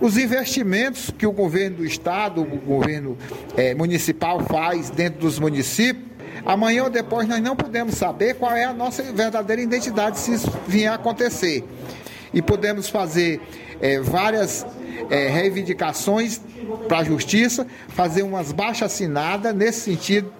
os 0.00 0.18
investimentos 0.18 1.10
que 1.16 1.26
o 1.26 1.32
governo 1.32 1.78
do 1.78 1.84
estado, 1.84 2.42
o 2.42 2.44
governo 2.44 3.16
é, 3.56 3.74
municipal 3.74 4.40
faz 4.40 4.90
dentro 4.90 5.20
dos 5.20 5.38
municípios, 5.38 6.13
amanhã 6.44 6.84
ou 6.84 6.90
depois 6.90 7.28
nós 7.28 7.40
não 7.40 7.56
podemos 7.56 7.94
saber 7.94 8.34
qual 8.34 8.52
é 8.52 8.64
a 8.64 8.72
nossa 8.72 9.02
verdadeira 9.02 9.62
identidade 9.62 10.18
se 10.18 10.34
isso 10.34 10.50
vier 10.66 10.90
a 10.90 10.94
acontecer 10.94 11.64
e 12.32 12.42
podemos 12.42 12.88
fazer 12.88 13.40
é, 13.80 14.00
várias 14.00 14.66
é, 15.10 15.28
reivindicações 15.28 16.40
para 16.88 16.98
a 16.98 17.04
justiça, 17.04 17.66
fazer 17.88 18.22
umas 18.22 18.52
baixas 18.52 18.92
assinadas 18.92 19.54
nesse 19.54 19.80
sentido. 19.80 20.32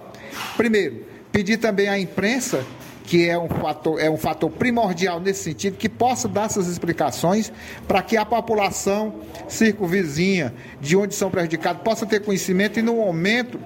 Primeiro, 0.57 1.05
pedir 1.31 1.57
também 1.57 1.87
à 1.87 1.97
imprensa 1.97 2.65
que 3.05 3.29
é 3.29 3.37
um 3.37 3.47
fator, 3.47 3.99
é 3.99 4.09
um 4.09 4.17
fator 4.17 4.49
primordial 4.49 5.19
nesse 5.19 5.43
sentido, 5.43 5.77
que 5.77 5.87
possa 5.87 6.27
dar 6.27 6.45
essas 6.45 6.67
explicações 6.67 7.51
para 7.87 8.01
que 8.01 8.17
a 8.17 8.25
população 8.25 9.21
circunvizinha, 9.47 10.53
de 10.81 10.97
onde 10.97 11.13
são 11.13 11.29
prejudicados, 11.29 11.83
possa 11.83 12.05
ter 12.05 12.21
conhecimento 12.21 12.79
e 12.79 12.81
no 12.81 12.95
momento 12.95 13.59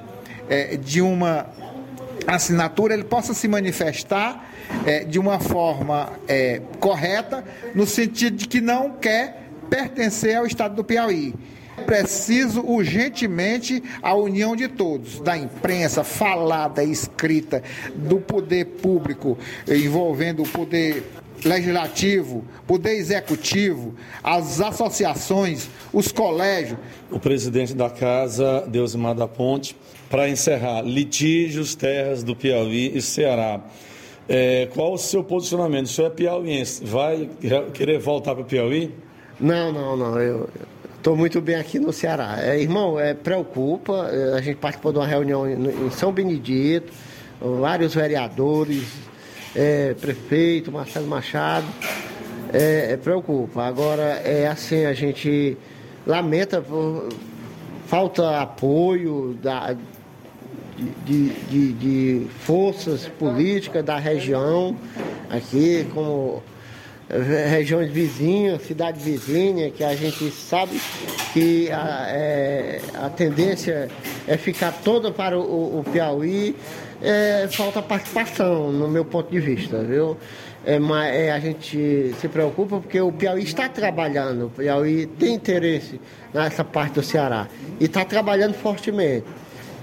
é, 0.50 0.76
de 0.76 1.02
uma 1.02 1.48
assinatura 2.28 2.94
ele 2.94 3.04
possa 3.04 3.34
se 3.34 3.48
manifestar 3.48 4.50
é, 4.86 5.04
de 5.04 5.20
uma 5.20 5.40
forma 5.40 6.14
é, 6.28 6.62
correta, 6.80 7.44
no 7.74 7.86
sentido 7.86 8.38
de 8.38 8.48
que 8.48 8.62
não 8.62 8.92
quer 8.92 9.50
pertencer 9.70 10.38
ao 10.38 10.46
Estado 10.46 10.76
do 10.76 10.84
Piauí. 10.84 11.34
É 11.78 11.82
preciso 11.82 12.62
urgentemente 12.62 13.82
a 14.02 14.14
união 14.14 14.56
de 14.56 14.68
todos, 14.68 15.20
da 15.22 15.38
imprensa, 15.38 16.04
falada, 16.04 16.84
escrita, 16.84 17.64
do 17.96 18.20
poder 18.20 18.66
público, 18.66 19.38
envolvendo 19.68 20.44
o 20.44 20.50
poder 20.50 21.04
legislativo, 21.44 22.44
poder 22.68 22.96
executivo, 22.96 23.96
as 24.24 24.60
associações, 24.60 25.70
os 25.94 26.12
colégios. 26.12 26.78
O 27.10 27.20
presidente 27.20 27.74
da 27.74 27.90
casa, 27.90 28.66
Deusimar 28.68 29.16
da 29.16 29.28
Ponte, 29.28 29.76
para 30.10 30.28
encerrar, 30.28 30.82
litígios, 30.82 31.76
terras 31.76 32.24
do 32.24 32.36
Piauí 32.36 32.98
e 32.98 33.02
Ceará. 33.02 33.62
É, 34.28 34.68
qual 34.74 34.94
o 34.94 34.98
seu 34.98 35.24
posicionamento? 35.24 35.86
O 35.86 35.90
senhor 35.90 36.08
é 36.08 36.12
piauiense, 36.12 36.84
vai 36.84 37.30
querer 37.74 38.00
voltar 38.00 38.36
para 38.36 38.44
o 38.44 38.46
Piauí? 38.46 38.94
Não, 39.40 39.72
não, 39.72 39.96
não. 39.96 40.20
Eu 40.20 40.50
estou 40.98 41.16
muito 41.16 41.42
bem 41.42 41.56
aqui 41.56 41.80
no 41.80 41.92
Ceará. 41.92 42.38
É, 42.40 42.60
irmão, 42.60 43.00
é, 43.00 43.14
preocupa. 43.14 44.10
É, 44.12 44.38
a 44.38 44.42
gente 44.42 44.58
participou 44.58 44.92
de 44.92 45.00
uma 45.00 45.08
reunião 45.08 45.50
em 45.50 45.90
São 45.90 46.12
Benedito, 46.12 46.92
vários 47.42 47.96
vereadores, 47.96 48.84
é, 49.56 49.96
prefeito, 49.96 50.72
Marcelo 50.72 51.08
Machado. 51.08 51.66
É, 52.52 52.94
é, 52.94 52.98
preocupa. 52.98 53.64
Agora, 53.64 54.22
é 54.24 54.48
assim, 54.48 54.86
a 54.86 54.94
gente 54.94 55.58
lamenta 56.06 56.64
falta 57.88 58.42
apoio 58.42 59.36
da, 59.42 59.76
de, 61.06 61.30
de, 61.30 61.74
de 61.74 62.28
forças 62.42 63.08
políticas 63.08 63.84
da 63.84 63.98
região 63.98 64.76
aqui, 65.30 65.88
como 65.94 66.42
eh, 67.10 67.48
regiões 67.50 67.92
vizinhas, 67.92 68.62
cidade 68.62 69.00
vizinha, 69.00 69.72
que 69.72 69.84
a 69.84 69.96
gente 69.96 70.30
sabe 70.32 70.80
que 71.34 71.72
a, 71.72 72.06
é, 72.10 72.82
a 72.94 73.10
tendência 73.10 73.90
é 74.28 74.38
ficar 74.38 74.72
toda 74.84 75.12
para 75.12 75.38
o, 75.38 75.80
o 75.80 75.84
Piauí, 75.92 76.56
é, 77.02 77.48
falta 77.52 77.82
participação, 77.82 78.72
no 78.72 78.88
meu 78.88 79.06
ponto 79.06 79.32
de 79.32 79.40
vista, 79.40 79.82
viu? 79.84 80.18
É, 80.66 80.78
mas 80.78 81.16
é, 81.16 81.32
a 81.32 81.40
gente 81.40 82.14
se 82.20 82.28
preocupa 82.28 82.80
porque 82.80 83.00
o 83.00 83.12
Piauí 83.12 83.44
está 83.44 83.70
trabalhando, 83.70 84.48
o 84.48 84.50
Piauí 84.50 85.06
tem 85.08 85.34
interesse 85.34 86.00
nessa 86.34 86.64
parte 86.64 86.96
do 86.96 87.04
Ceará 87.04 87.48
e 87.80 87.86
está 87.86 88.04
trabalhando 88.04 88.54
fortemente. 88.54 89.26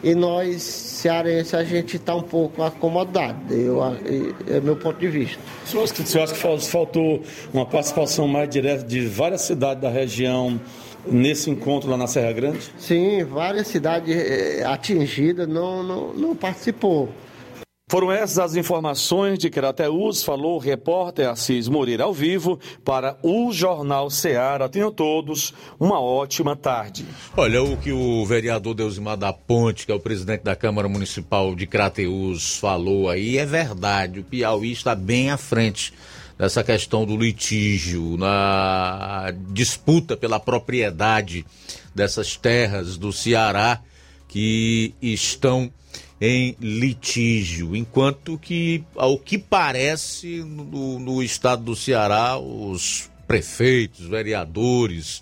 E 0.06 0.14
nós, 0.14 0.62
cearenses, 0.62 1.52
a 1.52 1.64
gente 1.64 1.96
está 1.96 2.14
um 2.14 2.22
pouco 2.22 2.62
acomodado, 2.62 3.52
eu, 3.52 3.82
é 4.46 4.60
meu 4.60 4.76
ponto 4.76 5.00
de 5.00 5.08
vista. 5.08 5.42
O 5.64 5.68
senhor, 5.68 5.82
o 5.82 5.88
senhor 5.88 6.22
acha 6.22 6.32
que 6.32 6.70
faltou 6.70 7.24
uma 7.52 7.66
participação 7.66 8.28
mais 8.28 8.48
direta 8.48 8.84
de 8.84 9.04
várias 9.04 9.40
cidades 9.40 9.82
da 9.82 9.90
região 9.90 10.60
nesse 11.04 11.50
encontro 11.50 11.90
lá 11.90 11.96
na 11.96 12.06
Serra 12.06 12.32
Grande? 12.32 12.60
Sim, 12.78 13.24
várias 13.24 13.66
cidades 13.66 14.16
eh, 14.16 14.62
atingidas 14.64 15.48
não, 15.48 15.82
não, 15.82 16.12
não 16.14 16.36
participou. 16.36 17.08
Foram 17.88 18.10
essas 18.10 18.40
as 18.40 18.56
informações 18.56 19.38
de 19.38 19.48
Crateus, 19.48 20.20
falou 20.20 20.56
o 20.56 20.58
repórter 20.58 21.28
Assis 21.28 21.68
Moreira 21.68 22.02
ao 22.02 22.12
vivo 22.12 22.58
para 22.84 23.16
o 23.22 23.52
Jornal 23.52 24.10
Ceará. 24.10 24.68
Tenham 24.68 24.90
todos 24.90 25.54
uma 25.78 26.00
ótima 26.00 26.56
tarde. 26.56 27.06
Olha, 27.36 27.62
o 27.62 27.76
que 27.76 27.92
o 27.92 28.26
vereador 28.26 28.74
Deusimar 28.74 29.16
da 29.16 29.32
Ponte, 29.32 29.86
que 29.86 29.92
é 29.92 29.94
o 29.94 30.00
presidente 30.00 30.42
da 30.42 30.56
Câmara 30.56 30.88
Municipal 30.88 31.54
de 31.54 31.64
Crateus, 31.64 32.56
falou 32.58 33.08
aí 33.08 33.38
é 33.38 33.46
verdade. 33.46 34.18
O 34.18 34.24
Piauí 34.24 34.72
está 34.72 34.92
bem 34.92 35.30
à 35.30 35.36
frente 35.36 35.94
dessa 36.36 36.64
questão 36.64 37.06
do 37.06 37.16
litígio, 37.16 38.16
na 38.16 39.32
disputa 39.52 40.16
pela 40.16 40.40
propriedade 40.40 41.46
dessas 41.94 42.36
terras 42.36 42.96
do 42.96 43.12
Ceará 43.12 43.80
que 44.26 44.92
estão 45.00 45.70
em 46.20 46.56
litígio, 46.60 47.76
enquanto 47.76 48.38
que, 48.38 48.82
ao 48.94 49.18
que 49.18 49.36
parece, 49.36 50.38
no, 50.38 50.98
no 50.98 51.22
estado 51.22 51.62
do 51.62 51.76
Ceará, 51.76 52.38
os 52.38 53.10
prefeitos, 53.26 54.06
vereadores, 54.06 55.20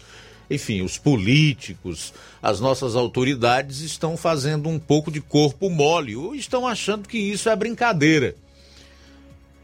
enfim, 0.48 0.82
os 0.82 0.98
políticos, 0.98 2.12
as 2.42 2.60
nossas 2.60 2.94
autoridades 2.94 3.80
estão 3.80 4.16
fazendo 4.16 4.68
um 4.68 4.78
pouco 4.78 5.10
de 5.10 5.20
corpo 5.20 5.68
mole 5.68 6.14
ou 6.14 6.34
estão 6.34 6.66
achando 6.66 7.08
que 7.08 7.18
isso 7.18 7.48
é 7.48 7.56
brincadeira. 7.56 8.36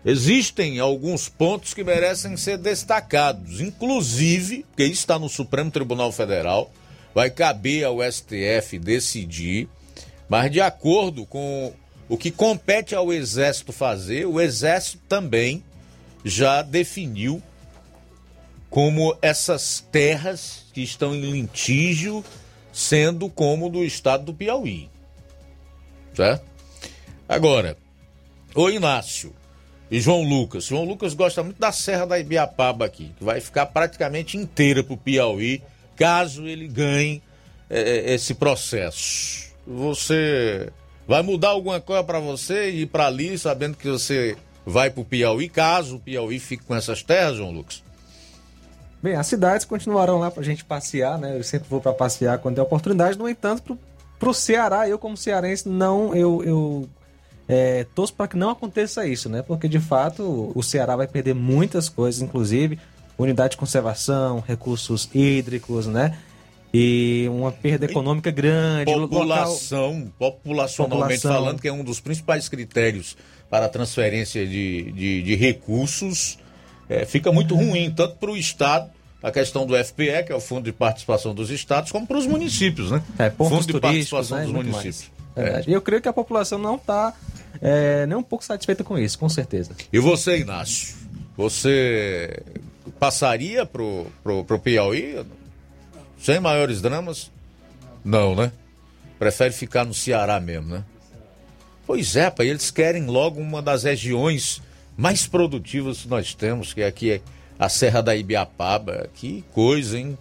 Existem 0.05 0.79
alguns 0.79 1.29
pontos 1.29 1.75
que 1.75 1.85
merecem 1.85 2.37
ser 2.37 2.57
destacados, 2.57 3.61
inclusive, 3.61 4.65
porque 4.71 4.85
está 4.85 5.19
no 5.19 5.29
Supremo 5.29 5.71
Tribunal 5.71 6.11
Federal, 6.11 6.73
vai 7.15 7.31
caber 7.31 7.85
ao 7.85 7.99
STF 8.03 8.79
decidir 8.79 9.69
mas 10.31 10.49
de 10.49 10.61
acordo 10.61 11.27
com 11.27 11.73
o 12.09 12.17
que 12.17 12.31
compete 12.31 12.95
ao 12.95 13.13
Exército 13.13 13.73
fazer, 13.73 14.27
o 14.27 14.41
Exército 14.41 15.03
também 15.09 15.65
já 16.25 16.63
definiu 16.63 17.43
como 18.71 19.19
essas 19.21 19.85
terras 19.91 20.67
que 20.73 20.83
estão 20.83 21.17
em 21.17 21.33
litígio 21.33 22.25
sendo 22.73 23.29
como 23.29 23.69
do 23.69 23.85
estado 23.85 24.27
do 24.27 24.33
Piauí. 24.33 24.89
Certo? 26.15 26.45
Agora, 27.29 27.77
o 28.55 28.71
Inácio 28.71 29.35
e 29.91 30.01
João 30.01 30.23
Lucas. 30.23 30.67
João 30.67 30.85
Lucas 30.85 31.13
gosta 31.13 31.43
muito 31.43 31.59
da 31.59 31.73
Serra 31.73 32.07
da 32.07 32.21
Ibiapaba 32.21 32.85
aqui, 32.85 33.13
que 33.19 33.25
vai 33.25 33.41
ficar 33.41 33.67
praticamente 33.67 34.37
inteira 34.37 34.85
para 34.85 34.95
o 34.95 34.97
Piauí, 34.97 35.61
caso 35.97 36.47
ele 36.47 36.69
ganhe 36.69 37.21
é, 37.69 38.15
esse 38.15 38.35
processo 38.35 39.50
você 39.67 40.71
vai 41.07 41.23
mudar 41.23 41.49
alguma 41.49 41.81
coisa 41.81 42.03
para 42.05 42.21
você 42.21 42.71
e 42.71 42.83
ir 42.83 42.87
para 42.87 43.07
ali 43.07 43.37
sabendo 43.39 43.77
que 43.77 43.89
você 43.89 44.37
vai 44.65 44.91
para 44.91 45.01
o 45.01 45.05
Piauí, 45.05 45.49
caso 45.49 45.97
o 45.97 46.01
Piauí 46.01 46.39
fique 46.39 46.65
com 46.65 46.75
essas 46.75 47.03
terras, 47.03 47.37
João 47.37 47.51
Lucas? 47.51 47.83
Bem, 49.03 49.15
as 49.15 49.27
cidades 49.27 49.65
continuarão 49.65 50.19
lá 50.19 50.31
para 50.31 50.43
a 50.43 50.45
gente 50.45 50.65
passear, 50.65 51.19
né? 51.19 51.37
Eu 51.37 51.43
sempre 51.43 51.69
vou 51.69 51.81
para 51.81 51.93
passear 51.93 52.39
quando 52.39 52.57
tem 52.57 52.63
oportunidade. 52.63 53.19
No 53.19 53.29
entanto, 53.29 53.79
para 54.19 54.29
o 54.29 54.35
Ceará, 54.35 54.87
eu 54.89 54.99
como 54.99 55.17
cearense, 55.17 55.67
não, 55.69 56.15
eu, 56.15 56.45
eu 56.45 56.89
é, 57.49 57.87
torço 57.95 58.13
para 58.13 58.29
que 58.29 58.37
não 58.37 58.51
aconteça 58.51 59.07
isso, 59.07 59.29
né? 59.31 59.43
Porque 59.43 59.67
de 59.67 59.81
fato 59.81 60.53
o 60.55 60.63
Ceará 60.63 60.97
vai 60.97 61.07
perder 61.07 61.35
muitas 61.35 61.89
coisas, 61.89 62.21
inclusive 62.21 62.79
unidade 63.23 63.53
de 63.53 63.57
conservação, 63.57 64.43
recursos 64.47 65.09
hídricos, 65.15 65.87
né? 65.87 66.19
E 66.73 67.27
uma 67.29 67.51
perda 67.51 67.87
econômica 67.87 68.31
grande. 68.31 68.93
População, 68.93 69.93
local... 69.93 70.13
populacionalmente 70.19 71.23
População. 71.23 71.33
falando, 71.33 71.61
que 71.61 71.69
é 71.69 71.73
um 71.73 71.83
dos 71.83 72.01
principais 72.01 72.49
critérios 72.49 73.17
para 73.49 73.67
a 73.67 73.69
transferência 73.69 74.47
de, 74.47 74.93
de, 74.93 75.23
de 75.23 75.35
recursos, 75.35 76.39
é, 76.89 77.05
fica 77.05 77.33
muito 77.33 77.57
ruim, 77.57 77.91
tanto 77.91 78.17
para 78.17 78.31
o 78.31 78.37
Estado, 78.37 78.91
a 79.23 79.31
questão 79.31 79.67
do 79.67 79.77
FPE, 79.77 80.25
que 80.27 80.33
é 80.33 80.35
o 80.35 80.41
Fundo 80.41 80.65
de 80.65 80.73
Participação 80.73 81.35
dos 81.35 81.51
Estados, 81.51 81.91
como 81.93 82.07
para 82.07 82.17
os 82.17 82.27
municípios, 82.27 82.91
né? 82.91 83.03
É, 83.19 83.31
Fundo 83.31 83.67
de 83.67 83.81
Participação 83.81 84.39
né? 84.39 84.45
dos 84.45 84.53
Municípios. 84.53 85.11
É. 85.37 85.63
Eu 85.67 85.81
creio 85.83 86.01
que 86.03 86.09
a 86.09 86.13
população 86.13 86.59
não 86.59 86.77
está 86.77 87.15
é, 87.61 88.07
nem 88.07 88.17
um 88.17 88.23
pouco 88.23 88.45
satisfeita 88.45 88.83
com 88.83 88.99
isso, 88.99 89.19
com 89.19 89.29
certeza. 89.29 89.73
E 89.93 89.99
você, 89.99 90.39
Inácio? 90.39 90.97
Você 91.37 92.43
passaria 92.99 93.65
pro, 93.65 94.07
pro, 94.23 94.45
pro 94.45 94.59
Piauí? 94.59 95.25
Sem 96.21 96.39
maiores 96.39 96.83
dramas? 96.83 97.31
Não, 98.05 98.35
né? 98.35 98.53
Prefere 99.19 99.53
ficar 99.53 99.85
no 99.85 99.95
Ceará 99.95 100.39
mesmo, 100.39 100.69
né? 100.69 100.85
Pois 101.87 102.15
é, 102.15 102.31
pai, 102.31 102.49
eles 102.49 102.71
querem 102.71 103.07
logo 103.07 103.41
uma 103.41 103.63
das 103.63 103.85
regiões 103.85 104.63
mais 104.97 105.27
produtivas 105.27 106.03
que 106.03 106.09
nós 106.09 106.35
temos, 106.35 106.75
que 106.75 106.83
é 106.83 106.87
aqui 106.87 107.23
a 107.59 107.69
Serra 107.69 108.03
da 108.03 108.15
Ibiapaba. 108.15 109.09
Que 109.15 109.43
coisa, 109.53 109.99
hein? 109.99 110.17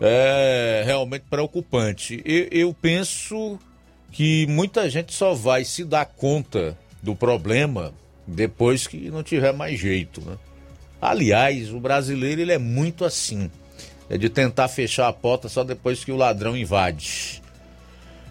É 0.00 0.82
realmente 0.84 1.26
preocupante. 1.30 2.20
Eu, 2.24 2.48
eu 2.50 2.74
penso 2.74 3.58
que 4.10 4.46
muita 4.48 4.90
gente 4.90 5.14
só 5.14 5.32
vai 5.32 5.64
se 5.64 5.84
dar 5.84 6.06
conta 6.06 6.76
do 7.00 7.14
problema 7.14 7.94
depois 8.26 8.86
que 8.86 9.10
não 9.10 9.22
tiver 9.22 9.52
mais 9.52 9.78
jeito, 9.78 10.20
né? 10.20 10.36
Aliás, 11.00 11.72
o 11.72 11.78
brasileiro 11.78 12.40
ele 12.40 12.52
é 12.52 12.58
muito 12.58 13.04
assim 13.04 13.48
é 14.10 14.16
de 14.16 14.28
tentar 14.28 14.68
fechar 14.68 15.08
a 15.08 15.12
porta 15.12 15.48
só 15.48 15.62
depois 15.64 16.04
que 16.04 16.12
o 16.12 16.16
ladrão 16.16 16.56
invade. 16.56 17.42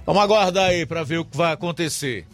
Vamos 0.06 0.22
aguardar 0.22 0.70
aí 0.70 0.86
para 0.86 1.04
ver 1.04 1.18
o 1.18 1.26
que 1.26 1.36
vai 1.36 1.54
acontecer. 1.54 2.26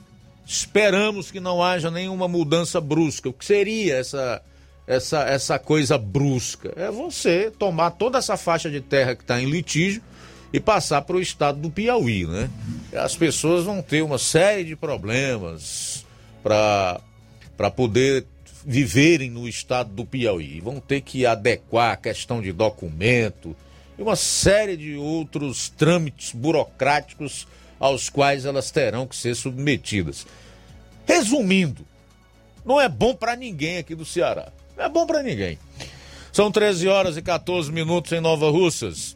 Esperamos 0.45 1.31
que 1.31 1.39
não 1.39 1.63
haja 1.63 1.89
nenhuma 1.89 2.27
mudança 2.27 2.79
brusca. 2.79 3.29
O 3.29 3.33
que 3.33 3.45
seria 3.45 3.95
essa 3.95 4.41
essa 4.85 5.23
essa 5.23 5.57
coisa 5.57 5.97
brusca? 5.97 6.73
É 6.75 6.91
você 6.91 7.49
tomar 7.51 7.91
toda 7.91 8.17
essa 8.17 8.37
faixa 8.37 8.69
de 8.69 8.81
terra 8.81 9.15
que 9.15 9.23
está 9.23 9.41
em 9.41 9.49
litígio 9.49 10.01
e 10.51 10.59
passar 10.59 11.01
para 11.01 11.15
o 11.15 11.21
estado 11.21 11.59
do 11.59 11.71
Piauí, 11.71 12.27
né? 12.27 12.49
As 12.93 13.15
pessoas 13.15 13.65
vão 13.65 13.81
ter 13.81 14.03
uma 14.03 14.19
série 14.19 14.63
de 14.63 14.75
problemas 14.75 16.05
para 16.43 17.01
para 17.57 17.71
poder 17.71 18.25
viverem 18.65 19.29
no 19.29 19.47
estado 19.47 19.91
do 19.91 20.05
Piauí. 20.05 20.59
Vão 20.61 20.79
ter 20.79 21.01
que 21.01 21.25
adequar 21.25 21.93
a 21.93 21.97
questão 21.97 22.41
de 22.41 22.51
documento 22.51 23.55
e 23.97 24.01
uma 24.01 24.15
série 24.15 24.75
de 24.77 24.95
outros 24.95 25.69
trâmites 25.69 26.31
burocráticos 26.31 27.47
aos 27.79 28.09
quais 28.09 28.45
elas 28.45 28.71
terão 28.71 29.05
que 29.05 29.15
ser 29.15 29.35
submetidas. 29.35 30.25
Resumindo, 31.05 31.85
não 32.65 32.79
é 32.79 32.87
bom 32.87 33.13
para 33.13 33.35
ninguém 33.35 33.77
aqui 33.77 33.93
do 33.93 34.05
Ceará. 34.05 34.51
Não 34.77 34.85
é 34.85 34.89
bom 34.89 35.05
para 35.05 35.21
ninguém. 35.21 35.59
São 36.31 36.51
13 36.51 36.87
horas 36.87 37.17
e 37.17 37.21
14 37.21 37.71
minutos 37.71 38.11
em 38.11 38.21
Nova 38.21 38.49
Russas. 38.49 39.15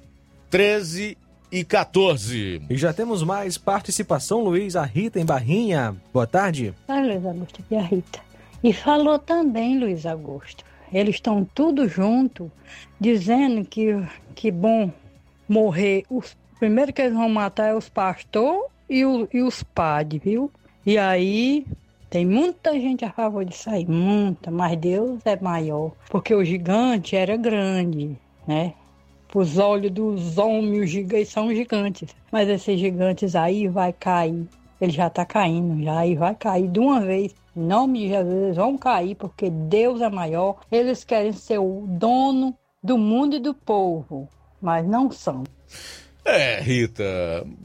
13 0.49 1.17
e 1.51 1.63
14. 1.63 2.61
E 2.69 2.77
já 2.77 2.93
temos 2.93 3.23
mais 3.23 3.57
participação, 3.57 4.43
Luiz. 4.43 4.75
A 4.75 4.83
Rita 4.83 5.19
em 5.19 5.25
Barrinha. 5.25 5.95
Boa 6.13 6.27
tarde. 6.27 6.73
Oi, 6.87 7.01
Luiz 7.01 7.25
Augusto. 7.25 7.63
E 7.71 7.75
a 7.75 7.81
Rita? 7.81 8.26
E 8.63 8.73
falou 8.73 9.19
também 9.19 9.79
Luiz 9.79 10.05
Augusto. 10.05 10.65
Eles 10.91 11.15
estão 11.15 11.45
tudo 11.53 11.87
junto, 11.87 12.51
dizendo 12.99 13.65
que 13.65 13.93
que 14.33 14.51
bom 14.51 14.91
morrer. 15.47 16.03
Os, 16.09 16.37
primeiro 16.59 16.93
que 16.93 17.01
eles 17.01 17.13
vão 17.13 17.29
matar 17.29 17.67
é 17.67 17.75
os 17.75 17.89
pastores 17.89 18.69
e, 18.89 19.01
e 19.33 19.41
os 19.41 19.63
padres, 19.63 20.21
viu? 20.23 20.51
E 20.85 20.97
aí 20.97 21.65
tem 22.09 22.25
muita 22.25 22.73
gente 22.73 23.03
a 23.03 23.11
favor 23.11 23.43
disso 23.43 23.69
aí, 23.69 23.85
muita, 23.85 24.49
mas 24.49 24.77
Deus 24.77 25.19
é 25.25 25.37
maior. 25.39 25.91
Porque 26.09 26.33
o 26.33 26.43
gigante 26.43 27.15
era 27.15 27.35
grande, 27.35 28.17
né? 28.47 28.73
Os 29.35 29.57
olhos 29.57 29.91
dos 29.91 30.37
homens, 30.37 30.85
os 30.85 30.89
gigantes 30.89 31.29
são 31.29 31.53
gigantes. 31.53 32.15
Mas 32.31 32.47
esses 32.47 32.79
gigantes 32.79 33.35
aí 33.35 33.67
vai 33.67 33.91
cair 33.91 34.47
ele 34.79 34.91
já 34.91 35.07
está 35.07 35.25
caindo, 35.25 35.83
já 35.83 36.05
e 36.05 36.15
vai 36.15 36.35
cair 36.35 36.67
de 36.67 36.79
uma 36.79 37.01
vez. 37.01 37.35
Em 37.57 37.61
nome 37.61 38.01
de 38.01 38.09
Jesus, 38.09 38.43
eles 38.43 38.55
vão 38.55 38.77
cair 38.77 39.15
porque 39.15 39.49
Deus 39.49 39.99
é 39.99 40.09
maior. 40.11 40.57
Eles 40.71 41.03
querem 41.03 41.33
ser 41.33 41.57
o 41.57 41.85
dono 41.87 42.55
do 42.83 42.99
mundo 42.99 43.35
e 43.35 43.39
do 43.39 43.51
povo, 43.51 44.29
mas 44.61 44.87
não 44.87 45.09
são. 45.09 45.43
É, 46.23 46.61
Rita, 46.61 47.03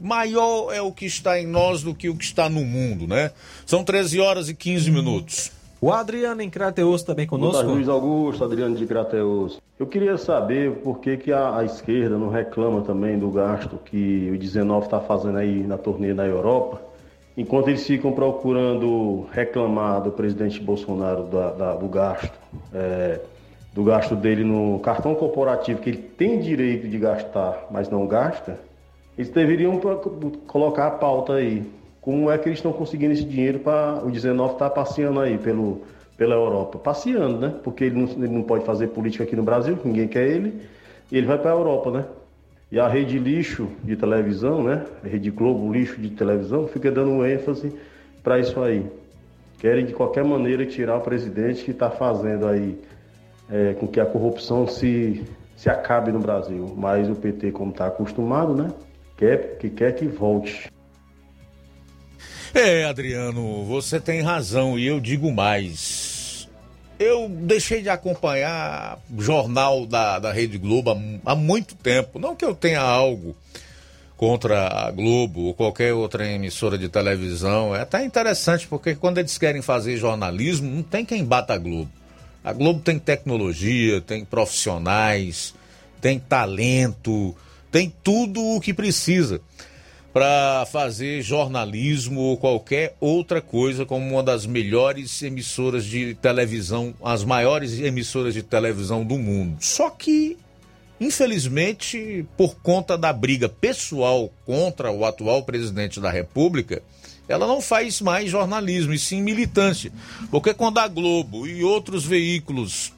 maior 0.01 0.73
é 0.73 0.81
o 0.81 0.93
que 0.93 1.05
está 1.05 1.39
em 1.39 1.47
nós 1.47 1.82
do 1.82 1.94
que 1.94 2.09
o 2.09 2.16
que 2.16 2.24
está 2.24 2.48
no 2.48 2.64
mundo, 2.64 3.06
né? 3.06 3.32
São 3.66 3.85
13 3.85 4.19
horas 4.19 4.48
e 4.48 4.55
15 4.55 4.90
minutos. 4.90 5.52
O 5.78 5.93
Adriano 5.93 6.40
em 6.40 6.48
Crateus 6.48 7.02
também 7.02 7.27
Boa 7.27 7.40
conosco. 7.40 7.69
Luiz 7.69 7.86
Augusto, 7.86 8.44
Adriano 8.44 8.74
de 8.74 8.86
Crateus. 8.86 9.60
Eu 9.78 9.86
queria 9.86 10.16
saber 10.16 10.73
por 10.77 11.01
que, 11.01 11.19
que 11.19 11.32
a, 11.32 11.59
a 11.59 11.64
esquerda 11.66 12.16
não 12.16 12.31
reclama 12.31 12.81
também 12.81 13.19
do 13.19 13.31
gasto 13.31 13.78
que 13.85 14.31
o 14.32 14.39
19 14.39 14.86
está 14.86 15.01
fazendo 15.01 15.36
aí 15.36 15.62
na 15.64 15.77
turnê 15.77 16.14
na 16.14 16.24
Europa, 16.24 16.81
enquanto 17.37 17.69
eles 17.69 17.87
ficam 17.87 18.13
procurando 18.13 19.27
reclamar 19.33 20.03
do 20.03 20.11
presidente 20.11 20.61
Bolsonaro 20.61 21.25
da- 21.25 21.51
da- 21.51 21.75
do 21.75 21.89
gasto, 21.89 22.33
é, 22.75 23.21
do 23.73 23.83
gasto 23.85 24.15
dele 24.15 24.45
no 24.45 24.79
cartão 24.81 25.15
corporativo, 25.15 25.81
que 25.81 25.91
ele 25.91 25.99
tem 25.99 26.39
direito 26.41 26.87
de 26.87 26.99
gastar, 26.99 27.67
mas 27.71 27.89
não 27.89 28.07
gasta, 28.07 28.59
eles 29.17 29.31
deveriam 29.31 29.81
colocar 30.47 30.87
a 30.87 30.91
pauta 30.91 31.35
aí. 31.35 31.63
Como 32.01 32.31
é 32.31 32.37
que 32.37 32.49
eles 32.49 32.59
estão 32.59 32.73
conseguindo 32.73 33.13
esse 33.13 33.25
dinheiro 33.25 33.61
para 33.61 34.03
o 34.05 34.11
19 34.11 34.55
estar 34.55 34.71
passeando 34.71 35.21
aí 35.21 35.39
pelo, 35.39 35.83
pela 36.17 36.35
Europa? 36.35 36.79
Passeando, 36.79 37.39
né? 37.39 37.55
Porque 37.63 37.85
ele 37.85 37.97
não, 37.97 38.09
ele 38.25 38.29
não 38.35 38.43
pode 38.43 38.65
fazer 38.65 38.89
política 38.89 39.25
aqui 39.25 39.37
no 39.37 39.43
Brasil, 39.43 39.79
ninguém 39.85 40.09
quer 40.09 40.27
ele, 40.27 40.63
e 41.11 41.17
ele 41.17 41.27
vai 41.27 41.39
para 41.39 41.53
a 41.53 41.55
Europa, 41.55 41.91
né? 41.91 42.05
E 42.73 42.81
a 42.81 42.89
rede 42.89 43.19
lixo 43.19 43.69
de 43.85 43.94
televisão, 43.94 44.62
né? 44.65 44.86
A 45.05 45.07
rede 45.07 45.31
Globo 45.31 45.70
lixo 45.70 46.01
de 46.01 46.09
televisão, 46.09 46.66
fica 46.66 46.90
dando 46.90 47.23
ênfase 47.27 47.70
para 48.23 48.39
isso 48.39 48.59
aí. 48.62 48.86
Querem 49.59 49.85
de 49.85 49.93
qualquer 49.93 50.24
maneira 50.24 50.65
tirar 50.65 50.97
o 50.97 51.03
presidente 51.03 51.65
que 51.65 51.70
está 51.70 51.90
fazendo 51.90 52.49
aí 52.49 52.81
é, 53.51 53.74
com 53.74 53.86
que 53.86 54.01
a 54.01 54.07
corrupção 54.07 54.66
se, 54.66 55.23
se 55.55 55.69
acabe 55.69 56.11
no 56.12 56.19
Brasil. 56.19 56.74
Mas 56.74 57.11
o 57.11 57.15
PT, 57.15 57.53
como 57.53 57.73
está 57.73 57.89
acostumado, 57.89 58.55
né? 58.55 58.73
Quer 59.19 59.59
que 59.59 59.69
quer 59.69 59.93
que 59.94 60.07
volte. 60.07 60.73
É, 62.55 62.85
Adriano, 62.85 63.66
você 63.66 64.01
tem 64.01 64.23
razão 64.23 64.78
e 64.78 64.86
eu 64.86 64.99
digo 64.99 65.31
mais. 65.31 66.12
Eu 67.03 67.29
deixei 67.29 67.83
de 67.83 67.89
acompanhar 67.89 68.97
jornal 69.19 69.85
da, 69.87 70.20
da 70.20 70.33
Rede 70.33 70.57
Globo 70.57 70.93
há, 70.93 71.33
há 71.33 71.35
muito 71.35 71.74
tempo. 71.74 72.20
Não 72.20 72.37
que 72.37 72.45
eu 72.45 72.55
tenha 72.55 72.81
algo 72.81 73.35
contra 74.16 74.69
a 74.69 74.89
Globo 74.93 75.47
ou 75.47 75.55
qualquer 75.55 75.93
outra 75.95 76.24
emissora 76.24 76.79
de 76.79 76.89
televisão. 76.89 77.74
É 77.74 77.81
até 77.81 78.05
interessante 78.05 78.69
porque 78.69 78.95
quando 78.95 79.19
eles 79.19 79.37
querem 79.37 79.61
fazer 79.61 79.97
jornalismo, 79.97 80.70
não 80.70 80.83
tem 80.85 81.05
quem 81.05 81.24
bata 81.24 81.55
a 81.55 81.59
Globo. 81.59 81.91
A 82.45 82.53
Globo 82.53 82.79
tem 82.79 83.01
tecnologia, 83.01 84.01
tem 84.01 84.24
profissionais, 84.24 85.55
tem 86.01 86.20
talento, 86.20 87.35
tem 87.73 87.93
tudo 88.05 88.41
o 88.41 88.61
que 88.61 88.73
precisa 88.73 89.41
para 90.13 90.67
fazer 90.67 91.23
jornalismo 91.23 92.21
ou 92.21 92.37
qualquer 92.37 92.95
outra 93.01 93.41
coisa 93.41 93.87
como 93.87 94.07
uma 94.07 94.23
das 94.23 94.45
melhores 94.45 95.23
emissoras 95.23 95.85
de 95.85 96.15
televisão, 96.15 96.95
as 97.03 97.25
maiores 97.25 97.81
emissoras 97.81 98.35
de 98.35 98.43
televisão 98.43 99.05
do 99.05 99.19
mundo. 99.19 99.57
Só 99.61 99.89
que, 99.89 100.37
infelizmente, 101.01 102.27
por 102.37 102.57
conta 102.57 102.99
da 102.99 103.11
briga 103.11 103.49
pessoal 103.49 104.31
contra 104.45 104.93
o 104.93 105.05
atual 105.07 105.45
presidente 105.45 105.99
da 105.99 106.11
República, 106.11 106.83
ela 107.27 107.47
não 107.47 107.63
faz 107.63 108.03
mais 108.03 108.31
jornalismo, 108.31 108.93
e 108.93 108.99
sim 108.99 109.23
militância. 109.23 109.91
Porque 110.31 110.53
quando 110.53 110.79
a 110.79 110.89
Globo 110.89 111.47
e 111.47 111.65
outros 111.65 112.05
veículos 112.05 112.93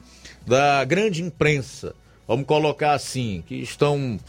da 0.45 0.83
grande 0.83 1.21
imprensa, 1.21 1.95
vamos 2.27 2.45
colocar 2.45 2.93
assim, 2.93 3.41
que 3.47 3.55
estão 3.55 4.19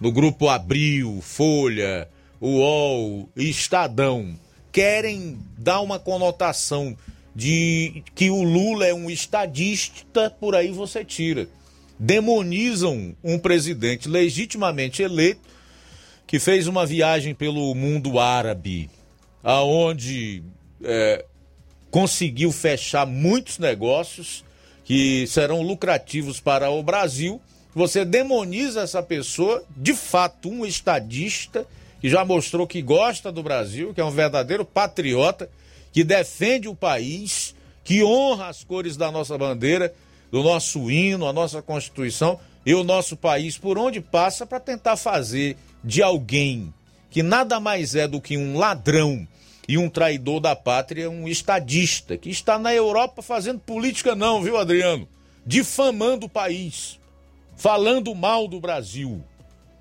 no 0.00 0.12
grupo 0.12 0.48
Abril, 0.48 1.18
Folha, 1.20 2.08
UOL 2.40 3.28
Estadão, 3.36 4.38
querem 4.70 5.38
dar 5.58 5.80
uma 5.80 5.98
conotação 5.98 6.96
de 7.34 8.02
que 8.14 8.30
o 8.30 8.42
Lula 8.42 8.86
é 8.86 8.94
um 8.94 9.10
estadista, 9.10 10.30
por 10.40 10.54
aí 10.54 10.70
você 10.70 11.04
tira. 11.04 11.48
Demonizam 11.98 13.14
um 13.22 13.38
presidente 13.38 14.08
legitimamente 14.08 15.02
eleito 15.02 15.40
que 16.26 16.38
fez 16.38 16.66
uma 16.66 16.84
viagem 16.84 17.34
pelo 17.34 17.74
mundo 17.74 18.18
árabe, 18.18 18.90
aonde 19.42 20.42
é, 20.82 21.24
conseguiu 21.90 22.50
fechar 22.52 23.06
muitos 23.06 23.58
negócios 23.58 24.44
que 24.84 25.26
serão 25.26 25.62
lucrativos 25.62 26.40
para 26.40 26.70
o 26.70 26.82
Brasil. 26.82 27.40
Você 27.74 28.04
demoniza 28.04 28.80
essa 28.80 29.02
pessoa, 29.02 29.64
de 29.76 29.94
fato, 29.94 30.48
um 30.48 30.66
estadista 30.66 31.66
que 32.00 32.08
já 32.08 32.24
mostrou 32.24 32.66
que 32.66 32.82
gosta 32.82 33.32
do 33.32 33.42
Brasil, 33.42 33.92
que 33.94 34.00
é 34.00 34.04
um 34.04 34.10
verdadeiro 34.10 34.64
patriota, 34.64 35.48
que 35.92 36.04
defende 36.04 36.68
o 36.68 36.74
país, 36.74 37.54
que 37.82 38.04
honra 38.04 38.48
as 38.48 38.62
cores 38.62 38.96
da 38.96 39.10
nossa 39.10 39.36
bandeira, 39.38 39.94
do 40.30 40.42
nosso 40.42 40.90
hino, 40.90 41.26
a 41.26 41.32
nossa 41.32 41.62
Constituição 41.62 42.38
e 42.64 42.74
o 42.74 42.84
nosso 42.84 43.16
país 43.16 43.56
por 43.56 43.78
onde 43.78 44.00
passa 44.00 44.44
para 44.44 44.60
tentar 44.60 44.96
fazer 44.96 45.56
de 45.82 46.02
alguém 46.02 46.74
que 47.10 47.22
nada 47.22 47.58
mais 47.58 47.94
é 47.94 48.06
do 48.06 48.20
que 48.20 48.36
um 48.36 48.58
ladrão 48.58 49.26
e 49.66 49.78
um 49.78 49.88
traidor 49.88 50.38
da 50.38 50.54
pátria, 50.54 51.08
um 51.08 51.26
estadista, 51.26 52.16
que 52.16 52.28
está 52.28 52.58
na 52.58 52.74
Europa 52.74 53.22
fazendo 53.22 53.58
política, 53.58 54.14
não, 54.14 54.42
viu, 54.42 54.56
Adriano? 54.56 55.08
Difamando 55.44 56.26
o 56.26 56.28
país, 56.28 57.00
falando 57.56 58.14
mal 58.14 58.46
do 58.46 58.60
Brasil, 58.60 59.24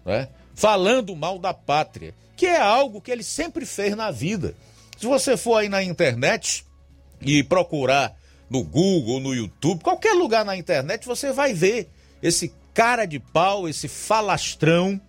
né? 0.05 0.29
Falando 0.55 1.15
mal 1.15 1.37
da 1.37 1.53
pátria, 1.53 2.15
que 2.35 2.45
é 2.45 2.59
algo 2.59 3.01
que 3.01 3.11
ele 3.11 3.23
sempre 3.23 3.65
fez 3.65 3.95
na 3.95 4.09
vida. 4.09 4.55
Se 4.97 5.05
você 5.05 5.35
for 5.35 5.57
aí 5.57 5.69
na 5.69 5.83
internet 5.83 6.65
e 7.21 7.43
procurar 7.43 8.15
no 8.49 8.63
Google, 8.63 9.19
no 9.19 9.33
YouTube, 9.33 9.83
qualquer 9.83 10.13
lugar 10.13 10.45
na 10.45 10.55
internet, 10.55 11.05
você 11.05 11.31
vai 11.31 11.53
ver 11.53 11.89
esse 12.23 12.53
cara 12.73 13.05
de 13.05 13.19
pau, 13.19 13.67
esse 13.67 13.87
falastrão, 13.87 14.99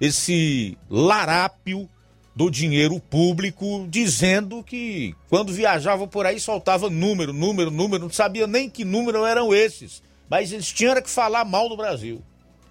esse 0.00 0.78
larápio 0.88 1.88
do 2.34 2.48
dinheiro 2.48 3.00
público, 3.00 3.84
dizendo 3.88 4.62
que 4.62 5.12
quando 5.28 5.52
viajava 5.52 6.06
por 6.06 6.24
aí 6.24 6.38
soltava 6.38 6.88
número, 6.88 7.32
número, 7.32 7.68
número, 7.68 8.04
não 8.04 8.12
sabia 8.12 8.46
nem 8.46 8.70
que 8.70 8.84
número 8.84 9.24
eram 9.26 9.52
esses, 9.52 10.02
mas 10.30 10.52
eles 10.52 10.72
tinham 10.72 11.02
que 11.02 11.10
falar 11.10 11.44
mal 11.44 11.68
do 11.68 11.76
Brasil. 11.76 12.22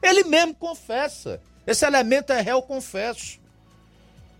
Ele 0.02 0.24
mesmo 0.24 0.56
confessa. 0.56 1.42
Esse 1.68 1.86
elemento 1.86 2.32
é 2.32 2.42
réu 2.42 2.62
confesso. 2.62 3.40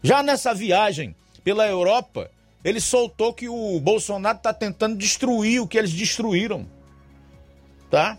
Já 0.02 0.24
nessa 0.24 0.54
viagem 0.54 1.14
pela 1.44 1.68
Europa, 1.68 2.32
ele 2.64 2.80
soltou 2.80 3.34
que 3.34 3.50
o 3.50 3.80
Bolsonaro 3.82 4.38
está 4.38 4.54
tentando 4.54 4.96
destruir 4.96 5.62
o 5.62 5.68
que 5.68 5.78
eles 5.78 5.92
destruíram. 5.92 6.66
Tá? 7.92 8.18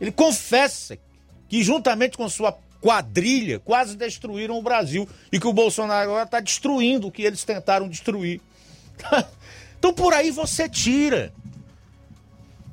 Ele 0.00 0.10
confessa 0.10 0.98
que, 1.48 1.62
juntamente 1.62 2.16
com 2.16 2.28
sua 2.30 2.56
quadrilha, 2.80 3.58
quase 3.58 3.96
destruíram 3.96 4.58
o 4.58 4.62
Brasil. 4.62 5.06
E 5.30 5.38
que 5.38 5.46
o 5.46 5.52
Bolsonaro 5.52 6.10
agora 6.10 6.24
está 6.24 6.40
destruindo 6.40 7.08
o 7.08 7.12
que 7.12 7.22
eles 7.22 7.44
tentaram 7.44 7.88
destruir. 7.88 8.40
então 9.78 9.92
por 9.92 10.14
aí 10.14 10.30
você 10.30 10.66
tira. 10.68 11.32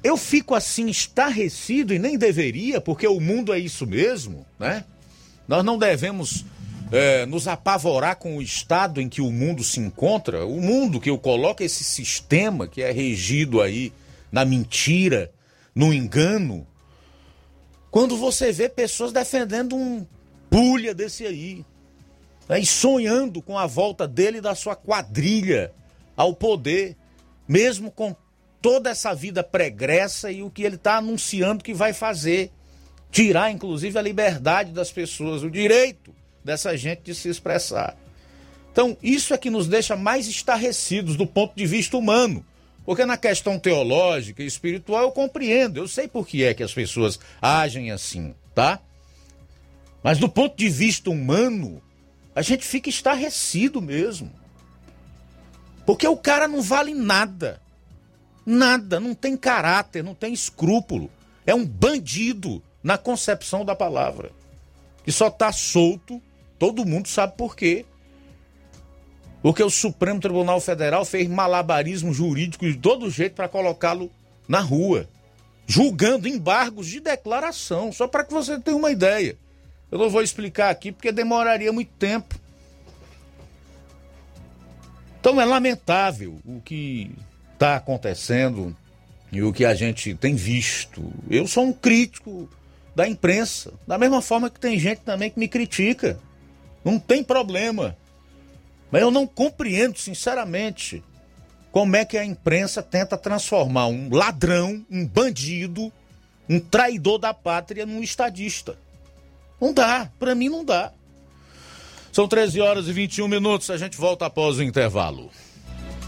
Eu 0.02 0.16
fico 0.16 0.56
assim 0.56 0.88
estarrecido 0.88 1.94
e 1.94 2.00
nem 2.00 2.18
deveria, 2.18 2.80
porque 2.80 3.08
o 3.08 3.20
mundo 3.20 3.54
é 3.54 3.60
isso 3.60 3.86
mesmo, 3.86 4.46
né? 4.58 4.86
Nós 5.48 5.64
não 5.64 5.78
devemos 5.78 6.46
é, 6.92 7.26
nos 7.26 7.48
apavorar 7.48 8.18
com 8.18 8.38
o 8.38 8.42
estado 8.42 9.02
em 9.02 9.10
que 9.10 9.22
o 9.22 9.32
mundo 9.32 9.64
se 9.64 9.80
encontra. 9.80 10.46
O 10.46 10.62
mundo 10.62 11.00
que 11.00 11.10
eu 11.10 11.18
coloco, 11.18 11.64
esse 11.64 11.84
sistema 11.84 12.68
que 12.68 12.82
é 12.82 12.92
regido 12.92 13.62
aí 13.62 13.94
na 14.32 14.44
mentira, 14.44 15.32
no 15.74 15.94
engano. 15.94 16.66
Quando 17.90 18.18
você 18.18 18.52
vê 18.52 18.68
pessoas 18.68 19.12
defendendo 19.12 19.76
um 19.76 20.06
pulha 20.50 20.94
desse 20.94 21.26
aí, 21.26 21.66
né, 22.48 22.60
e 22.60 22.66
sonhando 22.66 23.42
com 23.42 23.58
a 23.58 23.66
volta 23.66 24.08
dele 24.08 24.38
e 24.38 24.42
da 24.42 24.56
sua 24.56 24.76
quadrilha 24.76 25.72
ao 26.16 26.34
poder, 26.34 26.96
mesmo 27.48 27.92
com 27.92 28.16
toda 28.62 28.90
essa 28.90 29.14
vida 29.14 29.44
pregressa 29.44 30.32
e 30.32 30.44
o 30.44 30.50
que 30.50 30.64
ele 30.64 30.76
está 30.76 30.98
anunciando 30.98 31.64
que 31.64 31.74
vai 31.74 31.94
fazer 31.94 32.52
tirar, 33.12 33.52
inclusive, 33.52 33.98
a 33.98 34.02
liberdade 34.02 34.72
das 34.72 34.92
pessoas, 34.92 35.44
o 35.44 35.50
direito 35.50 36.14
dessa 36.44 36.76
gente 36.78 37.02
de 37.02 37.16
se 37.16 37.30
expressar. 37.30 37.96
Então, 38.72 38.96
isso 39.02 39.34
é 39.34 39.38
que 39.38 39.50
nos 39.50 39.68
deixa 39.68 39.96
mais 39.96 40.28
estarrecidos 40.28 41.16
do 41.16 41.26
ponto 41.26 41.56
de 41.56 41.66
vista 41.66 41.98
humano. 41.98 42.46
Porque 42.86 43.06
na 43.06 43.18
questão 43.18 43.60
teológica 43.60 44.42
e 44.42 44.46
espiritual 44.46 45.02
eu 45.04 45.12
compreendo, 45.12 45.78
eu 45.78 45.88
sei 45.88 46.08
por 46.08 46.26
que 46.26 46.44
é 46.44 46.54
que 46.54 46.64
as 46.64 46.74
pessoas 46.74 47.20
agem 47.42 47.92
assim, 47.92 48.34
tá? 48.56 48.80
Mas 50.02 50.20
do 50.20 50.30
ponto 50.30 50.56
de 50.56 50.70
vista 50.70 51.10
humano, 51.10 51.82
a 52.34 52.42
gente 52.42 52.66
fica 52.66 52.88
estarrecido 52.88 53.82
mesmo. 53.82 54.32
Porque 55.86 56.08
o 56.08 56.16
cara 56.16 56.48
não 56.48 56.62
vale 56.62 56.94
nada. 56.94 57.60
Nada, 58.46 59.00
não 59.00 59.14
tem 59.14 59.36
caráter, 59.36 60.04
não 60.04 60.16
tem 60.16 60.32
escrúpulo. 60.32 61.10
É 61.46 61.54
um 61.54 61.66
bandido 61.66 62.64
na 62.88 62.98
concepção 62.98 63.66
da 63.66 63.76
palavra. 63.76 64.32
Que 65.04 65.12
só 65.12 65.30
tá 65.30 65.52
solto, 65.52 66.22
todo 66.58 66.86
mundo 66.86 67.10
sabe 67.10 67.36
por 67.36 67.54
quê. 67.54 67.86
Porque 69.42 69.62
o 69.62 69.70
Supremo 69.70 70.22
Tribunal 70.22 70.62
Federal 70.62 71.04
fez 71.04 71.28
malabarismo 71.28 72.14
jurídico 72.14 72.66
de 72.66 72.78
todo 72.78 73.10
jeito 73.10 73.36
para 73.36 73.50
colocá-lo 73.50 74.10
na 74.48 74.62
rua, 74.62 75.06
julgando 75.68 76.30
embargos 76.30 76.88
de 76.88 77.02
declaração, 77.02 77.92
só 77.92 78.08
para 78.08 78.24
que 78.24 78.32
você 78.32 78.58
tenha 78.58 78.78
uma 78.78 78.90
ideia. 78.90 79.38
Eu 79.92 79.98
não 80.00 80.10
vou 80.10 80.22
explicar 80.22 80.70
aqui 80.70 80.94
porque 80.94 81.12
demoraria 81.12 81.74
muito 81.74 81.92
tempo. 82.00 82.40
Então 85.20 85.42
é 85.42 85.44
lamentável 85.44 86.40
o 86.46 86.62
que 86.62 87.12
está 87.52 87.76
acontecendo 87.76 88.74
e 89.30 89.44
o 89.44 89.52
que 89.52 89.66
a 89.66 89.76
gente 89.76 90.16
tem 90.16 90.36
visto. 90.36 91.04
Eu 91.30 91.46
sou 91.48 91.66
um 91.66 91.74
crítico 91.74 92.50
da 92.98 93.08
imprensa, 93.08 93.72
da 93.86 93.96
mesma 93.96 94.24
forma 94.24 94.50
que 94.50 94.60
tem 94.60 94.80
gente 94.80 95.02
também 95.02 95.30
que 95.30 95.38
me 95.38 95.48
critica. 95.48 96.20
Não 96.84 96.98
tem 96.98 97.24
problema. 97.24 97.96
Mas 98.92 99.04
eu 99.04 99.12
não 99.12 99.28
compreendo, 99.28 100.00
sinceramente, 100.00 101.04
como 101.72 101.96
é 101.96 102.04
que 102.04 102.18
a 102.18 102.26
imprensa 102.26 102.82
tenta 102.82 103.16
transformar 103.16 103.86
um 103.86 104.10
ladrão, 104.12 104.84
um 104.90 105.06
bandido, 105.06 105.94
um 106.50 106.60
traidor 106.60 107.20
da 107.20 107.36
pátria 107.36 107.86
num 107.86 108.02
estadista. 108.02 108.76
Não 109.62 109.72
dá, 109.72 110.12
para 110.18 110.34
mim 110.34 110.50
não 110.50 110.66
dá. 110.66 110.92
São 112.12 112.28
13 112.28 112.62
horas 112.62 112.88
e 112.88 112.94
21 112.94 113.28
minutos, 113.28 113.70
a 113.70 113.78
gente 113.78 113.96
volta 113.96 114.26
após 114.26 114.58
o 114.58 114.64
intervalo. 114.64 115.30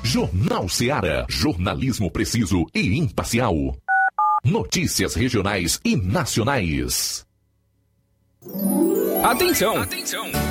Jornal 0.04 0.68
Seara, 0.68 1.28
jornalismo 1.30 2.10
preciso 2.10 2.66
e 2.74 2.98
imparcial. 2.98 3.78
Notícias 4.44 5.16
regionais 5.16 5.80
e 5.84 5.96
nacionais. 5.96 7.26
Atenção! 9.24 9.82
Atenção! 9.82 10.49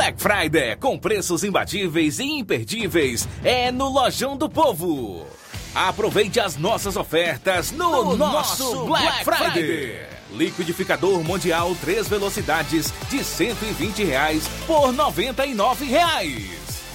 Black 0.00 0.16
Friday 0.18 0.76
com 0.76 0.98
preços 0.98 1.44
imbatíveis 1.44 2.18
e 2.18 2.24
imperdíveis 2.24 3.28
é 3.44 3.70
no 3.70 3.90
Lojão 3.90 4.34
do 4.34 4.48
Povo. 4.48 5.26
Aproveite 5.74 6.40
as 6.40 6.56
nossas 6.56 6.96
ofertas 6.96 7.70
no, 7.70 7.90
No 7.90 8.16
nosso, 8.16 8.64
nosso 8.64 8.86
Black, 8.86 9.04
Black 9.04 9.24
Friday. 9.24 9.52
Friday. 9.52 10.06
Liquidificador 10.32 11.22
Mundial 11.22 11.76
3 11.82 12.08
velocidades 12.08 12.90
de 13.10 13.22
120 13.22 14.02
reais 14.02 14.48
por 14.66 14.90
99 14.90 15.84
reais. 15.84 16.48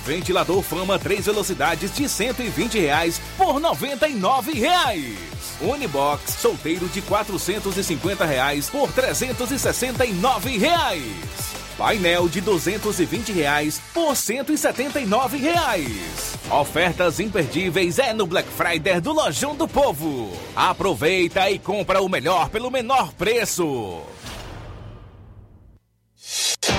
Ventilador 0.03 0.63
Fama 0.63 0.97
3 0.97 1.27
velocidades 1.27 1.93
de 1.93 2.09
120 2.09 2.79
reais 2.79 3.21
por 3.37 3.59
99 3.59 4.53
reais. 4.53 5.15
Unibox 5.61 6.37
solteiro 6.41 6.87
de 6.87 7.03
450 7.03 8.25
reais 8.25 8.67
por 8.67 8.91
369 8.91 10.57
reais. 10.57 11.64
Painel 11.77 12.29
de 12.29 12.39
220 12.41 13.31
reais 13.33 13.81
por 13.93 14.15
179 14.15 15.37
reais. 15.37 16.35
Ofertas 16.49 17.19
imperdíveis 17.19 17.99
é 17.99 18.13
no 18.13 18.25
Black 18.25 18.47
Friday 18.49 19.01
do 19.01 19.11
Lojão 19.11 19.55
do 19.55 19.67
Povo. 19.67 20.31
Aproveita 20.55 21.49
e 21.49 21.59
compra 21.59 22.01
o 22.01 22.07
melhor 22.07 22.49
pelo 22.49 22.71
menor 22.71 23.11
preço. 23.13 24.01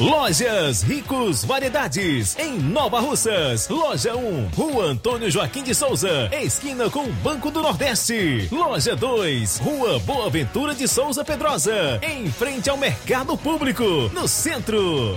Lojas 0.00 0.82
Ricos 0.82 1.44
Variedades, 1.44 2.36
em 2.36 2.58
Nova 2.58 2.98
Russas. 2.98 3.68
Loja 3.68 4.16
1, 4.16 4.48
Rua 4.48 4.86
Antônio 4.86 5.30
Joaquim 5.30 5.62
de 5.62 5.72
Souza, 5.72 6.28
esquina 6.32 6.90
com 6.90 7.08
Banco 7.22 7.48
do 7.48 7.62
Nordeste. 7.62 8.48
Loja 8.50 8.96
2, 8.96 9.58
Rua 9.58 10.00
Boa 10.00 10.28
Ventura 10.28 10.74
de 10.74 10.88
Souza 10.88 11.24
Pedrosa, 11.24 12.00
em 12.02 12.26
frente 12.28 12.68
ao 12.68 12.76
Mercado 12.76 13.38
Público, 13.38 13.84
no 14.12 14.26
centro. 14.26 15.14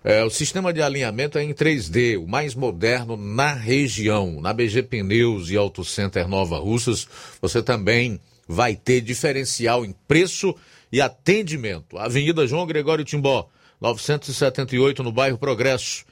É, 0.02 0.24
o 0.24 0.30
sistema 0.30 0.72
de 0.72 0.80
alinhamento 0.80 1.36
é 1.36 1.42
em 1.42 1.52
3D, 1.52 2.18
o 2.18 2.26
mais 2.26 2.54
moderno 2.54 3.14
na 3.14 3.52
região. 3.52 4.40
Na 4.40 4.54
BG 4.54 4.84
Pneus 4.84 5.50
e 5.50 5.56
Auto 5.58 5.84
Center 5.84 6.26
Nova 6.26 6.58
Russas, 6.58 7.06
você 7.42 7.62
também 7.62 8.18
vai 8.48 8.74
ter 8.74 9.02
diferencial 9.02 9.84
em 9.84 9.94
preço 10.08 10.56
e 10.90 10.98
atendimento. 10.98 11.98
Avenida 11.98 12.46
João 12.46 12.66
Gregório 12.66 13.04
Timbó, 13.04 13.50
978, 13.78 15.02
no 15.02 15.12
bairro 15.12 15.36
Progresso. 15.36 16.06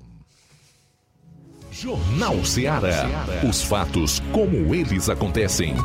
Jornal 1.72 2.46
Ceará. 2.46 3.06
Os 3.48 3.62
fatos 3.62 4.20
como 4.32 4.74
eles 4.74 5.10
acontecem. 5.10 5.76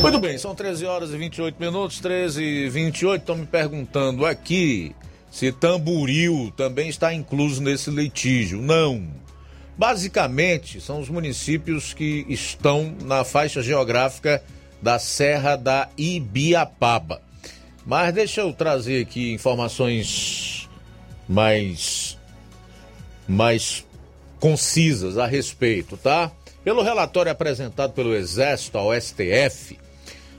Muito 0.00 0.20
bem, 0.20 0.38
são 0.38 0.54
13 0.54 0.86
horas 0.86 1.10
e 1.10 1.16
28 1.16 1.60
minutos, 1.60 2.00
13 2.00 2.42
e 2.42 2.68
28. 2.68 3.20
Estão 3.20 3.36
me 3.36 3.46
perguntando 3.46 4.24
aqui 4.24 4.94
se 5.30 5.52
Tamburil 5.52 6.52
também 6.56 6.88
está 6.88 7.12
incluso 7.12 7.62
nesse 7.62 7.90
litígio. 7.90 8.62
Não. 8.62 9.06
Basicamente, 9.76 10.80
são 10.80 11.00
os 11.00 11.08
municípios 11.08 11.92
que 11.92 12.24
estão 12.28 12.94
na 13.04 13.24
faixa 13.24 13.62
geográfica 13.62 14.42
da 14.80 14.98
Serra 14.98 15.56
da 15.56 15.88
Ibiapaba. 15.98 17.20
Mas 17.84 18.14
deixa 18.14 18.40
eu 18.40 18.52
trazer 18.52 19.02
aqui 19.02 19.32
informações 19.32 20.68
mais 21.28 22.16
mais 23.28 23.84
concisas 24.38 25.18
a 25.18 25.26
respeito, 25.26 25.96
tá? 25.96 26.30
Pelo 26.62 26.82
relatório 26.82 27.30
apresentado 27.30 27.92
pelo 27.92 28.14
Exército 28.14 28.78
ao 28.78 28.92
STF, 28.98 29.78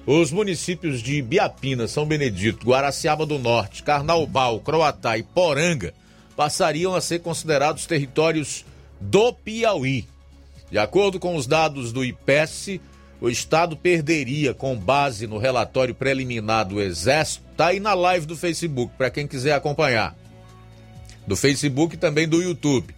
os 0.08 0.32
municípios 0.32 1.02
de 1.02 1.22
Biapina, 1.22 1.86
São 1.86 2.06
Benedito, 2.06 2.66
Guaraciaba 2.66 3.26
do 3.26 3.38
Norte, 3.38 3.84
Carnaubal, 3.84 4.62
Croatá 4.62 5.18
e 5.18 5.24
Poranga 5.24 5.94
passariam 6.34 6.96
a 6.96 7.02
ser 7.02 7.20
considerados 7.20 7.86
territórios 7.86 8.64
do 9.02 9.34
Piauí. 9.34 10.08
De 10.72 10.78
acordo 10.78 11.20
com 11.20 11.36
os 11.36 11.46
dados 11.46 11.92
do 11.92 12.06
IPES, 12.06 12.80
o 13.20 13.28
Estado 13.28 13.76
perderia, 13.76 14.54
com 14.54 14.78
base 14.78 15.28
no 15.28 15.38
relatório 15.38 15.94
preliminar 15.94 16.66
do 16.66 16.80
Exército, 16.80 17.44
tá 17.58 17.68
aí 17.68 17.80
na 17.82 17.94
live 17.94 18.26
do 18.26 18.38
Facebook, 18.38 18.94
para 18.98 19.10
quem 19.10 19.28
quiser 19.28 19.54
acompanhar. 19.54 20.16
Do 21.26 21.36
Facebook 21.36 21.96
e 21.96 21.98
também 21.98 22.30
do 22.30 22.42
YouTube. 22.42 22.96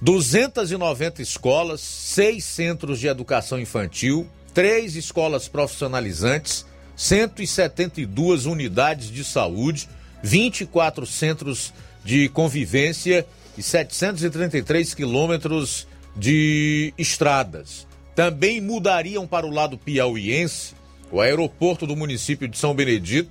290 0.00 1.22
escolas, 1.22 1.80
seis 1.80 2.44
centros 2.44 2.98
de 2.98 3.06
educação 3.06 3.60
infantil, 3.60 4.28
três 4.54 4.96
escolas 4.96 5.48
profissionalizantes, 5.48 6.66
172 6.96 8.46
unidades 8.46 9.10
de 9.10 9.22
saúde, 9.22 9.88
24 10.22 11.06
centros 11.06 11.72
de 12.04 12.28
convivência 12.28 13.26
e 13.56 13.62
733 13.62 14.94
quilômetros 14.94 15.86
de 16.16 16.92
estradas. 16.98 17.86
Também 18.14 18.60
mudariam 18.60 19.26
para 19.26 19.46
o 19.46 19.50
lado 19.50 19.78
piauiense 19.78 20.74
o 21.10 21.20
aeroporto 21.20 21.86
do 21.86 21.96
município 21.96 22.48
de 22.48 22.58
São 22.58 22.74
Benedito, 22.74 23.30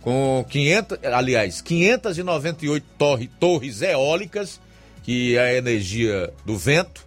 com 0.00 0.44
500, 0.48 0.98
aliás, 1.04 1.60
598 1.60 2.86
torre, 2.96 3.30
torres 3.40 3.82
eólicas, 3.82 4.60
que 5.02 5.36
é 5.36 5.40
a 5.40 5.54
energia 5.54 6.32
do 6.44 6.56
vento, 6.56 7.04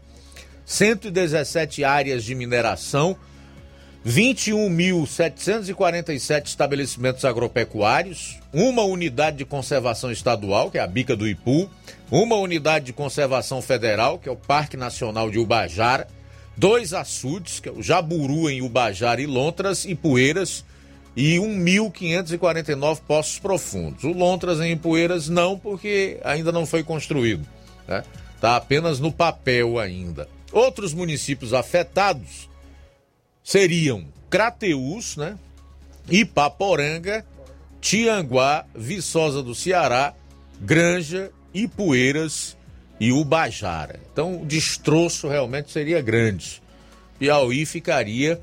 117 0.66 1.84
áreas 1.84 2.24
de 2.24 2.36
mineração, 2.36 3.16
21.747 4.06 6.48
estabelecimentos 6.48 7.24
agropecuários, 7.26 8.40
uma 8.54 8.84
unidade 8.84 9.38
de 9.38 9.46
conservação 9.46 10.12
estadual, 10.12 10.70
que 10.72 10.78
é 10.78 10.82
a 10.82 10.88
Bica 10.88 11.18
do 11.18 11.28
Ipu, 11.28 11.70
uma 12.10 12.38
unidade 12.38 12.86
de 12.86 12.94
conservação 12.94 13.62
federal, 13.62 14.18
que 14.18 14.30
é 14.30 14.32
o 14.32 14.38
Parque 14.38 14.78
Nacional 14.78 15.30
de 15.30 15.38
Ubajara, 15.38 16.08
dois 16.56 16.94
açudes, 16.94 17.60
que 17.60 17.68
é 17.68 17.72
o 17.72 17.84
Jaburu 17.84 18.50
em 18.50 18.62
Ubajara 18.62 19.22
e 19.22 19.26
Lontras 19.26 19.84
e 19.84 19.94
Poeiras, 19.94 20.64
e 21.16 21.36
1.549 21.36 23.00
poços 23.06 23.40
profundos. 23.40 24.06
O 24.06 24.14
Lontras 24.14 24.62
em 24.62 24.78
Poeiras 24.78 25.28
não, 25.28 25.60
porque 25.60 26.22
ainda 26.24 26.54
não 26.54 26.66
foi 26.66 26.84
construído. 26.84 27.46
Está 27.82 27.98
né? 27.98 28.04
Tá 28.40 28.56
apenas 28.56 29.02
no 29.02 29.12
papel 29.12 29.78
ainda. 29.78 30.30
Outros 30.54 30.94
municípios 30.94 31.54
afetados 31.54 32.48
seriam 33.50 34.06
Crateús, 34.30 35.18
né? 35.18 35.36
Ipaporanga, 36.08 37.26
Tianguá, 37.82 38.64
Viçosa 38.76 39.42
do 39.42 39.56
Ceará, 39.56 40.14
Granja, 40.62 41.32
Ipueiras 41.52 42.56
e 43.00 43.12
Ubajara. 43.12 44.00
Então 44.14 44.44
o 44.44 44.46
destroço 44.46 45.28
realmente 45.28 45.72
seria 45.72 46.00
grande. 46.00 46.62
Piauí 47.18 47.66
ficaria 47.66 48.40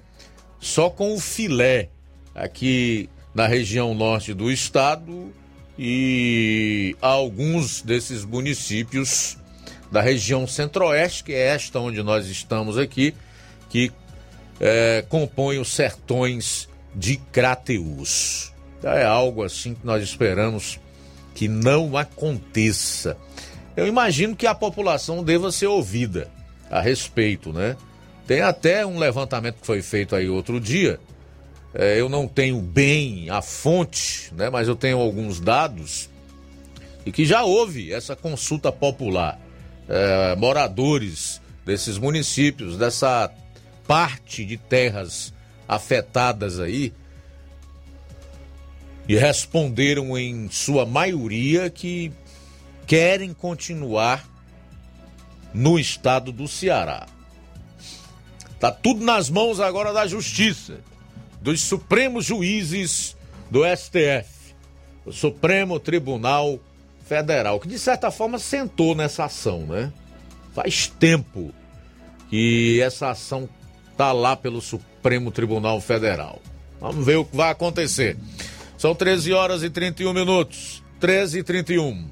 só 0.58 0.90
com 0.90 1.14
o 1.14 1.20
filé 1.20 1.88
aqui 2.34 3.08
na 3.32 3.46
região 3.46 3.94
norte 3.94 4.34
do 4.34 4.50
estado 4.50 5.32
e 5.78 6.96
alguns 7.00 7.80
desses 7.80 8.24
municípios 8.24 9.38
da 9.92 10.00
região 10.00 10.48
centro-oeste, 10.48 11.22
que 11.22 11.32
é 11.32 11.46
esta 11.46 11.78
onde 11.78 12.02
nós 12.02 12.26
estamos 12.26 12.76
aqui, 12.76 13.14
que 13.70 13.92
é, 14.60 15.04
compõem 15.08 15.58
os 15.58 15.68
sertões 15.68 16.68
de 16.94 17.16
Crateus. 17.16 18.52
É 18.82 19.04
algo 19.04 19.42
assim 19.42 19.74
que 19.74 19.84
nós 19.84 20.02
esperamos 20.02 20.78
que 21.34 21.48
não 21.48 21.96
aconteça. 21.96 23.16
Eu 23.76 23.86
imagino 23.86 24.34
que 24.34 24.46
a 24.46 24.54
população 24.54 25.22
deva 25.22 25.52
ser 25.52 25.66
ouvida 25.66 26.30
a 26.70 26.80
respeito, 26.80 27.52
né? 27.52 27.76
Tem 28.26 28.40
até 28.40 28.84
um 28.84 28.98
levantamento 28.98 29.60
que 29.60 29.66
foi 29.66 29.82
feito 29.82 30.16
aí 30.16 30.28
outro 30.28 30.58
dia. 30.58 30.98
É, 31.74 32.00
eu 32.00 32.08
não 32.08 32.26
tenho 32.26 32.60
bem 32.60 33.28
a 33.28 33.42
fonte, 33.42 34.32
né? 34.34 34.48
Mas 34.48 34.66
eu 34.66 34.74
tenho 34.74 34.98
alguns 34.98 35.40
dados 35.40 36.08
e 37.04 37.12
que 37.12 37.24
já 37.24 37.44
houve 37.44 37.92
essa 37.92 38.16
consulta 38.16 38.72
popular. 38.72 39.38
É, 39.88 40.34
moradores 40.34 41.40
desses 41.64 41.98
municípios, 41.98 42.76
dessa 42.76 43.30
parte 43.86 44.44
de 44.44 44.56
terras 44.56 45.32
afetadas 45.68 46.58
aí 46.60 46.92
e 49.08 49.16
responderam 49.16 50.18
em 50.18 50.48
sua 50.50 50.84
maioria 50.84 51.70
que 51.70 52.12
querem 52.86 53.32
continuar 53.32 54.24
no 55.54 55.78
estado 55.78 56.32
do 56.32 56.48
Ceará. 56.48 57.06
Tá 58.58 58.70
tudo 58.70 59.04
nas 59.04 59.30
mãos 59.30 59.60
agora 59.60 59.92
da 59.92 60.06
justiça, 60.06 60.80
dos 61.40 61.60
supremos 61.60 62.24
juízes 62.24 63.16
do 63.50 63.60
STF, 63.64 64.54
o 65.04 65.12
Supremo 65.12 65.78
Tribunal 65.78 66.58
Federal, 67.06 67.60
que 67.60 67.68
de 67.68 67.78
certa 67.78 68.10
forma 68.10 68.38
sentou 68.38 68.94
nessa 68.94 69.26
ação, 69.26 69.60
né? 69.66 69.92
Faz 70.52 70.88
tempo 70.88 71.54
que 72.28 72.80
essa 72.80 73.10
ação 73.10 73.48
está 73.96 74.12
lá 74.12 74.36
pelo 74.36 74.60
Supremo 74.60 75.30
Tribunal 75.30 75.80
Federal. 75.80 76.38
Vamos 76.78 77.04
ver 77.04 77.16
o 77.16 77.24
que 77.24 77.34
vai 77.34 77.50
acontecer. 77.50 78.14
São 78.76 78.94
13 78.94 79.32
horas 79.32 79.62
e 79.62 79.70
31 79.70 80.12
minutos. 80.12 80.82
13 81.00 81.38
e 81.38 81.42
31. 81.42 82.06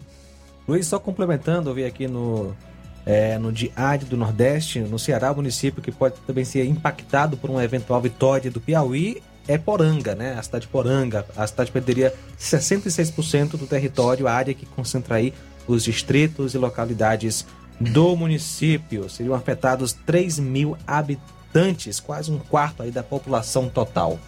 Luiz, 0.67 0.87
só 0.87 0.99
complementando, 0.99 1.69
eu 1.69 1.75
vi 1.75 1.85
aqui 1.85 2.09
no, 2.09 2.57
é, 3.05 3.39
no 3.39 3.53
Diário 3.53 4.07
do 4.07 4.17
Nordeste, 4.17 4.81
no 4.81 4.99
Ceará, 4.99 5.35
município 5.35 5.83
que 5.83 5.93
pode 5.93 6.15
também 6.27 6.45
ser 6.45 6.65
impactado 6.65 7.37
por 7.37 7.51
uma 7.51 7.63
eventual 7.63 8.01
vitória 8.01 8.51
do 8.51 8.63
Piauí 8.63 9.23
é 9.47 9.59
Poranga, 9.59 10.15
né? 10.15 10.39
A 10.39 10.43
cidade 10.43 10.65
de 10.65 10.73
Poranga. 10.73 11.27
A 11.37 11.47
cidade 11.47 11.71
perderia 11.71 12.15
66% 12.41 13.59
do 13.59 13.67
território, 13.67 14.27
a 14.27 14.33
área 14.33 14.55
que 14.55 14.65
concentra 14.65 15.17
aí 15.17 15.35
os 15.69 15.85
distritos 15.85 16.55
e 16.55 16.59
localidades 16.59 17.45
do 17.79 18.17
município. 18.17 19.11
Seriam 19.11 19.35
afetados 19.35 19.93
3 19.93 20.39
mil 20.39 20.79
habitantes 20.87 21.34
habitantes, 21.55 22.01
quase 22.01 22.33
um 22.33 22.39
quarto 22.39 22.83
aí 22.83 22.91
da 22.91 23.03
população 23.03 23.69
total. 23.69 24.19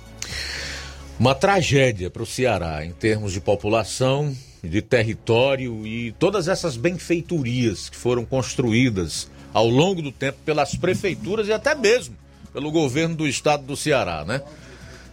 Uma 1.19 1.35
tragédia 1.35 2.09
para 2.09 2.23
o 2.23 2.27
Ceará 2.27 2.85
em 2.85 2.93
termos 2.93 3.33
de 3.33 3.41
população, 3.41 4.37
de 4.63 4.81
território 4.81 5.87
e 5.87 6.13
todas 6.13 6.47
essas 6.47 6.77
benfeitorias 6.77 7.89
que 7.89 7.97
foram 7.97 8.25
construídas 8.25 9.29
ao 9.53 9.69
longo 9.69 10.03
do 10.03 10.13
tempo 10.13 10.39
pelas 10.45 10.75
prefeituras 10.75 11.49
e 11.49 11.53
até 11.53 11.75
mesmo 11.75 12.17
pelo 12.53 12.71
governo 12.71 13.17
do 13.17 13.27
estado 13.27 13.65
do 13.65 13.77
Ceará, 13.77 14.25
né? 14.25 14.43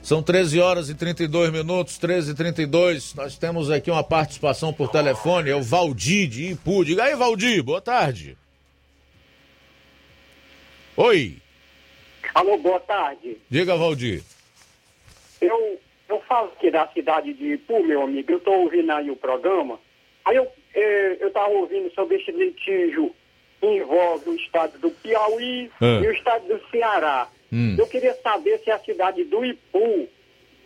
São 0.02 0.22
13 0.22 0.60
horas 0.60 0.90
e 0.90 0.96
32 0.96 1.52
minutos, 1.52 1.98
13 1.98 2.32
e 2.32 2.34
32. 2.34 3.16
Nós 3.16 3.38
temos 3.38 3.72
aqui 3.72 3.90
uma 3.90 4.04
participação 4.04 4.74
por 4.74 4.90
telefone, 4.90 5.50
é 5.50 5.56
o 5.56 5.64
Valdir 5.64 6.28
de 6.28 6.52
Ipu. 6.52 6.84
Diga 6.84 7.04
aí, 7.06 7.16
Valdir, 7.16 7.64
boa 7.64 7.82
tarde. 7.82 8.38
Oi. 10.98 11.43
Alô, 12.34 12.58
boa 12.58 12.80
tarde. 12.80 13.38
Diga, 13.50 13.76
Valdir. 13.76 14.24
Eu, 15.40 15.80
eu 16.10 16.22
falo 16.22 16.48
aqui 16.56 16.72
da 16.72 16.88
cidade 16.88 17.34
de 17.34 17.54
Ipu, 17.54 17.84
meu 17.86 18.02
amigo. 18.04 18.32
Eu 18.32 18.38
estou 18.38 18.62
ouvindo 18.62 18.92
aí 18.92 19.10
o 19.12 19.16
programa. 19.16 19.80
Aí 20.26 20.36
eu 20.36 20.48
eu 20.76 21.28
estava 21.28 21.50
ouvindo 21.50 21.94
sobre 21.94 22.16
esse 22.18 22.32
litígio 22.32 23.14
que 23.60 23.68
envolve 23.68 24.28
o 24.30 24.36
estado 24.36 24.76
do 24.80 24.90
Piauí 24.90 25.70
Ah. 25.80 26.02
e 26.04 26.08
o 26.08 26.12
estado 26.12 26.48
do 26.48 26.60
Ceará. 26.72 27.28
Hum. 27.52 27.76
Eu 27.78 27.86
queria 27.86 28.16
saber 28.24 28.60
se 28.64 28.72
a 28.72 28.80
cidade 28.80 29.24
do 29.26 29.46
Ipu 29.46 30.10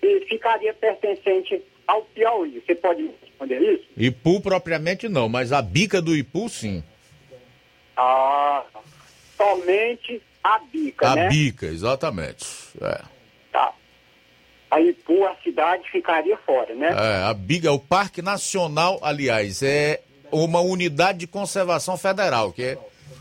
eh, 0.02 0.20
ficaria 0.30 0.74
pertencente 0.74 1.62
ao 1.86 2.04
Piauí. 2.04 2.64
Você 2.66 2.74
pode 2.76 3.04
me 3.04 3.12
responder 3.22 3.60
isso? 3.60 3.84
Ipu 3.98 4.40
propriamente 4.40 5.10
não, 5.10 5.28
mas 5.28 5.52
a 5.52 5.62
bica 5.62 6.02
do 6.02 6.16
Ipu 6.16 6.48
sim. 6.48 6.82
Ah, 7.98 8.64
somente 9.36 10.22
a 10.56 10.60
bica, 10.72 11.08
a 11.10 11.16
né? 11.16 11.30
bica, 11.30 11.66
exatamente. 11.66 12.46
É. 12.82 13.02
Tá. 13.52 13.74
A 14.72 14.82
Ipu, 14.82 15.26
a 15.26 15.36
cidade, 15.44 15.90
ficaria 15.92 16.38
fora, 16.38 16.74
né? 16.74 16.90
É, 16.90 17.24
a 17.24 17.34
bica, 17.34 17.72
o 17.72 17.80
Parque 17.80 18.22
Nacional, 18.22 19.00
aliás, 19.02 19.62
é 19.64 20.02
uma 20.32 20.60
unidade 20.60 21.20
de 21.20 21.28
conservação 21.28 21.98
federal, 21.98 22.52
que 22.52 22.64
é 22.64 22.78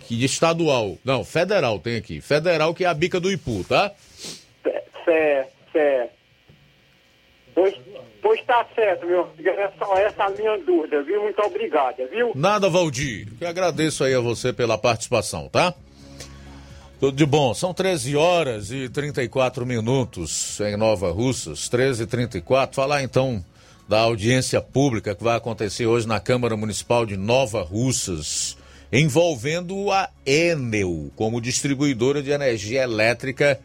que 0.07 0.24
estadual. 0.24 0.97
Não, 1.05 1.24
federal 1.24 1.78
tem 1.78 1.97
aqui. 1.97 2.20
Federal 2.20 2.73
que 2.73 2.85
é 2.85 2.86
a 2.86 2.94
bica 2.94 3.19
do 3.19 3.31
Ipu, 3.31 3.65
tá? 3.65 3.93
Certo, 5.05 5.53
certo. 5.73 6.12
Pois, 7.55 7.74
pois 8.23 8.44
tá 8.44 8.66
certo, 8.74 9.07
meu 9.07 9.23
amigo. 9.23 9.48
Era 9.48 9.73
só 9.78 9.97
essa 9.97 10.24
a 10.24 10.31
minha 10.31 10.59
dúvida, 10.59 11.03
viu? 11.03 11.23
Muito 11.23 11.40
obrigada, 11.43 12.07
viu? 12.07 12.32
Nada, 12.35 12.69
Valdir. 12.69 13.28
Que 13.39 13.44
agradeço 13.44 14.05
aí 14.05 14.15
a 14.15 14.20
você 14.20 14.53
pela 14.53 14.78
participação, 14.78 15.48
tá? 15.48 15.74
Tudo 16.98 17.14
de 17.14 17.27
bom. 17.27 17.52
São 17.52 17.74
13 17.74 18.16
horas 18.16 18.70
e 18.70 18.89
34 18.89 19.66
minutos 19.66 20.59
em 20.60 20.78
Nova 20.78 21.12
Russas, 21.12 21.68
13 21.68 22.05
e 22.05 22.06
34. 22.06 22.74
Falar 22.74 23.02
então 23.02 23.44
da 23.86 24.01
audiência 24.01 24.62
pública 24.62 25.14
que 25.14 25.23
vai 25.23 25.36
acontecer 25.36 25.85
hoje 25.85 26.09
na 26.09 26.18
Câmara 26.18 26.56
Municipal 26.56 27.05
de 27.05 27.14
Nova 27.14 27.62
Russas, 27.62 28.56
envolvendo 28.90 29.93
a 29.93 30.09
Enel 30.24 31.10
como 31.16 31.39
distribuidora 31.39 32.23
de 32.23 32.31
energia 32.31 32.85
elétrica 32.85 33.60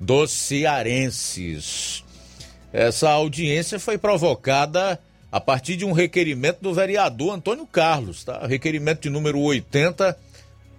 dos 0.00 0.30
cearenses. 0.30 2.02
Essa 2.72 3.10
audiência 3.10 3.78
foi 3.78 3.98
provocada 3.98 4.98
a 5.30 5.38
partir 5.38 5.76
de 5.76 5.84
um 5.84 5.92
requerimento 5.92 6.60
do 6.62 6.72
vereador 6.72 7.34
Antônio 7.34 7.66
Carlos, 7.66 8.24
tá? 8.24 8.46
Requerimento 8.46 9.02
de 9.02 9.10
número 9.10 9.38
80 9.38 10.16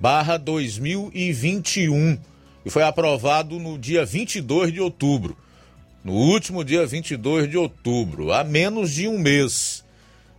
barra 0.01 0.35
2021 0.35 2.17
e 2.65 2.69
foi 2.71 2.81
aprovado 2.81 3.59
no 3.59 3.77
dia 3.77 4.03
22 4.03 4.73
de 4.73 4.81
outubro. 4.81 5.37
No 6.03 6.13
último 6.13 6.63
dia 6.63 6.87
22 6.87 7.47
de 7.47 7.55
outubro, 7.55 8.31
há 8.33 8.43
menos 8.43 8.89
de 8.89 9.07
um 9.07 9.19
mês. 9.19 9.85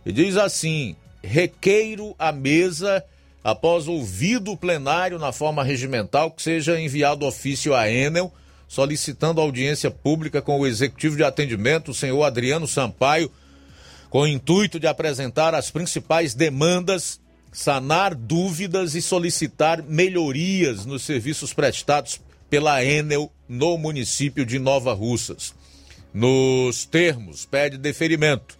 E 0.05 0.11
diz 0.11 0.35
assim: 0.35 0.97
requeiro 1.23 2.13
a 2.19 2.33
mesa, 2.33 3.01
após 3.41 3.87
ouvido 3.87 4.51
o 4.51 4.57
plenário 4.57 5.17
na 5.17 5.31
forma 5.31 5.63
regimental, 5.63 6.29
que 6.29 6.43
seja 6.43 6.77
enviado 6.77 7.25
ofício 7.25 7.73
à 7.73 7.89
Enel, 7.89 8.33
solicitando 8.67 9.39
audiência 9.39 9.89
pública 9.89 10.41
com 10.41 10.59
o 10.59 10.67
executivo 10.67 11.15
de 11.15 11.23
atendimento, 11.23 11.91
o 11.91 11.95
senhor 11.95 12.21
Adriano 12.25 12.67
Sampaio, 12.67 13.31
com 14.09 14.23
o 14.23 14.27
intuito 14.27 14.77
de 14.77 14.87
apresentar 14.87 15.55
as 15.55 15.71
principais 15.71 16.33
demandas, 16.33 17.21
sanar 17.53 18.15
dúvidas 18.15 18.95
e 18.95 19.01
solicitar 19.01 19.83
melhorias 19.83 20.85
nos 20.85 21.03
serviços 21.03 21.53
prestados 21.53 22.19
pela 22.49 22.83
Enel 22.83 23.31
no 23.47 23.77
município 23.77 24.45
de 24.45 24.57
Nova 24.59 24.93
Russas. 24.93 25.53
Nos 26.13 26.85
termos, 26.85 27.45
pede 27.45 27.77
deferimento. 27.77 28.57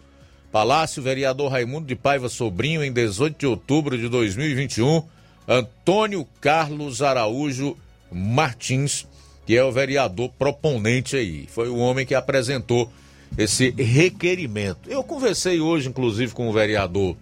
Palácio 0.52 1.02
Vereador 1.02 1.52
Raimundo 1.52 1.88
de 1.88 1.96
Paiva 1.96 2.30
Sobrinho, 2.30 2.84
em 2.84 2.94
18 2.94 3.40
de 3.40 3.48
outubro 3.48 3.98
de 3.98 4.08
2021, 4.08 5.04
Antônio 5.48 6.28
Carlos 6.40 7.02
Araújo 7.02 7.76
Martins, 8.12 9.08
que 9.46 9.58
é 9.58 9.64
o 9.64 9.72
vereador 9.72 10.30
proponente 10.38 11.16
aí. 11.16 11.48
Foi 11.48 11.70
o 11.70 11.78
homem 11.78 12.06
que 12.06 12.14
apresentou 12.14 12.92
esse 13.36 13.72
requerimento. 13.72 14.90
Eu 14.90 15.04
conversei 15.04 15.60
hoje, 15.60 15.90
inclusive, 15.90 16.34
com 16.34 16.48
o 16.48 16.54
vereador 16.54 17.18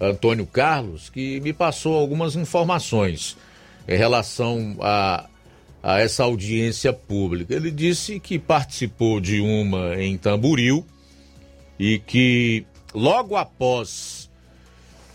Antônio 0.00 0.46
Carlos, 0.46 1.10
que 1.10 1.40
me 1.40 1.52
passou 1.52 1.96
algumas 1.96 2.36
informações 2.36 3.36
em 3.86 3.96
relação 3.96 4.76
a 4.80 5.28
a 5.82 6.00
essa 6.00 6.24
audiência 6.24 6.92
pública. 6.92 7.54
Ele 7.54 7.70
disse 7.70 8.18
que 8.18 8.38
participou 8.38 9.20
de 9.20 9.40
uma 9.40 10.00
em 10.00 10.16
Tamburil 10.16 10.84
e 11.78 11.98
que 12.00 12.66
logo 12.92 13.36
após 13.36 14.28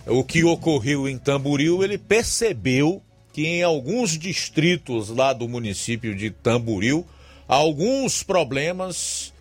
o 0.08 0.24
que 0.24 0.44
ocorreu 0.44 1.08
em 1.08 1.18
Tamburil, 1.18 1.84
ele 1.84 1.98
percebeu 1.98 3.02
que 3.32 3.46
em 3.46 3.64
alguns 3.64 4.18
distritos 4.18 5.10
lá 5.10 5.34
do 5.34 5.48
município 5.48 6.16
de 6.16 6.30
Tamburil, 6.30 7.06
alguns 7.48 8.22
problemas 8.22 9.34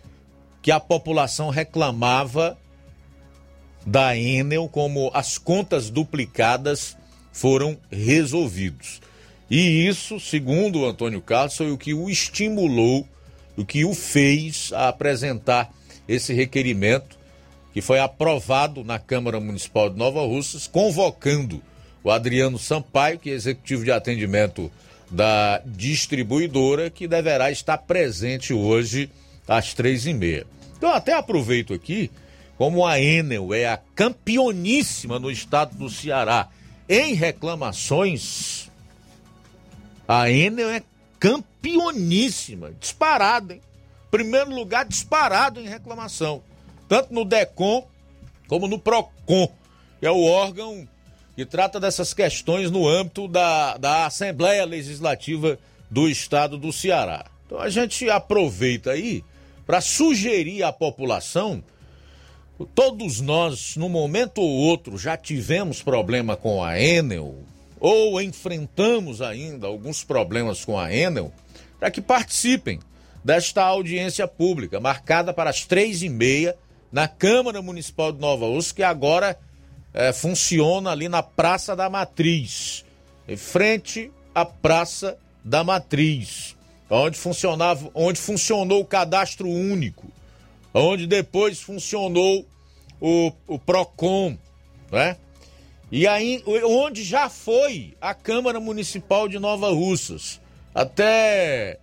que 0.61 0.71
a 0.71 0.79
população 0.79 1.49
reclamava 1.49 2.57
da 3.85 4.17
Enel, 4.17 4.69
como 4.69 5.11
as 5.13 5.37
contas 5.37 5.89
duplicadas, 5.89 6.95
foram 7.31 7.77
resolvidos. 7.91 9.01
E 9.49 9.87
isso, 9.87 10.19
segundo 10.19 10.79
o 10.79 10.85
Antônio 10.85 11.21
Carlos, 11.21 11.57
foi 11.57 11.71
o 11.71 11.77
que 11.77 11.93
o 11.93 12.09
estimulou, 12.09 13.07
o 13.57 13.65
que 13.65 13.85
o 13.85 13.93
fez 13.93 14.71
a 14.73 14.87
apresentar 14.87 15.71
esse 16.07 16.33
requerimento, 16.33 17.17
que 17.73 17.81
foi 17.81 17.99
aprovado 17.99 18.83
na 18.83 18.99
Câmara 18.99 19.39
Municipal 19.39 19.89
de 19.89 19.97
Nova 19.97 20.21
Russas, 20.21 20.67
convocando 20.67 21.61
o 22.03 22.11
Adriano 22.11 22.59
Sampaio, 22.59 23.19
que 23.19 23.29
é 23.29 23.33
executivo 23.33 23.83
de 23.83 23.91
atendimento 23.91 24.71
da 25.09 25.61
distribuidora, 25.65 26.89
que 26.89 27.07
deverá 27.07 27.51
estar 27.51 27.77
presente 27.79 28.53
hoje 28.53 29.09
às 29.47 29.73
três 29.73 30.05
e 30.05 30.13
meia. 30.13 30.45
Então, 30.77 30.89
até 30.89 31.13
aproveito 31.13 31.73
aqui, 31.73 32.11
como 32.63 32.87
a 32.87 32.97
Enel 32.97 33.53
é 33.53 33.67
a 33.67 33.75
campeoníssima 33.75 35.19
no 35.19 35.29
estado 35.29 35.75
do 35.75 35.89
Ceará 35.89 36.47
em 36.87 37.13
reclamações 37.13 38.71
a 40.07 40.31
Enel 40.31 40.69
é 40.69 40.81
campeoníssima, 41.19 42.71
disparada, 42.79 43.55
hein? 43.55 43.61
Primeiro 44.09 44.51
lugar 44.51 44.85
disparado 44.85 45.59
em 45.59 45.67
reclamação, 45.67 46.41
tanto 46.87 47.13
no 47.13 47.25
DECOM 47.25 47.85
como 48.47 48.65
no 48.65 48.79
PROCON, 48.79 49.51
que 49.99 50.05
é 50.05 50.11
o 50.11 50.23
órgão 50.23 50.87
que 51.35 51.45
trata 51.45 51.81
dessas 51.81 52.13
questões 52.13 52.71
no 52.71 52.87
âmbito 52.87 53.27
da, 53.27 53.75
da 53.75 54.05
Assembleia 54.05 54.63
Legislativa 54.63 55.59
do 55.91 56.07
Estado 56.07 56.57
do 56.57 56.71
Ceará. 56.71 57.25
Então 57.45 57.59
a 57.59 57.67
gente 57.67 58.09
aproveita 58.09 58.91
aí 58.91 59.21
para 59.65 59.81
sugerir 59.81 60.63
à 60.63 60.71
população 60.71 61.61
Todos 62.75 63.19
nós, 63.19 63.75
num 63.75 63.89
momento 63.89 64.39
ou 64.39 64.49
outro, 64.49 64.97
já 64.97 65.17
tivemos 65.17 65.81
problema 65.81 66.37
com 66.37 66.63
a 66.63 66.79
Enel, 66.79 67.35
ou 67.79 68.21
enfrentamos 68.21 69.21
ainda 69.21 69.67
alguns 69.67 70.03
problemas 70.03 70.63
com 70.63 70.79
a 70.79 70.93
Enel, 70.93 71.31
para 71.79 71.89
que 71.89 72.01
participem 72.01 72.79
desta 73.23 73.63
audiência 73.63 74.27
pública, 74.27 74.79
marcada 74.79 75.33
para 75.33 75.49
as 75.49 75.65
três 75.65 76.03
e 76.03 76.09
meia, 76.09 76.55
na 76.91 77.07
Câmara 77.07 77.61
Municipal 77.61 78.11
de 78.11 78.19
Nova 78.19 78.45
Ursa, 78.45 78.73
que 78.73 78.83
agora 78.83 79.37
é, 79.93 80.13
funciona 80.13 80.91
ali 80.91 81.09
na 81.09 81.23
Praça 81.23 81.75
da 81.75 81.89
Matriz, 81.89 82.85
em 83.27 83.35
frente 83.35 84.11
à 84.33 84.45
Praça 84.45 85.17
da 85.43 85.63
Matriz, 85.63 86.55
onde 86.89 87.17
funcionava, 87.17 87.89
onde 87.95 88.19
funcionou 88.19 88.81
o 88.81 88.85
cadastro 88.85 89.49
único, 89.49 90.07
onde 90.73 91.05
depois 91.05 91.61
funcionou 91.61 92.45
o, 92.99 93.31
o 93.47 93.59
PROCON, 93.59 94.37
né? 94.91 95.17
E 95.91 96.07
aí, 96.07 96.41
onde 96.47 97.03
já 97.03 97.29
foi 97.29 97.93
a 98.01 98.15
Câmara 98.15 98.59
Municipal 98.59 99.27
de 99.27 99.37
Nova 99.37 99.69
Russas, 99.69 100.41
até 100.73 101.77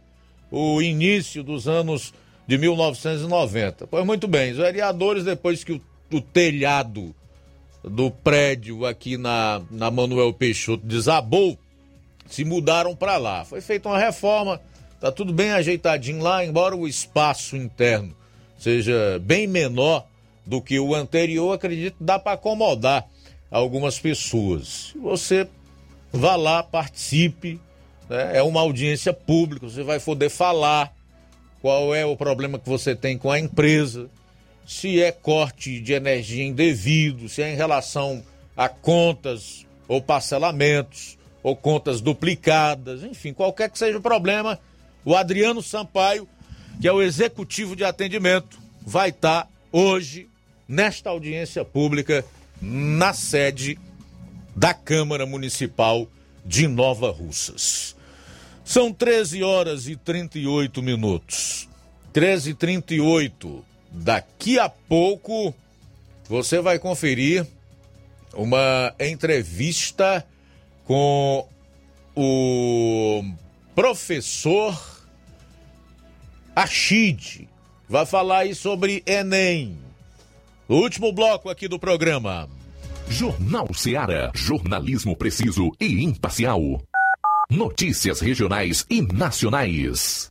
o 0.51 0.83
início 0.83 1.45
dos 1.45 1.69
anos 1.69 2.13
de 2.45 2.59
1990. 2.59 3.87
Pois 3.87 4.05
muito 4.05 4.27
bem, 4.27 4.51
os 4.51 4.57
vereadores, 4.57 5.23
depois 5.23 5.63
que 5.63 5.75
o, 5.75 5.81
o 6.13 6.21
telhado 6.21 7.15
do 7.85 8.11
prédio 8.11 8.85
aqui 8.85 9.17
na, 9.17 9.63
na 9.71 9.93
Manuel 9.93 10.33
Peixoto 10.33 10.85
desabou, 10.85 11.57
se 12.27 12.45
mudaram 12.45 12.97
para 12.97 13.17
lá. 13.17 13.45
Foi 13.45 13.61
feita 13.61 13.89
uma 13.89 13.99
reforma, 13.99 14.61
tá 15.01 15.13
tudo 15.13 15.33
bem 15.33 15.53
ajeitadinho 15.53 16.21
lá, 16.21 16.45
embora 16.45 16.75
o 16.75 16.89
espaço 16.89 17.57
interno 17.57 18.20
seja 18.61 19.19
bem 19.21 19.47
menor 19.47 20.07
do 20.47 20.61
que 20.61 20.79
o 20.79 20.95
anterior, 20.95 21.55
acredito 21.55 21.97
dá 21.99 22.19
para 22.19 22.33
acomodar 22.33 23.09
algumas 23.51 23.99
pessoas. 23.99 24.95
Você 25.01 25.49
vá 26.13 26.37
lá, 26.37 26.63
participe, 26.63 27.59
né? 28.09 28.37
é 28.37 28.43
uma 28.43 28.61
audiência 28.61 29.13
pública, 29.13 29.69
você 29.69 29.83
vai 29.83 29.99
poder 29.99 30.29
falar 30.29 30.95
qual 31.63 31.95
é 31.95 32.05
o 32.05 32.17
problema 32.17 32.59
que 32.59 32.69
você 32.69 32.95
tem 32.95 33.17
com 33.17 33.31
a 33.31 33.39
empresa, 33.39 34.09
se 34.67 35.03
é 35.03 35.11
corte 35.11 35.81
de 35.81 35.93
energia 35.93 36.45
indevido, 36.45 37.29
se 37.29 37.43
é 37.43 37.53
em 37.53 37.57
relação 37.57 38.23
a 38.57 38.69
contas 38.69 39.67
ou 39.89 40.01
parcelamentos 40.01 41.19
ou 41.43 41.57
contas 41.57 42.01
duplicadas, 42.01 43.03
enfim, 43.03 43.33
qualquer 43.33 43.71
que 43.71 43.79
seja 43.79 43.99
o 43.99 44.03
problema, 44.03 44.59
o 45.05 45.17
Adriano 45.17 45.63
Sampaio, 45.63 46.29
que 46.81 46.89
é 46.89 46.93
o 46.93 47.03
executivo 47.03 47.77
de 47.77 47.85
atendimento, 47.85 48.59
vai 48.81 49.11
estar 49.11 49.47
hoje 49.71 50.29
nesta 50.67 51.11
audiência 51.11 51.65
pública 51.65 52.25
na 52.61 53.13
sede 53.13 53.79
da 54.57 54.73
Câmara 54.73 55.27
Municipal 55.27 56.09
de 56.45 56.67
Nova 56.67 57.11
Russas. 57.11 57.95
São 58.65 58.93
13 58.93 59.43
horas 59.43 59.89
e 59.89 59.97
38 59.97 60.83
minutos. 60.83 61.69
13 62.13 62.51
e 62.51 62.55
38. 62.55 63.65
Daqui 63.91 64.59
a 64.59 64.69
pouco 64.69 65.55
você 66.29 66.61
vai 66.61 66.79
conferir 66.79 67.47
uma 68.33 68.95
entrevista 68.99 70.25
com 70.85 71.47
o 72.15 73.25
professor 73.75 75.00
Achide. 76.55 77.49
Vai 77.89 78.07
falar 78.07 78.39
aí 78.39 78.55
sobre 78.55 79.03
Enem 79.07 79.91
último 80.77 81.13
bloco 81.13 81.51
aqui 81.51 81.67
do 81.67 81.79
programa. 81.79 82.49
Jornal 83.09 83.73
Seara. 83.75 84.31
Jornalismo 84.35 85.17
preciso 85.17 85.73
e 85.81 86.05
imparcial. 86.05 86.61
Notícias 87.51 88.21
regionais 88.21 88.87
e 88.89 89.03
nacionais. 89.03 90.31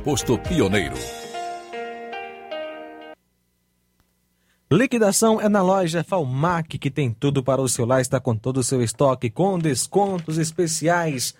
posto 0.03 0.37
Pioneiro. 0.39 0.95
Liquidação 4.71 5.39
é 5.39 5.47
na 5.47 5.61
loja 5.61 6.03
Falmac, 6.03 6.79
que 6.79 6.89
tem 6.89 7.11
tudo 7.11 7.43
para 7.43 7.61
o 7.61 7.69
seu 7.69 7.85
lar, 7.85 8.01
está 8.01 8.19
com 8.19 8.35
todo 8.35 8.57
o 8.57 8.63
seu 8.63 8.81
estoque, 8.81 9.29
com 9.29 9.59
descontos 9.59 10.37
especiais. 10.37 11.35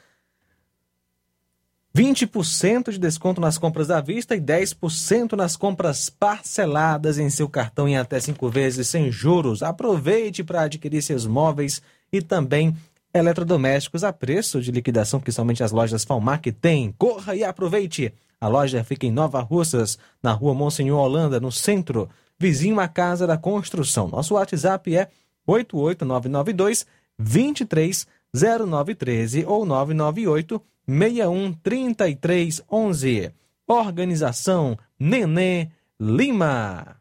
20% 1.95 2.91
de 2.91 2.99
desconto 2.99 3.41
nas 3.41 3.57
compras 3.57 3.89
à 3.89 3.99
vista 3.99 4.35
e 4.35 4.39
10% 4.39 5.33
nas 5.33 5.55
compras 5.55 6.09
parceladas 6.09 7.17
em 7.17 7.29
seu 7.29 7.49
cartão 7.49 7.87
em 7.87 7.97
até 7.97 8.19
5 8.19 8.47
vezes 8.49 8.87
sem 8.87 9.11
juros. 9.11 9.63
Aproveite 9.63 10.43
para 10.43 10.61
adquirir 10.61 11.01
seus 11.01 11.25
móveis 11.25 11.81
e 12.13 12.21
também 12.21 12.75
eletrodomésticos 13.13 14.03
a 14.03 14.13
preço 14.13 14.61
de 14.61 14.71
liquidação 14.71 15.19
que 15.19 15.31
somente 15.31 15.63
as 15.63 15.71
lojas 15.71 16.03
Falmac 16.03 16.51
têm. 16.51 16.93
Corra 16.97 17.35
e 17.35 17.43
aproveite! 17.43 18.13
A 18.41 18.47
loja 18.47 18.83
fica 18.83 19.05
em 19.05 19.11
Nova 19.11 19.39
Russas, 19.39 19.99
na 20.21 20.33
rua 20.33 20.53
Monsenhor 20.55 20.99
Holanda, 20.99 21.39
no 21.39 21.51
centro, 21.51 22.09
vizinho 22.39 22.79
à 22.79 22.87
Casa 22.87 23.27
da 23.27 23.37
Construção. 23.37 24.07
Nosso 24.07 24.33
WhatsApp 24.33 24.97
é 24.97 25.09
88992 25.45 26.87
230913 27.19 29.45
ou 29.45 29.63
998 29.63 30.59
613311. 30.87 33.31
Organização 33.67 34.75
Nenê 34.99 35.69
Lima. 35.99 36.99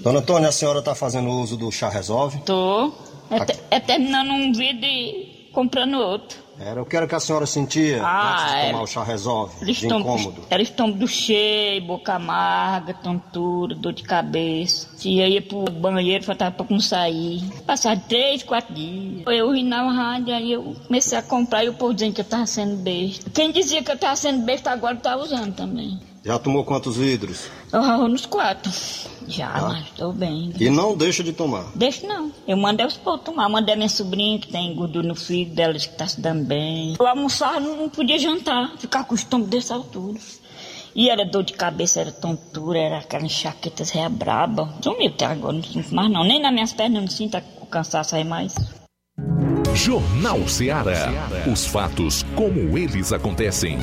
Dona 0.00 0.18
Antônia, 0.18 0.48
a 0.48 0.52
senhora 0.52 0.80
está 0.80 0.96
fazendo 0.96 1.30
uso 1.30 1.56
do 1.56 1.70
chá 1.70 1.88
resolve? 1.88 2.40
Tô. 2.40 3.11
É, 3.70 3.76
é 3.76 3.80
terminando 3.80 4.30
um 4.30 4.52
vídeo 4.52 4.80
de 4.80 5.48
comprando 5.52 5.98
outro. 5.98 6.42
Era 6.58 6.82
o 6.82 6.86
que 6.86 6.96
era 6.96 7.06
que 7.06 7.14
a 7.14 7.20
senhora 7.20 7.46
sentia 7.46 8.02
Ah, 8.02 8.32
antes 8.32 8.54
de 8.54 8.66
tomar 8.70 8.82
o 8.82 8.86
chá 8.86 9.02
resolve? 9.02 9.54
Eles 9.62 9.76
de 9.76 9.82
estão, 9.84 10.00
incômodo. 10.00 10.42
estão 10.60 10.90
do 10.90 11.08
cheio, 11.08 11.82
boca 11.82 12.14
amarga, 12.14 12.94
tontura, 12.94 13.74
dor 13.74 13.92
de 13.92 14.02
cabeça. 14.02 14.88
Se 14.96 15.18
eu 15.18 15.26
ia 15.26 15.42
pro 15.42 15.64
banheiro, 15.64 16.24
faltava 16.24 16.54
pouco 16.54 16.72
não 16.72 16.80
sair. 16.80 17.42
Passava 17.66 18.00
três, 18.08 18.42
quatro 18.42 18.74
dias. 18.74 19.22
Eu 19.26 19.46
ouvi 19.46 19.62
na 19.62 19.82
rádio, 19.90 20.34
aí 20.34 20.52
eu 20.52 20.76
comecei 20.86 21.16
a 21.16 21.22
comprar 21.22 21.64
e 21.64 21.68
o 21.68 21.74
povo 21.74 21.94
dizendo 21.94 22.14
que 22.14 22.20
eu 22.20 22.24
tava 22.24 22.46
sendo 22.46 22.76
besta. 22.76 23.30
Quem 23.30 23.50
dizia 23.50 23.82
que 23.82 23.90
eu 23.90 23.98
tava 23.98 24.16
sendo 24.16 24.44
besta 24.44 24.70
agora 24.70 24.96
tá 24.96 25.16
usando 25.16 25.54
também. 25.54 25.98
Já 26.24 26.38
tomou 26.38 26.64
quantos 26.64 26.96
vidros? 26.96 27.48
Eu 27.72 27.80
ralo 27.82 28.06
nos 28.06 28.26
quatro. 28.26 28.70
Já, 29.26 29.48
Ah. 29.54 29.68
mas 29.70 29.90
tô 29.90 30.12
bem. 30.12 30.52
E 30.58 30.70
não 30.70 30.96
deixa 30.96 31.22
de 31.24 31.32
tomar. 31.32 31.64
Deixa 31.74 32.06
não. 32.06 32.30
Eu 32.46 32.56
mandei 32.56 32.86
os 32.86 32.96
povos 32.96 33.22
tomar. 33.24 33.48
Mandei 33.48 33.74
a 33.74 33.76
minha 33.76 33.88
sobrinha 33.88 34.38
que 34.38 34.46
tem 34.48 34.72
gordura 34.74 35.06
no 35.06 35.16
fígado 35.16 35.56
dela, 35.56 35.74
que 35.74 35.88
tá 35.88 36.06
se 36.06 36.20
dando 36.20 36.44
bem. 36.44 36.94
Eu 36.98 37.06
almoçava, 37.06 37.58
não, 37.58 37.76
não 37.76 37.88
podia 37.88 38.18
jantar. 38.20 38.72
Ficar 38.78 39.02
com 39.04 39.14
o 39.14 39.16
estômago 39.16 39.50
dessa 39.50 39.74
altura. 39.74 40.18
E 40.94 41.08
era 41.08 41.24
dor 41.24 41.42
de 41.42 41.54
cabeça, 41.54 42.00
era 42.00 42.12
tontura, 42.12 42.78
era 42.78 42.98
aquela 42.98 43.24
enxaqueta 43.24 43.82
réia 43.82 44.08
braba. 44.08 44.72
Sumiu 44.82 45.08
até 45.08 45.24
agora, 45.24 45.54
não 45.54 45.62
sinto 45.64 45.92
mais 45.94 46.10
não. 46.10 46.22
Nem 46.22 46.40
nas 46.40 46.52
minhas 46.52 46.72
pernas 46.72 46.96
eu 46.96 47.00
não 47.02 47.08
sinto 47.10 47.42
o 47.60 47.66
cansaço 47.66 48.14
aí 48.14 48.22
mais. 48.24 48.54
Jornal 49.74 50.46
Ceará. 50.46 51.10
Os 51.50 51.66
fatos 51.66 52.22
como 52.36 52.76
eles 52.78 53.12
acontecem. 53.12 53.78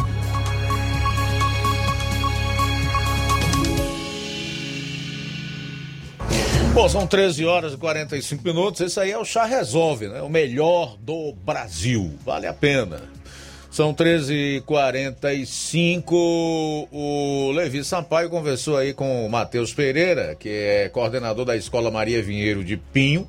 Bom, 6.79 6.87
são 6.87 7.05
13 7.05 7.43
horas 7.43 7.73
e 7.73 7.77
45 7.77 8.41
minutos. 8.41 8.79
Esse 8.79 8.97
aí 9.01 9.11
é 9.11 9.17
o 9.17 9.25
Chá 9.25 9.43
Resolve, 9.43 10.07
né? 10.07 10.21
O 10.21 10.29
melhor 10.29 10.95
do 10.97 11.33
Brasil. 11.33 12.13
Vale 12.23 12.47
a 12.47 12.53
pena. 12.53 13.01
São 13.69 13.93
13h45. 13.93 16.87
O 16.89 17.51
Levi 17.51 17.83
Sampaio 17.83 18.29
conversou 18.29 18.77
aí 18.77 18.93
com 18.93 19.25
o 19.25 19.29
Matheus 19.29 19.73
Pereira, 19.73 20.35
que 20.35 20.47
é 20.47 20.87
coordenador 20.87 21.43
da 21.43 21.57
Escola 21.57 21.91
Maria 21.91 22.23
Vinheiro 22.23 22.63
de 22.63 22.77
Pinho, 22.77 23.27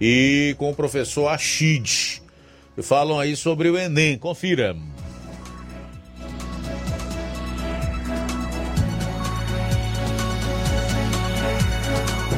e 0.00 0.54
com 0.56 0.70
o 0.70 0.74
professor 0.74 1.28
Achid. 1.28 2.22
Falam 2.80 3.20
aí 3.20 3.36
sobre 3.36 3.68
o 3.68 3.76
Enem. 3.76 4.16
Confira. 4.16 4.74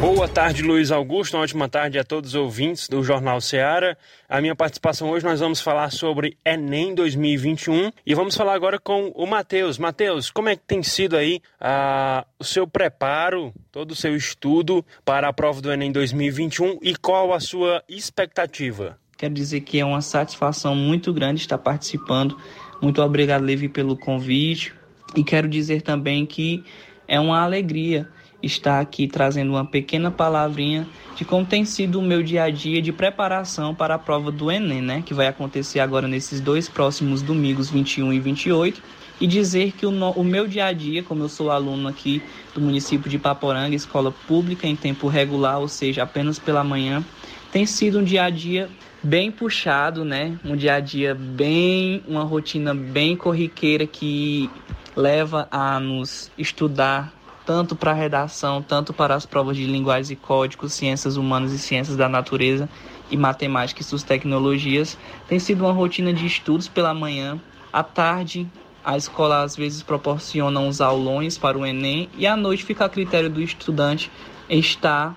Boa 0.01 0.29
tarde, 0.29 0.63
Luiz 0.63 0.93
Augusto. 0.93 1.35
Uma 1.37 1.43
ótima 1.43 1.69
tarde 1.69 1.99
a 1.99 2.05
todos 2.05 2.31
os 2.31 2.35
ouvintes 2.37 2.89
do 2.89 3.03
Jornal 3.03 3.41
Seara. 3.41 3.99
A 4.29 4.41
minha 4.41 4.55
participação 4.55 5.11
hoje 5.11 5.25
nós 5.25 5.41
vamos 5.41 5.61
falar 5.61 5.91
sobre 5.91 6.37
Enem 6.45 6.95
2021 6.95 7.91
e 8.07 8.15
vamos 8.15 8.37
falar 8.37 8.55
agora 8.55 8.79
com 8.79 9.09
o 9.09 9.27
Matheus. 9.27 9.77
Matheus, 9.77 10.31
como 10.31 10.51
é 10.51 10.55
que 10.55 10.63
tem 10.65 10.85
sido 10.85 11.17
aí 11.17 11.41
ah, 11.61 12.25
o 12.39 12.45
seu 12.45 12.65
preparo, 12.65 13.53
todo 13.73 13.91
o 13.91 13.97
seu 13.97 14.15
estudo 14.15 14.87
para 15.05 15.29
a 15.29 15.33
prova 15.33 15.61
do 15.61 15.73
Enem 15.73 15.91
2021 15.91 16.79
e 16.81 16.95
qual 16.95 17.33
a 17.35 17.41
sua 17.41 17.83
expectativa? 17.89 18.97
Quero 19.17 19.35
dizer 19.35 19.63
que 19.63 19.81
é 19.81 19.85
uma 19.85 20.01
satisfação 20.01 20.77
muito 20.77 21.13
grande 21.13 21.41
estar 21.41 21.59
participando. 21.59 22.39
Muito 22.81 23.03
obrigado, 23.03 23.43
Levi, 23.43 23.69
pelo 23.69 23.97
convite. 23.97 24.73
E 25.17 25.25
quero 25.25 25.49
dizer 25.49 25.83
também 25.83 26.25
que 26.25 26.63
é 27.09 27.19
uma 27.19 27.41
alegria 27.43 28.09
estar 28.43 28.81
aqui 28.81 29.07
trazendo 29.09 29.51
uma 29.53 29.65
pequena 29.65 30.11
palavrinha 30.11 30.87
de 31.17 31.25
como 31.25 31.45
tem 31.45 31.65
sido 31.65 31.99
o 31.99 32.03
meu 32.03 32.23
dia 32.23 32.45
a 32.45 32.51
dia 32.51 32.81
de 32.81 32.93
preparação 32.93 33.75
para 33.75 33.95
a 33.95 33.99
prova 33.99 34.31
do 34.31 34.51
Enem, 34.51 34.81
né? 34.81 35.03
Que 35.05 35.13
vai 35.13 35.27
acontecer 35.27 35.81
agora 35.81 36.07
nesses 36.07 36.41
dois 36.41 36.69
próximos 36.69 37.23
domingos, 37.23 37.71
21 37.71 38.13
e 38.13 38.21
28. 38.21 38.81
E 39.21 39.27
dizer 39.27 39.73
que 39.73 39.85
o, 39.85 39.91
no- 39.91 40.13
o 40.13 40.23
meu 40.23 40.47
dia 40.47 40.67
a 40.67 40.73
dia, 40.73 41.03
como 41.03 41.25
eu 41.25 41.29
sou 41.29 41.51
aluno 41.51 41.89
aqui 41.89 42.23
do 42.55 42.61
município 42.61 43.11
de 43.11 43.19
Paporanga, 43.19 43.75
escola 43.75 44.13
pública 44.13 44.67
em 44.69 44.77
tempo 44.77 45.09
regular, 45.09 45.59
ou 45.59 45.67
seja, 45.67 46.05
apenas 46.05 46.39
pela 46.39 46.63
manhã, 46.63 47.05
tem 47.51 47.67
sido 47.67 47.99
um 47.99 48.05
dia 48.05 48.23
a 48.25 48.31
dia 48.31 48.71
bem 49.03 49.33
puxado, 49.33 50.05
né? 50.05 50.39
Um 50.45 50.55
dia 50.55 50.75
a 50.75 50.81
dia 50.81 51.17
bem, 51.17 52.01
uma 52.07 52.23
rotina 52.23 52.73
bem 52.73 53.17
corriqueira 53.17 53.89
que 53.89 54.49
leva 54.95 55.49
a 55.51 55.81
nos 55.81 56.31
estudar 56.39 57.18
tanto 57.49 57.75
para 57.75 57.93
a 57.93 57.95
redação, 57.95 58.61
tanto 58.61 58.93
para 58.93 59.15
as 59.15 59.25
provas 59.25 59.57
de 59.57 59.65
linguagens 59.65 60.11
e 60.11 60.17
códigos, 60.17 60.75
ciências 60.75 61.17
humanas 61.17 61.51
e 61.51 61.59
ciências 61.59 61.97
da 61.97 62.07
natureza 62.07 62.69
e 63.11 63.17
matemática 63.17 63.81
e 63.81 63.85
suas 63.85 64.03
tecnologias. 64.03 64.99
Tem 65.27 65.39
sido 65.39 65.65
uma 65.65 65.73
rotina 65.73 66.13
de 66.13 66.27
estudos 66.27 66.69
pela 66.69 66.93
manhã, 66.93 67.41
à 67.73 67.83
tarde 67.83 68.47
a 68.85 68.99
escola 68.99 69.43
às 69.43 69.57
vezes 69.57 69.83
proporciona 69.83 70.61
uns 70.61 70.83
aulões 70.83 71.39
para 71.39 71.57
o 71.57 71.65
Enem 71.65 72.11
e 72.19 72.27
à 72.27 72.37
noite 72.37 72.65
fica 72.65 72.85
a 72.85 72.89
critério 72.89 73.31
do 73.31 73.41
estudante 73.41 74.11
estar 74.51 75.17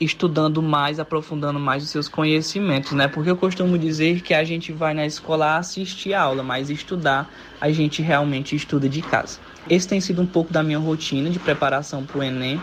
estudando 0.00 0.60
mais, 0.60 0.98
aprofundando 0.98 1.60
mais 1.60 1.84
os 1.84 1.90
seus 1.90 2.08
conhecimentos, 2.08 2.92
né? 2.92 3.06
Porque 3.06 3.30
eu 3.30 3.36
costumo 3.36 3.78
dizer 3.78 4.22
que 4.22 4.34
a 4.34 4.42
gente 4.42 4.72
vai 4.72 4.92
na 4.92 5.06
escola 5.06 5.56
assistir 5.56 6.14
a 6.14 6.22
aula, 6.22 6.42
mas 6.42 6.68
estudar 6.68 7.30
a 7.60 7.70
gente 7.70 8.02
realmente 8.02 8.56
estuda 8.56 8.88
de 8.88 9.02
casa. 9.02 9.38
Esse 9.70 9.86
tem 9.86 10.00
sido 10.00 10.20
um 10.20 10.26
pouco 10.26 10.52
da 10.52 10.64
minha 10.64 10.80
rotina 10.80 11.30
de 11.30 11.38
preparação 11.38 12.04
para 12.04 12.18
o 12.18 12.22
Enem, 12.24 12.60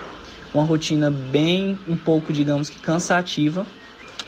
uma 0.53 0.65
rotina 0.65 1.09
bem, 1.09 1.79
um 1.87 1.95
pouco, 1.95 2.33
digamos 2.33 2.69
que 2.69 2.79
cansativa, 2.79 3.65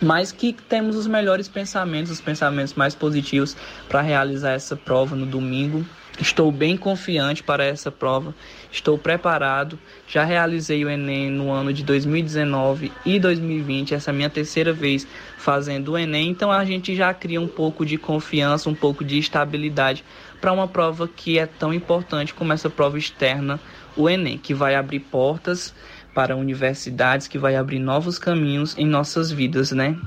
mas 0.01 0.31
que 0.31 0.53
temos 0.53 0.95
os 0.95 1.05
melhores 1.05 1.49
pensamentos, 1.49 2.09
os 2.09 2.21
pensamentos 2.21 2.73
mais 2.75 2.95
positivos 2.95 3.57
para 3.89 3.99
realizar 3.99 4.51
essa 4.51 4.77
prova 4.77 5.13
no 5.13 5.25
domingo. 5.25 5.85
Estou 6.21 6.51
bem 6.51 6.75
confiante 6.75 7.43
para 7.43 7.63
essa 7.65 7.91
prova, 7.91 8.33
estou 8.71 8.97
preparado. 8.97 9.79
Já 10.07 10.23
realizei 10.23 10.83
o 10.83 10.89
Enem 10.89 11.29
no 11.29 11.51
ano 11.51 11.73
de 11.73 11.83
2019 11.83 12.91
e 13.05 13.19
2020, 13.19 13.93
essa 13.93 14.09
é 14.09 14.13
a 14.13 14.15
minha 14.15 14.29
terceira 14.29 14.71
vez 14.71 15.05
fazendo 15.37 15.93
o 15.93 15.97
Enem, 15.97 16.29
então 16.29 16.51
a 16.51 16.63
gente 16.65 16.95
já 16.95 17.13
cria 17.13 17.39
um 17.39 17.47
pouco 17.47 17.85
de 17.85 17.97
confiança, 17.97 18.69
um 18.69 18.75
pouco 18.75 19.03
de 19.03 19.17
estabilidade 19.17 20.03
para 20.39 20.51
uma 20.51 20.67
prova 20.67 21.07
que 21.07 21.37
é 21.37 21.45
tão 21.45 21.73
importante 21.73 22.33
como 22.33 22.53
essa 22.53 22.69
prova 22.69 22.97
externa, 22.97 23.59
o 23.95 24.09
Enem, 24.09 24.37
que 24.37 24.53
vai 24.53 24.75
abrir 24.75 24.99
portas 24.99 25.73
para 26.13 26.35
universidades, 26.35 27.27
que 27.27 27.37
vai 27.37 27.55
abrir 27.55 27.79
novos 27.79 28.17
caminhos 28.17 28.77
em 28.77 28.85
nossas 28.85 29.31
vidas, 29.31 29.71
né? 29.71 29.97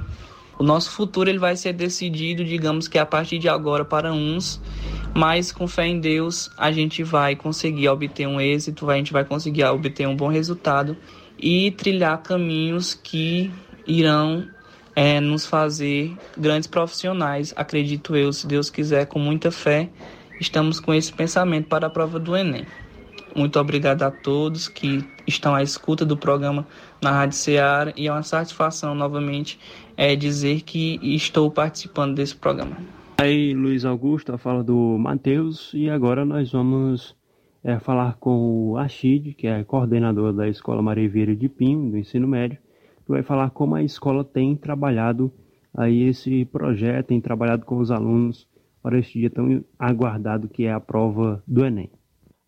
O 0.59 0.63
nosso 0.63 0.91
futuro 0.91 1.29
ele 1.29 1.39
vai 1.39 1.57
ser 1.57 1.73
decidido, 1.73 2.45
digamos 2.45 2.87
que 2.87 2.99
a 2.99 3.07
partir 3.07 3.39
de 3.39 3.49
agora 3.49 3.85
para 3.85 4.13
uns, 4.13 4.61
mas 5.15 5.51
com 5.51 5.67
fé 5.67 5.87
em 5.87 5.99
Deus 5.99 6.51
a 6.57 6.71
gente 6.71 7.03
vai 7.03 7.35
conseguir 7.35 7.89
obter 7.89 8.27
um 8.27 8.41
êxito, 8.41 8.89
a 8.89 8.97
gente 8.97 9.13
vai 9.13 9.25
conseguir 9.25 9.65
obter 9.65 10.07
um 10.07 10.15
bom 10.15 10.29
resultado 10.29 10.97
e 11.39 11.71
trilhar 11.73 12.23
caminhos 12.23 12.95
que 12.95 13.51
irão 13.87 14.47
é, 14.95 15.21
nos 15.21 15.47
fazer 15.47 16.17
grandes 16.37 16.69
profissionais, 16.69 17.53
acredito 17.57 18.15
eu, 18.15 18.33
se 18.33 18.47
Deus 18.47 18.71
quiser, 18.71 19.07
com 19.07 19.19
muita 19.19 19.51
fé, 19.51 19.89
estamos 20.43 20.81
com 20.81 20.93
esse 20.93 21.13
pensamento 21.13 21.69
para 21.69 21.87
a 21.87 21.91
prova 21.91 22.19
do 22.19 22.37
Enem. 22.37 22.67
Muito 23.35 23.59
obrigado 23.59 24.03
a 24.03 24.11
todos 24.11 24.69
que 24.69 25.03
estão 25.27 25.55
à 25.55 25.63
escuta 25.63 26.05
do 26.05 26.17
programa 26.17 26.67
na 27.01 27.11
Rádio 27.13 27.39
Ceará 27.39 27.93
e 27.97 28.09
é 28.09 28.13
uma 28.13 28.23
satisfação 28.23 28.95
novamente 28.95 29.59
é, 29.97 30.15
dizer 30.15 30.63
que 30.63 30.99
estou 31.03 31.51
participando 31.51 32.17
desse 32.17 32.37
programa. 32.37 32.77
Aí, 33.19 33.55
Luiz 33.55 33.85
Augusto, 33.85 34.35
a 34.35 34.39
fala 34.39 34.65
do 34.65 34.99
Matheus, 34.99 35.71
e 35.73 35.89
agora 35.89 36.25
nós 36.25 36.51
vamos 36.51 37.17
é, 37.63 37.79
falar 37.79 38.17
com 38.19 38.73
o 38.73 38.77
Achid, 38.77 39.35
que 39.35 39.47
é 39.47 39.63
coordenador 39.63 40.33
da 40.33 40.49
Escola 40.49 40.83
Maria 40.83 41.09
Vieira 41.09 41.37
de 41.37 41.49
Pinho, 41.49 41.91
do 41.91 41.97
ensino 41.97 42.27
médio, 42.27 42.59
que 43.07 43.11
vai 43.13 43.23
falar 43.23 43.51
como 43.51 43.77
a 43.77 43.83
escola 43.83 44.25
tem 44.25 44.57
trabalhado 44.57 45.33
aí 45.75 46.03
esse 46.03 46.45
projeto, 46.47 47.07
tem 47.07 47.21
trabalhado 47.21 47.65
com 47.65 47.79
os 47.79 47.91
alunos 47.93 48.47
para 48.83 48.99
este 48.99 49.21
dia 49.21 49.31
tão 49.31 49.65
aguardado 49.79 50.49
que 50.49 50.65
é 50.65 50.73
a 50.73 50.81
prova 50.81 51.43
do 51.47 51.65
Enem. 51.65 51.91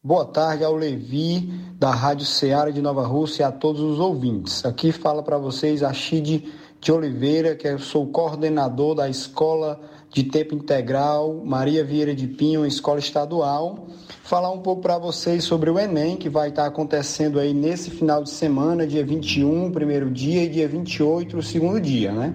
Boa 0.03 0.27
tarde 0.27 0.65
ao 0.65 0.75
Levi, 0.75 1.49
da 1.79 1.91
Rádio 1.91 2.27
Ceará 2.27 2.71
de 2.71 2.83
Nova 2.83 3.07
Rússia 3.07 3.45
e 3.45 3.47
a 3.47 3.53
todos 3.53 3.81
os 3.81 3.99
ouvintes. 3.99 4.65
Aqui 4.65 4.93
fala 4.93 5.23
para 5.23 5.39
vocês 5.39 5.83
a 5.83 5.93
Chide 5.95 6.53
de 6.79 6.93
Oliveira, 6.93 7.57
que 7.57 7.67
eu 7.67 7.79
sou 7.79 8.07
coordenador 8.09 8.95
da 8.95 9.09
Escola 9.09 9.81
de 10.15 10.23
Tempo 10.23 10.55
Integral 10.55 11.43
Maria 11.45 11.85
Vieira 11.85 12.15
de 12.15 12.29
Pinho, 12.29 12.65
escola 12.65 13.01
estadual. 13.01 13.89
Falar 14.23 14.53
um 14.53 14.61
pouco 14.61 14.81
para 14.81 14.97
vocês 14.97 15.43
sobre 15.43 15.69
o 15.69 15.77
Enem, 15.77 16.17
que 16.17 16.29
vai 16.29 16.51
estar 16.51 16.67
acontecendo 16.67 17.41
aí 17.41 17.53
nesse 17.53 17.91
final 17.91 18.23
de 18.23 18.31
semana, 18.31 18.87
dia 18.87 19.05
21, 19.05 19.73
primeiro 19.73 20.09
dia, 20.09 20.45
e 20.45 20.49
dia 20.49 20.69
28, 20.69 21.37
o 21.37 21.43
segundo 21.43 21.81
dia, 21.81 22.13
né? 22.13 22.33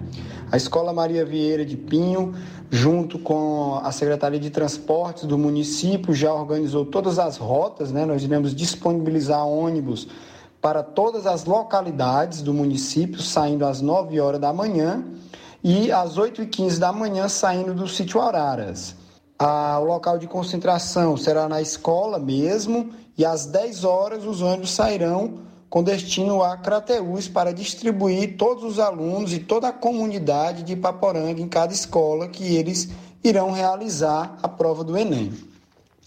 A 0.52 0.58
Escola 0.58 0.92
Maria 0.92 1.24
Vieira 1.24 1.64
de 1.64 1.74
Pinho, 1.74 2.34
junto 2.70 3.18
com 3.18 3.80
a 3.82 3.90
Secretaria 3.90 4.38
de 4.38 4.50
Transportes 4.50 5.24
do 5.24 5.38
município, 5.38 6.12
já 6.12 6.34
organizou 6.34 6.84
todas 6.84 7.18
as 7.18 7.38
rotas, 7.38 7.90
né? 7.90 8.04
Nós 8.04 8.22
iremos 8.22 8.54
disponibilizar 8.54 9.46
ônibus 9.46 10.06
para 10.60 10.82
todas 10.82 11.26
as 11.26 11.46
localidades 11.46 12.42
do 12.42 12.52
município, 12.52 13.22
saindo 13.22 13.64
às 13.64 13.80
9 13.80 14.20
horas 14.20 14.38
da 14.38 14.52
manhã 14.52 15.02
e 15.62 15.92
às 15.92 16.16
8h15 16.16 16.78
da 16.78 16.92
manhã 16.92 17.28
saindo 17.28 17.74
do 17.74 17.86
sítio 17.86 18.20
Araras. 18.20 18.94
O 19.38 19.84
local 19.84 20.18
de 20.18 20.26
concentração 20.26 21.16
será 21.16 21.48
na 21.48 21.62
escola 21.62 22.18
mesmo 22.18 22.90
e 23.16 23.24
às 23.24 23.46
10 23.46 23.84
horas 23.84 24.24
os 24.24 24.42
ônibus 24.42 24.70
sairão 24.70 25.40
com 25.68 25.82
destino 25.82 26.42
a 26.42 26.56
Crateús 26.56 27.28
para 27.28 27.52
distribuir 27.52 28.36
todos 28.36 28.64
os 28.64 28.78
alunos 28.78 29.32
e 29.32 29.38
toda 29.38 29.68
a 29.68 29.72
comunidade 29.72 30.62
de 30.64 30.72
Ipaporanga 30.72 31.40
em 31.40 31.48
cada 31.48 31.72
escola 31.72 32.28
que 32.28 32.56
eles 32.56 32.90
irão 33.22 33.52
realizar 33.52 34.36
a 34.42 34.48
prova 34.48 34.82
do 34.82 34.96
Enem. 34.96 35.32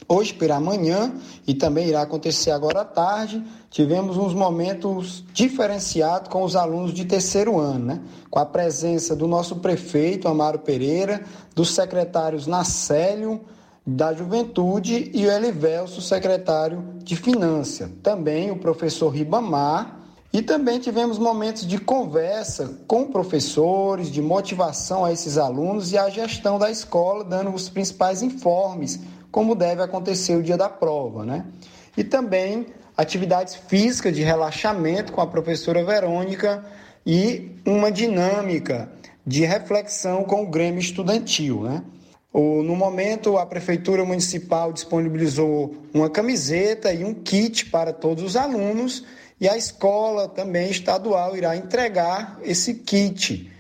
Hoje 0.08 0.34
pela 0.34 0.60
manhã 0.60 1.14
e 1.48 1.54
também 1.54 1.88
irá 1.88 2.02
acontecer 2.02 2.52
agora 2.52 2.82
à 2.82 2.86
tarde, 2.86 3.44
tivemos 3.70 4.18
uns 4.18 4.34
momentos 4.34 5.24
diferenciados 5.34 6.30
com 6.30 6.44
os 6.44 6.56
alunos 6.56 6.94
de 6.94 7.06
terceiro 7.06 7.60
ano, 7.60 7.86
né? 7.86 8.02
com 8.30 8.40
a 8.40 8.46
presença 8.46 9.16
do 9.16 9.28
nosso 9.28 9.58
prefeito 9.58 10.28
Amaro 10.28 10.60
Pereira, 10.60 11.24
dos 11.56 11.74
secretários 11.74 12.48
Nacélio, 12.48 13.42
da 13.86 14.14
Juventude 14.14 15.12
e 15.14 15.26
o 15.26 15.32
Elivelso, 15.32 16.02
secretário 16.02 16.84
de 17.04 17.16
Finanças. 17.16 17.90
Também 18.02 18.50
o 18.50 18.58
professor 18.58 19.10
Ribamar 19.10 20.00
e 20.32 20.42
também 20.42 20.80
tivemos 20.80 21.20
momentos 21.20 21.68
de 21.68 21.78
conversa 21.78 22.80
com 22.88 23.06
professores, 23.06 24.10
de 24.10 24.22
motivação 24.22 25.06
a 25.06 25.12
esses 25.12 25.38
alunos 25.38 25.92
e 25.92 25.98
a 25.98 26.10
gestão 26.10 26.58
da 26.58 26.72
escola, 26.72 27.24
dando 27.24 27.54
os 27.54 27.70
principais 27.70 28.24
informes 28.24 29.00
como 29.34 29.56
deve 29.56 29.82
acontecer 29.82 30.36
o 30.36 30.44
dia 30.44 30.56
da 30.56 30.70
prova, 30.70 31.26
né? 31.26 31.44
E 31.98 32.04
também 32.04 32.68
atividades 32.96 33.56
físicas 33.56 34.16
de 34.16 34.22
relaxamento 34.22 35.12
com 35.12 35.22
a 35.22 35.26
professora 35.26 35.84
Verônica 35.84 36.64
e 37.04 37.52
uma 37.66 37.92
dinâmica 37.92 38.92
de 39.26 39.44
reflexão 39.44 40.24
com 40.24 40.44
o 40.44 40.48
Grêmio 40.52 40.80
Estudantil, 40.80 41.64
né? 41.64 41.84
No 42.32 42.76
momento, 42.76 43.38
a 43.40 43.46
Prefeitura 43.46 44.06
Municipal 44.06 44.72
disponibilizou 44.72 45.78
uma 45.92 46.12
camiseta 46.12 46.94
e 46.94 47.04
um 47.04 47.16
kit 47.16 47.72
para 47.72 47.92
todos 47.92 48.24
os 48.24 48.36
alunos, 48.36 49.04
e 49.42 49.50
a 49.50 49.58
escola 49.58 50.28
também 50.28 50.70
estadual 50.70 51.36
irá 51.36 51.56
entregar 51.56 52.40
esse 52.44 52.76
kit 52.76 53.52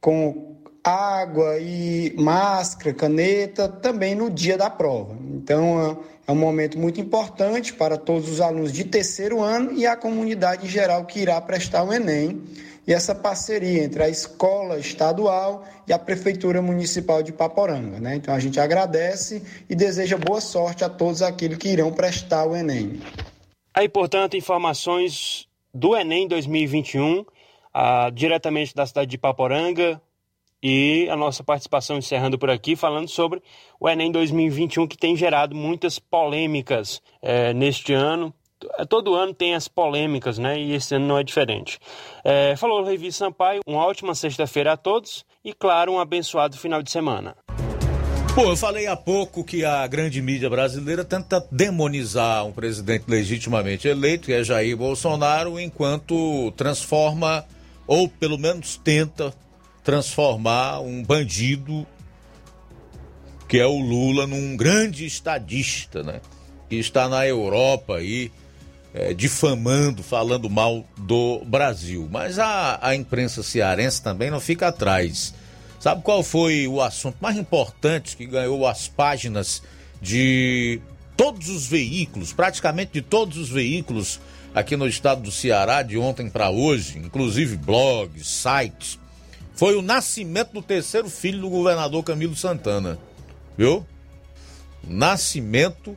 com 0.00 0.49
água 0.82 1.58
e 1.58 2.14
máscara, 2.18 2.94
caneta, 2.94 3.68
também 3.68 4.14
no 4.14 4.30
dia 4.30 4.56
da 4.56 4.70
prova. 4.70 5.16
Então, 5.34 6.02
é 6.26 6.32
um 6.32 6.36
momento 6.36 6.78
muito 6.78 7.00
importante 7.00 7.72
para 7.72 7.96
todos 7.96 8.28
os 8.28 8.40
alunos 8.40 8.72
de 8.72 8.84
terceiro 8.84 9.40
ano 9.40 9.72
e 9.72 9.86
a 9.86 9.96
comunidade 9.96 10.66
em 10.66 10.70
geral 10.70 11.04
que 11.04 11.20
irá 11.20 11.40
prestar 11.40 11.84
o 11.84 11.92
Enem. 11.92 12.40
E 12.86 12.94
essa 12.94 13.14
parceria 13.14 13.84
entre 13.84 14.02
a 14.02 14.08
escola 14.08 14.78
estadual 14.78 15.64
e 15.86 15.92
a 15.92 15.98
Prefeitura 15.98 16.62
Municipal 16.62 17.22
de 17.22 17.32
Paporanga. 17.32 18.00
Né? 18.00 18.16
Então, 18.16 18.34
a 18.34 18.38
gente 18.40 18.58
agradece 18.58 19.42
e 19.68 19.74
deseja 19.74 20.16
boa 20.16 20.40
sorte 20.40 20.82
a 20.82 20.88
todos 20.88 21.20
aqueles 21.20 21.58
que 21.58 21.68
irão 21.68 21.92
prestar 21.92 22.46
o 22.46 22.56
Enem. 22.56 23.00
Aí, 23.74 23.88
portanto, 23.88 24.36
informações 24.36 25.46
do 25.72 25.96
Enem 25.96 26.26
2021, 26.26 27.24
ah, 27.72 28.10
diretamente 28.12 28.74
da 28.74 28.86
cidade 28.86 29.10
de 29.10 29.18
Paporanga, 29.18 30.00
e 30.62 31.08
a 31.10 31.16
nossa 31.16 31.42
participação 31.42 31.96
encerrando 31.96 32.38
por 32.38 32.50
aqui, 32.50 32.76
falando 32.76 33.08
sobre 33.08 33.42
o 33.78 33.88
Enem 33.88 34.12
2021, 34.12 34.86
que 34.86 34.96
tem 34.96 35.16
gerado 35.16 35.54
muitas 35.54 35.98
polêmicas 35.98 37.00
é, 37.22 37.54
neste 37.54 37.92
ano. 37.92 38.34
Todo 38.90 39.14
ano 39.14 39.32
tem 39.32 39.54
as 39.54 39.68
polêmicas, 39.68 40.36
né? 40.36 40.60
E 40.60 40.74
esse 40.74 40.94
ano 40.94 41.06
não 41.06 41.18
é 41.18 41.24
diferente. 41.24 41.78
É, 42.22 42.54
falou 42.56 42.80
Levi 42.80 43.10
Sampaio, 43.10 43.62
uma 43.66 43.86
ótima 43.86 44.14
sexta-feira 44.14 44.72
a 44.72 44.76
todos 44.76 45.24
e, 45.42 45.54
claro, 45.54 45.92
um 45.92 45.98
abençoado 45.98 46.58
final 46.58 46.82
de 46.82 46.90
semana. 46.90 47.34
Pô, 48.34 48.42
eu 48.42 48.56
falei 48.56 48.86
há 48.86 48.94
pouco 48.94 49.42
que 49.42 49.64
a 49.64 49.84
grande 49.86 50.22
mídia 50.22 50.48
brasileira 50.48 51.04
tenta 51.04 51.44
demonizar 51.50 52.46
um 52.46 52.52
presidente 52.52 53.04
legitimamente 53.08 53.88
eleito, 53.88 54.26
que 54.26 54.32
é 54.32 54.44
Jair 54.44 54.76
Bolsonaro, 54.76 55.58
enquanto 55.58 56.52
transforma, 56.52 57.44
ou 57.86 58.08
pelo 58.08 58.38
menos 58.38 58.76
tenta 58.76 59.34
transformar 59.82 60.80
um 60.80 61.02
bandido 61.02 61.86
que 63.48 63.58
é 63.58 63.66
o 63.66 63.78
Lula 63.78 64.28
num 64.28 64.56
grande 64.56 65.04
estadista, 65.04 66.04
né? 66.04 66.20
Que 66.68 66.76
está 66.76 67.08
na 67.08 67.26
Europa 67.26 67.96
aí 67.96 68.30
é, 68.94 69.12
difamando, 69.12 70.04
falando 70.04 70.48
mal 70.48 70.84
do 70.96 71.42
Brasil. 71.44 72.08
Mas 72.08 72.38
a, 72.38 72.78
a 72.80 72.94
imprensa 72.94 73.42
cearense 73.42 74.02
também 74.02 74.30
não 74.30 74.38
fica 74.38 74.68
atrás. 74.68 75.34
Sabe 75.80 76.02
qual 76.02 76.22
foi 76.22 76.68
o 76.68 76.80
assunto 76.80 77.16
mais 77.20 77.36
importante 77.36 78.16
que 78.16 78.26
ganhou 78.26 78.66
as 78.66 78.86
páginas 78.86 79.62
de 80.00 80.80
todos 81.16 81.48
os 81.48 81.66
veículos, 81.66 82.32
praticamente 82.32 82.92
de 82.92 83.02
todos 83.02 83.36
os 83.36 83.50
veículos 83.50 84.20
aqui 84.54 84.76
no 84.76 84.86
estado 84.86 85.22
do 85.22 85.32
Ceará, 85.32 85.82
de 85.82 85.98
ontem 85.98 86.30
para 86.30 86.50
hoje, 86.50 86.98
inclusive 86.98 87.56
blogs, 87.56 88.26
sites, 88.26 88.98
foi 89.60 89.76
o 89.76 89.82
nascimento 89.82 90.54
do 90.54 90.62
terceiro 90.62 91.10
filho 91.10 91.42
do 91.42 91.50
governador 91.50 92.02
Camilo 92.02 92.34
Santana. 92.34 92.98
Viu? 93.58 93.86
Nascimento 94.88 95.94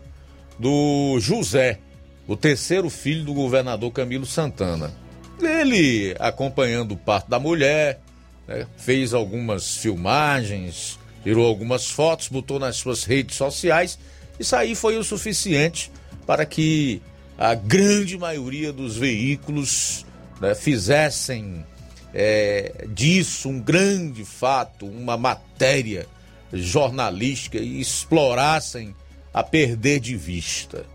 do 0.60 1.18
José, 1.22 1.80
o 2.27 2.35
terceiro 2.35 2.90
filho 2.90 3.23
do 3.23 3.34
governador 3.34 3.90
Camilo 3.94 4.26
Santana. 4.26 4.94
Ele 5.41 6.14
acompanhando 6.19 6.91
o 6.91 6.98
parto 6.98 7.30
da 7.30 7.40
mulher, 7.40 8.02
né, 8.45 8.68
fez 8.76 9.14
algumas 9.14 9.77
filmagens, 9.77 10.99
tirou 11.23 11.48
algumas 11.48 11.90
fotos, 11.90 12.27
botou 12.27 12.60
nas 12.60 12.76
suas 12.76 13.06
redes 13.06 13.38
sociais. 13.38 13.98
Isso 14.38 14.57
aí 14.57 14.76
foi 14.76 14.98
o 14.98 15.06
suficiente 15.06 15.90
para 16.27 16.45
que 16.45 17.02
a 17.38 17.56
grande 17.56 18.18
maioria 18.18 18.73
dos 18.73 18.98
veículos 18.98 20.06
né, 20.41 20.53
fizessem 20.53 21.65
é, 22.14 22.85
disso 22.90 23.49
um 23.49 23.60
grande 23.60 24.23
fato, 24.23 24.85
uma 24.85 25.18
matéria 25.18 26.07
jornalística 26.52 27.57
e 27.57 27.80
explorassem 27.80 28.95
a 29.34 29.41
perder 29.41 29.99
de 29.99 30.15
vista. 30.15 30.85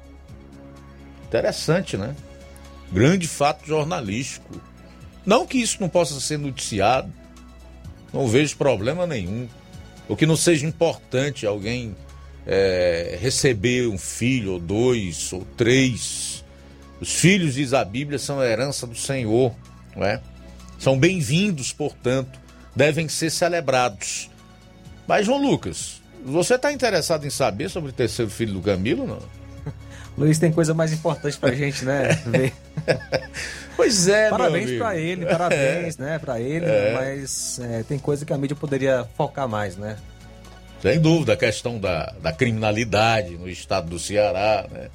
Interessante, 1.27 1.97
né? 1.97 2.15
Grande 2.93 3.27
fato 3.27 3.67
jornalístico. 3.67 4.61
Não 5.27 5.47
que 5.47 5.59
isso 5.59 5.79
não 5.81 5.89
possa 5.89 6.21
ser 6.21 6.39
noticiado, 6.39 7.13
não 8.13 8.27
vejo 8.27 8.57
problema 8.57 9.07
nenhum. 9.07 9.49
O 10.09 10.17
que 10.17 10.25
não 10.25 10.37
seja 10.37 10.67
importante 10.67 11.45
alguém 11.45 11.95
é, 12.47 13.19
receber 13.21 13.87
um 13.89 13.99
filho, 13.99 14.53
ou 14.53 14.59
dois, 14.59 15.33
ou 15.33 15.45
três. 15.57 16.43
Os 16.99 17.13
filhos, 17.13 17.55
diz 17.55 17.75
a 17.75 17.85
Bíblia, 17.85 18.19
são 18.19 18.41
a 18.41 18.47
herança 18.47 18.87
do 18.87 18.95
Senhor, 18.97 19.55
não 19.95 20.05
é? 20.05 20.23
São 20.79 20.97
bem-vindos, 20.97 21.73
portanto, 21.73 22.39
devem 22.75 23.09
ser 23.09 23.31
celebrados. 23.31 24.31
Mas, 25.09 25.27
João 25.27 25.43
Lucas, 25.43 26.01
você 26.25 26.55
está 26.55 26.73
interessado 26.73 27.27
em 27.27 27.31
saber 27.31 27.69
sobre 27.69 27.91
o 27.91 27.93
terceiro 27.93 28.31
filho 28.31 28.55
do 28.55 28.61
Camilo, 28.61 29.05
não? 29.05 29.19
Luiz, 30.17 30.39
tem 30.39 30.53
coisa 30.53 30.73
mais 30.73 30.93
importante 30.93 31.37
pra 31.37 31.53
gente, 31.53 31.85
né? 31.85 32.11
Ver. 32.27 32.53
pois 33.77 34.07
é, 34.07 34.31
Parabéns 34.31 34.79
para 34.79 34.97
ele, 34.97 35.27
parabéns, 35.27 35.99
é. 35.99 36.03
né, 36.03 36.19
para 36.21 36.41
ele, 36.41 36.67
é. 36.67 36.95
mas 36.95 37.59
é, 37.59 37.83
tem 37.83 37.99
coisa 37.99 38.25
que 38.25 38.33
a 38.33 38.39
mídia 38.39 38.57
poderia 38.57 39.05
focar 39.17 39.49
mais, 39.49 39.77
né? 39.77 39.97
Sem 40.81 41.01
dúvida, 41.01 41.33
a 41.33 41.37
questão 41.37 41.81
da, 41.81 42.15
da 42.23 42.33
criminalidade 42.33 43.37
no 43.37 43.49
estado 43.49 43.91
do 43.91 43.99
Ceará, 43.99 44.65
né? 44.71 44.91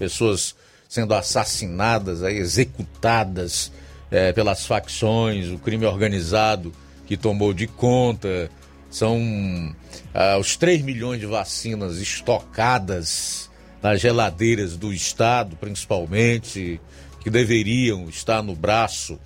Pessoas 0.00 0.56
sendo 0.88 1.14
assassinadas, 1.14 2.24
aí, 2.24 2.38
executadas 2.38 3.70
é, 4.10 4.32
pelas 4.32 4.66
facções, 4.66 5.48
o 5.50 5.58
crime 5.58 5.86
organizado 5.86 6.72
que 7.06 7.16
tomou 7.16 7.52
de 7.52 7.66
conta. 7.66 8.50
São 8.90 9.74
ah, 10.14 10.38
os 10.38 10.56
3 10.56 10.82
milhões 10.82 11.20
de 11.20 11.26
vacinas 11.26 11.98
estocadas 11.98 13.50
nas 13.82 14.00
geladeiras 14.00 14.76
do 14.76 14.92
Estado, 14.92 15.56
principalmente, 15.56 16.80
que 17.20 17.30
deveriam 17.30 18.08
estar 18.08 18.42
no 18.42 18.54
braço 18.54 19.18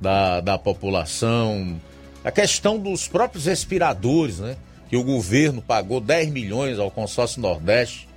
da, 0.00 0.40
da 0.40 0.58
população. 0.58 1.80
A 2.24 2.30
questão 2.30 2.78
dos 2.78 3.08
próprios 3.08 3.46
respiradores, 3.46 4.38
né? 4.38 4.56
Que 4.88 4.96
o 4.96 5.02
governo 5.02 5.60
pagou 5.60 6.00
10 6.00 6.30
milhões 6.30 6.78
ao 6.78 6.90
consórcio 6.90 7.42
Nordeste, 7.42 8.08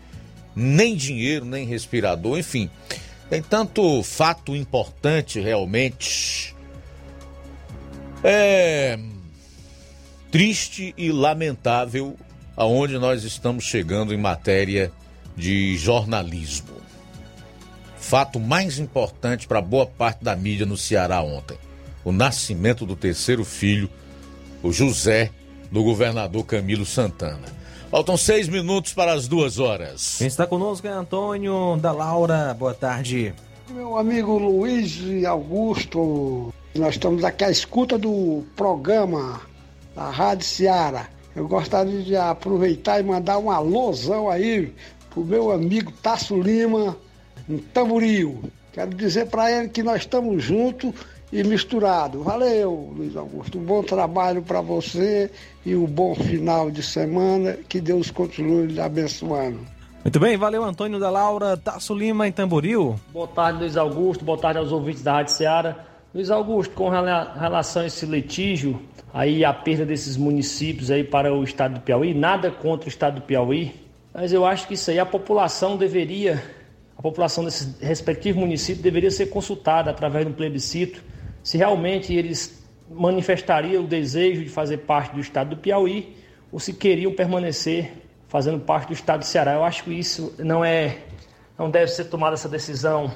nem 0.56 0.96
dinheiro, 0.96 1.46
nem 1.46 1.66
respirador, 1.66 2.38
enfim. 2.38 2.70
Tem 3.32 3.42
tanto 3.42 4.04
fato 4.04 4.54
importante 4.54 5.40
realmente. 5.40 6.54
É 8.22 9.00
triste 10.30 10.94
e 10.98 11.14
lamentável 11.14 12.18
aonde 12.58 13.00
nós 13.00 13.24
estamos 13.24 13.64
chegando 13.64 14.14
em 14.14 14.18
matéria 14.18 14.92
de 15.34 15.78
jornalismo. 15.78 16.76
Fato 17.98 18.38
mais 18.38 18.78
importante 18.78 19.48
para 19.48 19.62
boa 19.62 19.86
parte 19.86 20.26
da 20.26 20.36
mídia 20.36 20.66
no 20.66 20.76
Ceará 20.76 21.22
ontem: 21.22 21.58
o 22.04 22.12
nascimento 22.12 22.86
do 22.86 22.98
terceiro 22.98 23.46
filho 23.46 23.90
o 24.62 24.74
José 24.74 25.32
do 25.72 25.82
governador 25.86 26.46
Camilo 26.46 26.86
Santana. 26.86 27.61
Faltam 27.92 28.16
seis 28.16 28.48
minutos 28.48 28.94
para 28.94 29.12
as 29.12 29.28
duas 29.28 29.60
horas. 29.60 30.16
Quem 30.18 30.28
está 30.28 30.48
conosco 30.48 30.88
é 30.88 30.90
Antônio 30.90 31.76
da 31.76 31.92
Laura. 31.92 32.56
Boa 32.58 32.74
tarde. 32.74 33.34
Meu 33.70 33.98
amigo 33.98 34.38
Luiz 34.38 34.98
Augusto, 35.26 36.54
nós 36.74 36.94
estamos 36.94 37.22
aqui 37.26 37.44
à 37.44 37.52
escuta 37.52 37.98
do 37.98 38.46
programa 38.56 39.42
da 39.94 40.10
Rádio 40.10 40.46
Seara. 40.46 41.10
Eu 41.36 41.50
gostaria 41.50 42.02
de 42.02 42.16
aproveitar 42.16 43.02
e 43.02 43.04
mandar 43.04 43.38
um 43.40 43.52
alôzão 43.52 44.30
aí 44.30 44.74
pro 45.10 45.26
meu 45.26 45.52
amigo 45.52 45.92
Tasso 46.02 46.40
Lima, 46.40 46.96
em 47.50 47.58
Tamboril. 47.58 48.42
Quero 48.72 48.96
dizer 48.96 49.28
para 49.28 49.52
ele 49.52 49.68
que 49.68 49.84
nós 49.84 50.04
estamos 50.04 50.42
juntos 50.42 50.94
e 51.32 51.44
misturados. 51.44 52.24
Valeu, 52.24 52.94
Luiz 52.96 53.16
Augusto. 53.16 53.58
Um 53.58 53.64
bom 53.64 53.82
trabalho 53.82 54.42
para 54.42 54.62
você 54.62 55.32
e 55.66 55.76
um 55.76 55.86
bom 55.86 56.14
final 56.14 56.70
de 56.70 56.84
semana. 56.84 57.58
Que 57.70 57.80
Deus 57.80 58.12
continue 58.12 58.68
lhe 58.68 58.82
abençoando. 58.82 59.60
Muito 60.04 60.20
bem, 60.20 60.36
valeu 60.36 60.64
Antônio 60.64 61.00
da 61.00 61.12
Laura, 61.12 61.56
Tasso 61.56 61.94
Lima 61.94 62.28
em 62.28 62.32
Tamboril. 62.32 62.96
Boa 63.14 63.28
tarde, 63.28 63.60
Luiz 63.60 63.78
Augusto. 63.78 64.26
Boa 64.26 64.38
tarde 64.38 64.58
aos 64.58 64.72
ouvintes 64.72 65.04
da 65.04 65.14
Rádio 65.14 65.34
Ceará. 65.34 65.76
Luiz 66.14 66.30
Augusto, 66.30 66.74
com 66.74 66.90
relação 66.90 67.84
a 67.84 67.86
esse 67.86 68.06
litígio, 68.06 68.82
aí 69.14 69.46
a 69.46 69.54
perda 69.54 69.86
desses 69.86 70.18
municípios 70.18 70.92
aí 70.92 71.06
para 71.06 71.34
o 71.34 71.42
estado 71.42 71.76
do 71.76 71.80
Piauí, 71.80 72.14
nada 72.14 72.52
contra 72.52 72.88
o 72.88 72.90
estado 72.90 73.16
do 73.16 73.22
Piauí, 73.22 73.74
mas 74.14 74.34
eu 74.34 74.46
acho 74.46 74.68
que 74.68 74.74
isso 74.74 74.92
aí 74.92 75.00
a 75.00 75.06
população 75.06 75.78
deveria, 75.78 76.44
a 76.98 77.02
população 77.02 77.46
desses 77.46 77.80
respectivos 77.80 78.42
municípios 78.42 78.84
deveria 78.84 79.10
ser 79.10 79.28
consultada 79.28 79.90
através 79.90 80.26
de 80.26 80.32
um 80.34 80.36
plebiscito, 80.36 81.02
se 81.44 81.58
realmente 81.58 82.14
eles 82.14 82.62
manifestariam 82.90 83.84
o 83.84 83.88
desejo 83.88 84.44
de 84.44 84.50
fazer 84.50 84.80
parte 84.80 85.14
do 85.14 85.22
estado 85.22 85.52
do 85.52 85.58
Piauí 85.58 86.16
ou 86.52 86.60
se 86.60 86.74
queriam 86.74 87.14
permanecer 87.14 87.94
fazendo 88.28 88.60
parte 88.60 88.88
do 88.88 88.94
estado 88.94 89.20
do 89.20 89.26
Ceará. 89.26 89.54
Eu 89.54 89.64
acho 89.64 89.84
que 89.84 89.92
isso 89.92 90.34
não 90.40 90.64
é, 90.64 90.98
não 91.58 91.70
deve 91.70 91.88
ser 91.88 92.06
tomada 92.06 92.34
essa 92.34 92.50
decisão 92.50 93.12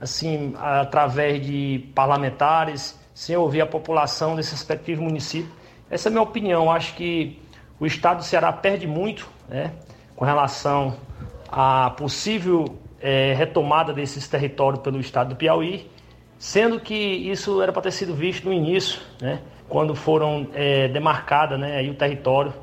assim, 0.00 0.54
através 0.56 1.44
de 1.44 1.90
parlamentares, 1.94 2.98
sem 3.12 3.36
ouvir 3.36 3.60
a 3.60 3.66
população 3.66 4.34
desses 4.34 4.52
respectivos 4.52 5.04
municípios. 5.04 5.52
Essa 5.90 6.08
é 6.08 6.10
a 6.10 6.12
minha 6.12 6.22
opinião. 6.22 6.64
Eu 6.64 6.70
acho 6.70 6.94
que 6.94 7.38
o 7.78 7.86
estado 7.86 8.18
do 8.18 8.24
Ceará 8.24 8.52
perde 8.52 8.86
muito 8.86 9.28
né, 9.48 9.72
com 10.16 10.24
relação 10.24 10.96
à 11.50 11.90
possível 11.90 12.78
é, 13.00 13.34
retomada 13.34 13.92
desses 13.92 14.26
territórios 14.28 14.82
pelo 14.82 15.00
estado 15.00 15.30
do 15.30 15.36
Piauí, 15.36 15.90
sendo 16.40 16.80
que 16.80 16.94
isso 16.94 17.60
era 17.60 17.70
para 17.70 17.82
ter 17.82 17.92
sido 17.92 18.14
visto 18.14 18.46
no 18.46 18.52
início, 18.52 18.98
né, 19.20 19.42
quando 19.68 19.94
foram 19.94 20.48
é, 20.54 20.88
demarcadas 20.88 21.60
né, 21.60 21.76
aí 21.76 21.90
o 21.90 21.94
território 21.94 22.54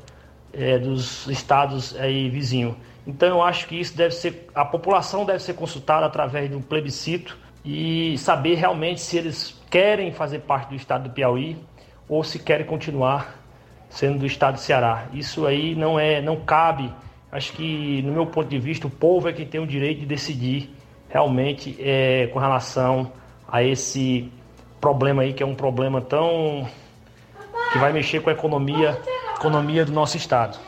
é, 0.52 0.76
dos 0.78 1.28
estados 1.28 1.96
aí 1.96 2.28
vizinhos. 2.28 2.74
Então 3.06 3.28
eu 3.28 3.40
acho 3.40 3.68
que 3.68 3.76
isso 3.78 3.96
deve 3.96 4.14
ser, 4.14 4.48
a 4.52 4.64
população 4.64 5.24
deve 5.24 5.38
ser 5.38 5.54
consultada 5.54 6.04
através 6.04 6.50
de 6.50 6.56
um 6.56 6.60
plebiscito 6.60 7.38
e 7.64 8.18
saber 8.18 8.56
realmente 8.56 9.00
se 9.00 9.16
eles 9.16 9.56
querem 9.70 10.12
fazer 10.12 10.40
parte 10.40 10.70
do 10.70 10.74
estado 10.74 11.04
do 11.04 11.10
Piauí 11.10 11.56
ou 12.08 12.24
se 12.24 12.40
querem 12.40 12.66
continuar 12.66 13.38
sendo 13.88 14.18
do 14.18 14.26
estado 14.26 14.54
do 14.54 14.60
Ceará. 14.60 15.06
Isso 15.12 15.46
aí 15.46 15.76
não 15.76 16.00
é, 16.00 16.20
não 16.20 16.36
cabe. 16.36 16.92
Acho 17.30 17.52
que 17.52 18.02
no 18.02 18.12
meu 18.12 18.26
ponto 18.26 18.48
de 18.48 18.58
vista 18.58 18.88
o 18.88 18.90
povo 18.90 19.28
é 19.28 19.32
quem 19.32 19.46
tem 19.46 19.60
o 19.60 19.66
direito 19.66 20.00
de 20.00 20.06
decidir 20.06 20.68
realmente 21.08 21.76
é, 21.78 22.26
com 22.32 22.40
relação 22.40 23.12
a 23.50 23.62
esse 23.62 24.30
problema 24.80 25.22
aí 25.22 25.32
que 25.32 25.42
é 25.42 25.46
um 25.46 25.54
problema 25.54 26.00
tão 26.00 26.68
que 27.72 27.78
vai 27.78 27.92
mexer 27.92 28.20
com 28.20 28.30
a 28.30 28.32
economia, 28.32 29.00
economia 29.36 29.84
do 29.84 29.92
nosso 29.92 30.16
estado. 30.16 30.58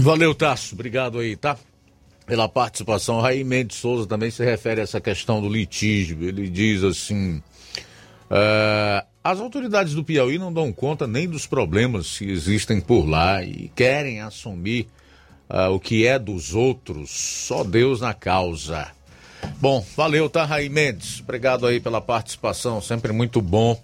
Valeu, 0.00 0.34
Tasso. 0.34 0.74
Obrigado 0.74 1.18
aí, 1.18 1.36
tá? 1.36 1.56
Pela 2.26 2.48
participação. 2.48 3.20
Raí 3.20 3.44
Mendes 3.44 3.76
Souza 3.76 4.06
também 4.06 4.30
se 4.30 4.44
refere 4.44 4.80
a 4.80 4.84
essa 4.84 5.00
questão 5.00 5.40
do 5.40 5.48
litígio. 5.48 6.22
Ele 6.22 6.48
diz 6.48 6.82
assim: 6.82 7.36
uh, 8.30 9.06
as 9.22 9.40
autoridades 9.40 9.94
do 9.94 10.02
Piauí 10.02 10.38
não 10.38 10.52
dão 10.52 10.72
conta 10.72 11.06
nem 11.06 11.28
dos 11.28 11.46
problemas 11.46 12.18
que 12.18 12.30
existem 12.30 12.80
por 12.80 13.08
lá 13.08 13.42
e 13.42 13.70
querem 13.74 14.20
assumir 14.20 14.88
uh, 15.50 15.70
o 15.70 15.78
que 15.78 16.06
é 16.06 16.18
dos 16.18 16.54
outros. 16.54 17.10
Só 17.10 17.62
Deus 17.62 18.00
na 18.00 18.14
causa. 18.14 18.90
Bom, 19.60 19.84
valeu, 19.96 20.28
tá, 20.28 20.44
Raí 20.44 20.68
Mendes? 20.68 21.20
Obrigado 21.20 21.66
aí 21.66 21.80
pela 21.80 22.00
participação, 22.00 22.80
sempre 22.80 23.12
muito 23.12 23.40
bom 23.40 23.80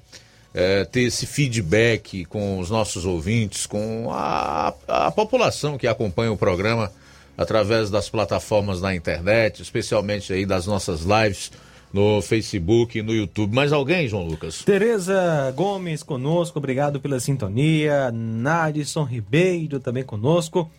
é, 0.55 0.85
ter 0.85 1.03
esse 1.03 1.27
feedback 1.27 2.25
com 2.25 2.59
os 2.59 2.71
nossos 2.71 3.05
ouvintes, 3.05 3.67
com 3.67 4.09
a, 4.13 4.75
a 4.89 5.11
população 5.11 5.79
que 5.79 5.87
acompanha 5.87 6.33
o 6.33 6.37
programa 6.37 6.91
através 7.37 7.91
das 7.91 8.09
plataformas 8.09 8.81
na 8.81 8.95
internet, 8.95 9.63
especialmente 9.63 10.33
aí 10.33 10.45
das 10.45 10.67
nossas 10.67 11.03
lives 11.03 11.51
no 11.93 12.21
Facebook 12.21 12.99
e 12.99 13.03
no 13.03 13.15
YouTube. 13.15 13.55
Mais 13.55 13.73
alguém, 13.73 14.07
João 14.07 14.25
Lucas? 14.25 14.63
Tereza 14.65 15.53
Gomes 15.57 16.03
conosco, 16.03 16.59
obrigado 16.59 17.01
pela 17.01 17.19
sintonia. 17.19 18.11
Nadson 18.13 19.05
Ribeiro 19.05 19.81
também 19.81 20.05
conosco. 20.05 20.71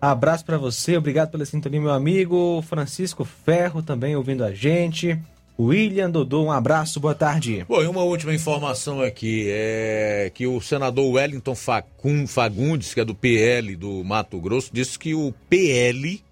Abraço 0.00 0.44
para 0.44 0.56
você, 0.56 0.96
obrigado 0.96 1.30
pela 1.30 1.44
sintonia, 1.44 1.80
meu 1.80 1.90
amigo. 1.90 2.62
Francisco 2.62 3.24
Ferro 3.24 3.82
também 3.82 4.14
ouvindo 4.14 4.44
a 4.44 4.52
gente. 4.52 5.18
William 5.58 6.08
Dodô, 6.08 6.44
um 6.44 6.52
abraço, 6.52 7.00
boa 7.00 7.16
tarde. 7.16 7.66
Bom, 7.68 7.82
e 7.82 7.86
uma 7.88 8.02
última 8.02 8.32
informação 8.32 9.00
aqui 9.00 9.48
é 9.48 10.30
que 10.32 10.46
o 10.46 10.60
senador 10.60 11.14
Wellington 11.14 11.56
Fagundes, 12.28 12.94
que 12.94 13.00
é 13.00 13.04
do 13.04 13.12
PL 13.12 13.74
do 13.74 14.04
Mato 14.04 14.40
Grosso, 14.40 14.70
disse 14.72 14.96
que 14.96 15.16
o 15.16 15.34
PL 15.50 16.22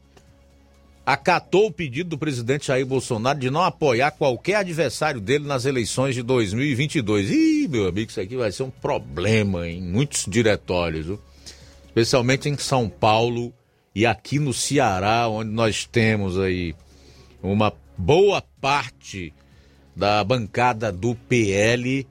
acatou 1.05 1.67
o 1.67 1.73
pedido 1.73 2.11
do 2.11 2.19
presidente 2.19 2.69
Jair 2.69 2.87
Bolsonaro 2.87 3.41
de 3.41 3.51
não 3.51 3.63
apoiar 3.63 4.13
qualquer 4.13 4.57
adversário 4.57 5.21
dele 5.21 5.45
nas 5.45 5.65
eleições 5.65 6.15
de 6.15 6.23
2022. 6.23 7.29
Ih, 7.29 7.67
meu 7.67 7.89
amigo, 7.89 8.11
isso 8.11 8.21
aqui 8.21 8.37
vai 8.37 8.53
ser 8.53 8.63
um 8.63 8.71
problema 8.71 9.69
em 9.69 9.83
muitos 9.83 10.25
diretórios, 10.29 11.07
viu? 11.07 11.21
Especialmente 11.97 12.47
em 12.47 12.59
São 12.59 12.91
Paulo 12.91 13.55
e 13.95 14.05
aqui 14.05 14.39
no 14.39 14.53
Ceará, 14.53 15.27
onde 15.29 15.51
nós 15.51 15.87
temos 15.87 16.39
aí 16.39 16.75
uma 17.43 17.73
boa 17.97 18.43
parte 18.61 19.33
da 19.97 20.23
bancada 20.23 20.93
do 20.93 21.15
PL 21.15 22.07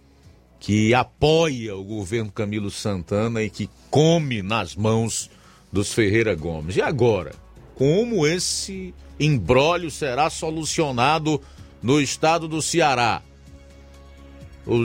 que 0.60 0.92
apoia 0.96 1.76
o 1.76 1.84
governo 1.84 2.32
Camilo 2.32 2.72
Santana 2.72 3.44
e 3.44 3.50
que 3.52 3.70
come 3.92 4.42
nas 4.42 4.76
mãos 4.76 5.30
dos 5.72 5.94
Ferreira 5.94 6.34
Gomes. 6.34 6.78
E 6.78 6.82
agora, 6.82 7.36
como 7.76 8.26
esse 8.26 8.92
embrólio 9.20 9.92
será 9.92 10.32
solucionado 10.32 11.40
no 11.84 12.02
estado 12.02 12.48
do 12.48 12.60
Ceará? 12.60 13.22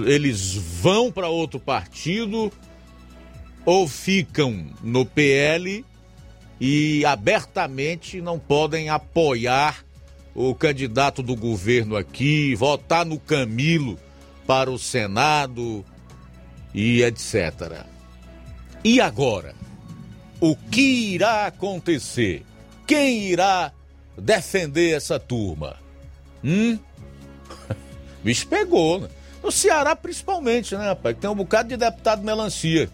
Eles 0.07 0.55
vão 0.55 1.11
para 1.11 1.29
outro 1.29 1.59
partido 1.59 2.53
ou 3.65 3.87
ficam 3.87 4.67
no 4.83 5.05
PL 5.05 5.85
e 6.61 7.05
abertamente 7.05 8.21
não 8.21 8.39
podem 8.39 8.89
apoiar 8.89 9.85
o 10.35 10.55
candidato 10.55 11.23
do 11.23 11.35
governo 11.35 11.97
aqui, 11.97 12.55
votar 12.55 13.05
no 13.05 13.19
Camilo 13.19 13.99
para 14.47 14.71
o 14.71 14.79
Senado 14.79 15.85
e 16.75 17.03
etc. 17.03 17.85
E 18.85 19.01
agora? 19.01 19.55
O 20.41 20.57
que 20.57 21.15
irá 21.15 21.47
acontecer? 21.47 22.45
Quem 22.87 23.25
irá 23.25 23.73
defender 24.17 24.97
essa 24.97 25.19
turma? 25.19 25.77
Hum? 26.43 26.79
Bicho 28.25 28.47
pegou, 28.49 29.01
né? 29.01 29.09
No 29.43 29.51
Ceará, 29.51 29.97
principalmente, 29.97 30.77
né, 30.77 30.87
rapaz? 30.89 31.17
Tem 31.19 31.29
um 31.29 31.35
bocado 31.35 31.71
de 31.71 31.77
deputado 31.77 32.23
melancia. 32.23 32.91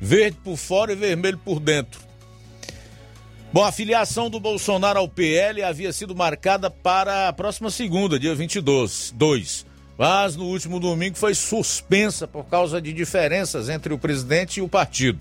Verde 0.00 0.36
por 0.44 0.56
fora 0.56 0.92
e 0.92 0.96
vermelho 0.96 1.38
por 1.38 1.58
dentro. 1.58 2.00
Bom, 3.52 3.64
a 3.64 3.72
filiação 3.72 4.28
do 4.28 4.38
Bolsonaro 4.38 4.98
ao 4.98 5.08
PL 5.08 5.62
havia 5.62 5.92
sido 5.92 6.14
marcada 6.14 6.68
para 6.68 7.28
a 7.28 7.32
próxima 7.32 7.70
segunda, 7.70 8.18
dia 8.18 8.34
22, 8.34 9.14
2. 9.16 9.66
Mas 9.96 10.36
no 10.36 10.44
último 10.44 10.78
domingo 10.78 11.16
foi 11.16 11.34
suspensa 11.34 12.28
por 12.28 12.44
causa 12.44 12.80
de 12.82 12.92
diferenças 12.92 13.68
entre 13.68 13.94
o 13.94 13.98
presidente 13.98 14.58
e 14.58 14.62
o 14.62 14.68
partido. 14.68 15.18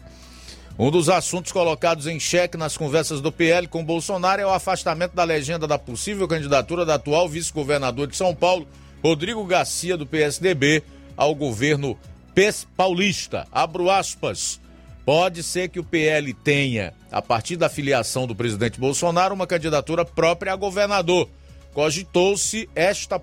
Um 0.78 0.92
dos 0.92 1.08
assuntos 1.08 1.54
colocados 1.54 2.06
em 2.06 2.20
xeque 2.20 2.58
nas 2.58 2.76
conversas 2.76 3.22
do 3.22 3.32
PL 3.32 3.66
com 3.68 3.86
Bolsonaro 3.86 4.42
é 4.42 4.46
o 4.46 4.50
afastamento 4.50 5.14
da 5.14 5.24
legenda 5.24 5.66
da 5.66 5.80
possível 5.80 6.28
candidatura 6.28 6.86
da 6.86 6.96
atual 6.96 7.30
vice-governador 7.30 8.08
de 8.08 8.18
São 8.18 8.36
Paulo, 8.36 8.68
Rodrigo 9.02 9.46
Garcia, 9.46 9.96
do 9.96 10.06
PSDB, 10.06 10.84
ao 11.16 11.34
governo 11.34 11.98
PES 12.34 12.68
paulista. 12.76 13.48
Abro 13.50 13.90
aspas. 13.90 14.60
Pode 15.06 15.44
ser 15.44 15.70
que 15.70 15.80
o 15.80 15.84
PL 15.84 16.34
tenha, 16.34 16.92
a 17.12 17.22
partir 17.22 17.56
da 17.56 17.70
filiação 17.70 18.26
do 18.26 18.36
presidente 18.36 18.80
Bolsonaro, 18.80 19.36
uma 19.36 19.46
candidatura 19.46 20.04
própria 20.04 20.52
a 20.52 20.56
governador. 20.56 21.30
Cogitou-se 21.74 22.68
esta 22.74 23.22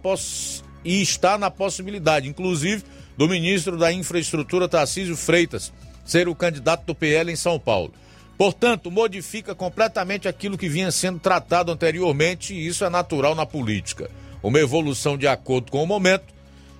e 0.85 1.03
está 1.03 1.37
na 1.37 1.51
possibilidade, 1.51 2.29
inclusive, 2.29 2.85
do 3.17 3.29
ministro 3.29 3.77
da 3.77 3.93
Infraestrutura 3.93 4.69
Tarcísio 4.69 5.17
Freitas 5.17 5.73
ser 6.05 6.29
o 6.29 6.35
candidato 6.35 6.85
do 6.85 6.95
PL 6.95 7.33
em 7.33 7.37
São 7.37 7.59
Paulo. 7.59 7.93
Portanto, 8.39 8.91
modifica 8.91 9.55
completamente 9.55 10.27
aquilo 10.27 10.59
que 10.59 10.69
vinha 10.69 10.91
sendo 10.91 11.19
tratado 11.19 11.71
anteriormente 11.71 12.55
e 12.55 12.67
isso 12.67 12.85
é 12.85 12.91
natural 12.91 13.35
na 13.35 13.47
política. 13.47 14.11
Uma 14.43 14.59
evolução 14.59 15.17
de 15.17 15.27
acordo 15.27 15.71
com 15.71 15.83
o 15.83 15.87
momento 15.87 16.33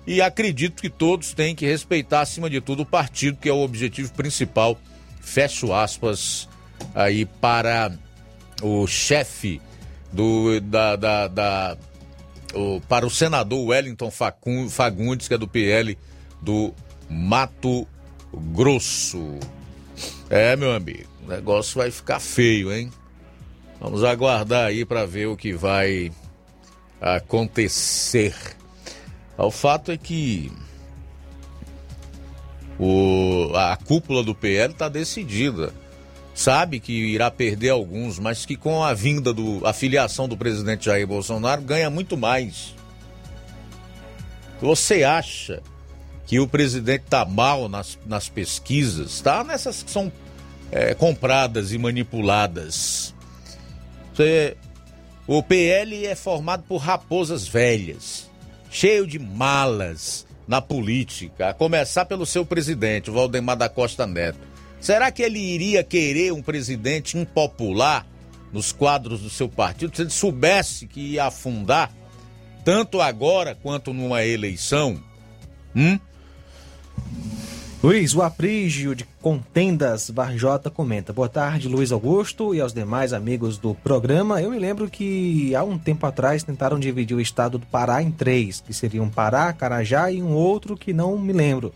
e 0.05 0.21
acredito 0.21 0.81
que 0.81 0.89
todos 0.89 1.33
têm 1.33 1.55
que 1.55 1.65
respeitar, 1.65 2.21
acima 2.21 2.49
de 2.49 2.59
tudo, 2.59 2.83
o 2.83 2.85
partido, 2.85 3.37
que 3.37 3.47
é 3.47 3.53
o 3.53 3.63
objetivo 3.63 4.11
principal. 4.13 4.77
Fecho 5.23 5.73
aspas 5.73 6.47
aí 6.93 7.25
para 7.25 7.91
o 8.61 8.85
chefe 8.85 9.61
do, 10.11 10.59
da, 10.61 10.95
da, 10.95 11.27
da 11.27 11.77
o, 12.53 12.79
para 12.81 13.05
o 13.05 13.09
senador 13.09 13.67
Wellington 13.69 14.11
Fagundes, 14.69 15.27
que 15.27 15.33
é 15.33 15.37
do 15.37 15.47
PL 15.47 15.97
do 16.41 16.73
Mato 17.09 17.87
Grosso. 18.31 19.39
É, 20.29 20.55
meu 20.55 20.73
amigo, 20.73 21.09
o 21.25 21.29
negócio 21.29 21.77
vai 21.79 21.89
ficar 21.89 22.19
feio, 22.19 22.71
hein? 22.71 22.91
Vamos 23.79 24.03
aguardar 24.03 24.67
aí 24.67 24.85
para 24.85 25.05
ver 25.05 25.27
o 25.27 25.37
que 25.37 25.53
vai 25.53 26.11
acontecer. 27.01 28.35
O 29.37 29.49
fato 29.49 29.91
é 29.91 29.97
que 29.97 30.51
o, 32.83 33.55
a 33.55 33.77
cúpula 33.77 34.23
do 34.23 34.35
PL 34.35 34.73
está 34.73 34.89
decidida. 34.89 35.73
Sabe 36.35 36.79
que 36.79 36.91
irá 36.91 37.29
perder 37.29 37.69
alguns, 37.69 38.17
mas 38.19 38.45
que 38.45 38.55
com 38.55 38.83
a 38.83 38.93
vinda 38.93 39.33
do 39.33 39.65
a 39.65 39.71
filiação 39.71 40.27
do 40.27 40.35
presidente 40.35 40.85
Jair 40.85 41.07
Bolsonaro 41.07 41.61
ganha 41.61 41.89
muito 41.89 42.17
mais. 42.17 42.73
Você 44.59 45.03
acha 45.03 45.61
que 46.25 46.39
o 46.39 46.47
presidente 46.47 47.03
está 47.03 47.23
mal 47.23 47.69
nas, 47.69 47.99
nas 48.05 48.27
pesquisas? 48.27 49.13
Está 49.13 49.43
nessas 49.43 49.83
que 49.83 49.91
são 49.91 50.11
é, 50.71 50.93
compradas 50.93 51.71
e 51.71 51.77
manipuladas. 51.77 53.13
Você, 54.13 54.57
o 55.27 55.43
PL 55.43 56.05
é 56.05 56.15
formado 56.15 56.63
por 56.63 56.77
raposas 56.77 57.47
velhas 57.47 58.31
cheio 58.73 59.05
de 59.05 59.19
malas 59.19 60.25
na 60.47 60.61
política, 60.61 61.49
a 61.49 61.53
começar 61.53 62.05
pelo 62.05 62.25
seu 62.25 62.45
presidente, 62.45 63.09
o 63.09 63.13
Valdemar 63.13 63.55
da 63.55 63.69
Costa 63.69 64.05
Neto. 64.05 64.39
Será 64.79 65.11
que 65.11 65.21
ele 65.21 65.39
iria 65.39 65.83
querer 65.83 66.33
um 66.33 66.41
presidente 66.41 67.17
impopular 67.17 68.05
nos 68.51 68.71
quadros 68.71 69.21
do 69.21 69.29
seu 69.29 69.47
partido 69.47 69.95
se 69.95 70.01
ele 70.01 70.09
soubesse 70.09 70.87
que 70.87 70.99
ia 70.99 71.25
afundar 71.25 71.91
tanto 72.65 73.01
agora 73.01 73.55
quanto 73.55 73.93
numa 73.93 74.23
eleição? 74.23 75.01
Hum? 75.75 75.97
Luiz, 77.83 78.15
o 78.15 78.21
Aprígio 78.21 78.95
de 78.95 79.03
Contendas 79.21 80.09
Varjota 80.09 80.69
comenta. 80.69 81.11
Boa 81.11 81.27
tarde, 81.27 81.67
Luiz 81.67 81.91
Augusto 81.91 82.55
e 82.55 82.61
aos 82.61 82.73
demais 82.73 83.11
amigos 83.11 83.57
do 83.57 83.75
programa. 83.75 84.41
Eu 84.41 84.51
me 84.51 84.57
lembro 84.57 84.89
que 84.89 85.53
há 85.53 85.63
um 85.63 85.77
tempo 85.77 86.05
atrás 86.05 86.43
tentaram 86.43 86.79
dividir 86.79 87.13
o 87.13 87.19
estado 87.19 87.57
do 87.57 87.65
Pará 87.65 88.01
em 88.01 88.09
três, 88.09 88.61
que 88.61 88.73
seriam 88.73 89.09
Pará, 89.09 89.51
Carajá 89.51 90.09
e 90.09 90.23
um 90.23 90.31
outro 90.31 90.77
que 90.77 90.93
não 90.93 91.17
me 91.17 91.33
lembro. 91.33 91.73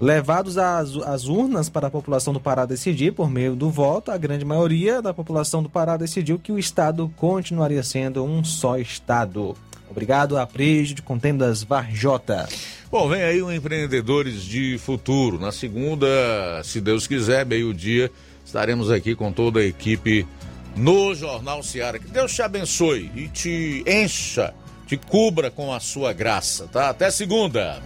Levados 0.00 0.56
às, 0.56 0.96
às 0.98 1.24
urnas 1.24 1.68
para 1.68 1.88
a 1.88 1.90
população 1.90 2.32
do 2.32 2.38
Pará 2.38 2.64
decidir 2.64 3.12
por 3.12 3.28
meio 3.28 3.56
do 3.56 3.70
voto, 3.70 4.12
a 4.12 4.16
grande 4.16 4.44
maioria 4.44 5.02
da 5.02 5.12
população 5.12 5.64
do 5.64 5.68
Pará 5.68 5.96
decidiu 5.96 6.38
que 6.38 6.52
o 6.52 6.60
estado 6.60 7.12
continuaria 7.16 7.82
sendo 7.82 8.22
um 8.22 8.44
só 8.44 8.78
estado. 8.78 9.56
Obrigado, 9.92 10.38
Aprígio 10.38 10.96
de 10.96 11.02
Contendas 11.02 11.62
Varjota. 11.62 12.48
Bom, 12.90 13.08
vem 13.08 13.22
aí 13.22 13.40
o 13.40 13.52
Empreendedores 13.52 14.42
de 14.42 14.78
Futuro. 14.78 15.38
Na 15.38 15.52
segunda, 15.52 16.06
se 16.64 16.80
Deus 16.80 17.06
quiser, 17.06 17.46
meio-dia, 17.46 18.10
estaremos 18.44 18.90
aqui 18.90 19.14
com 19.14 19.30
toda 19.32 19.60
a 19.60 19.64
equipe 19.64 20.26
no 20.74 21.14
Jornal 21.14 21.62
Seara. 21.62 21.98
Que 21.98 22.08
Deus 22.08 22.34
te 22.34 22.42
abençoe 22.42 23.10
e 23.14 23.28
te 23.28 23.84
encha, 23.86 24.52
te 24.86 24.96
cubra 24.96 25.50
com 25.50 25.72
a 25.72 25.78
sua 25.78 26.12
graça, 26.12 26.66
tá? 26.66 26.88
Até 26.88 27.10
segunda. 27.10 27.82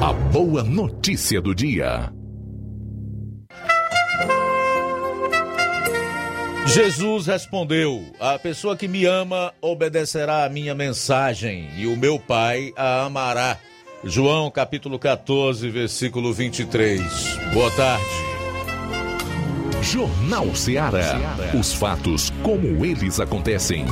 A 0.00 0.12
boa 0.12 0.62
notícia 0.62 1.40
do 1.40 1.54
dia. 1.54 2.12
Jesus 6.66 7.26
respondeu: 7.26 8.04
A 8.18 8.38
pessoa 8.38 8.76
que 8.76 8.88
me 8.88 9.04
ama 9.04 9.52
obedecerá 9.60 10.44
a 10.44 10.48
minha 10.48 10.74
mensagem, 10.74 11.68
e 11.76 11.86
o 11.86 11.96
meu 11.96 12.18
Pai 12.18 12.72
a 12.76 13.04
amará 13.04 13.58
João 14.04 14.50
capítulo 14.50 14.98
14, 14.98 15.68
versículo 15.70 16.32
23. 16.32 17.00
Boa 17.52 17.70
tarde. 17.72 18.04
Jornal 19.82 20.54
Ceará. 20.54 21.36
Os 21.58 21.72
fatos 21.72 22.30
como 22.42 22.84
eles 22.84 23.20
acontecem. 23.20 23.84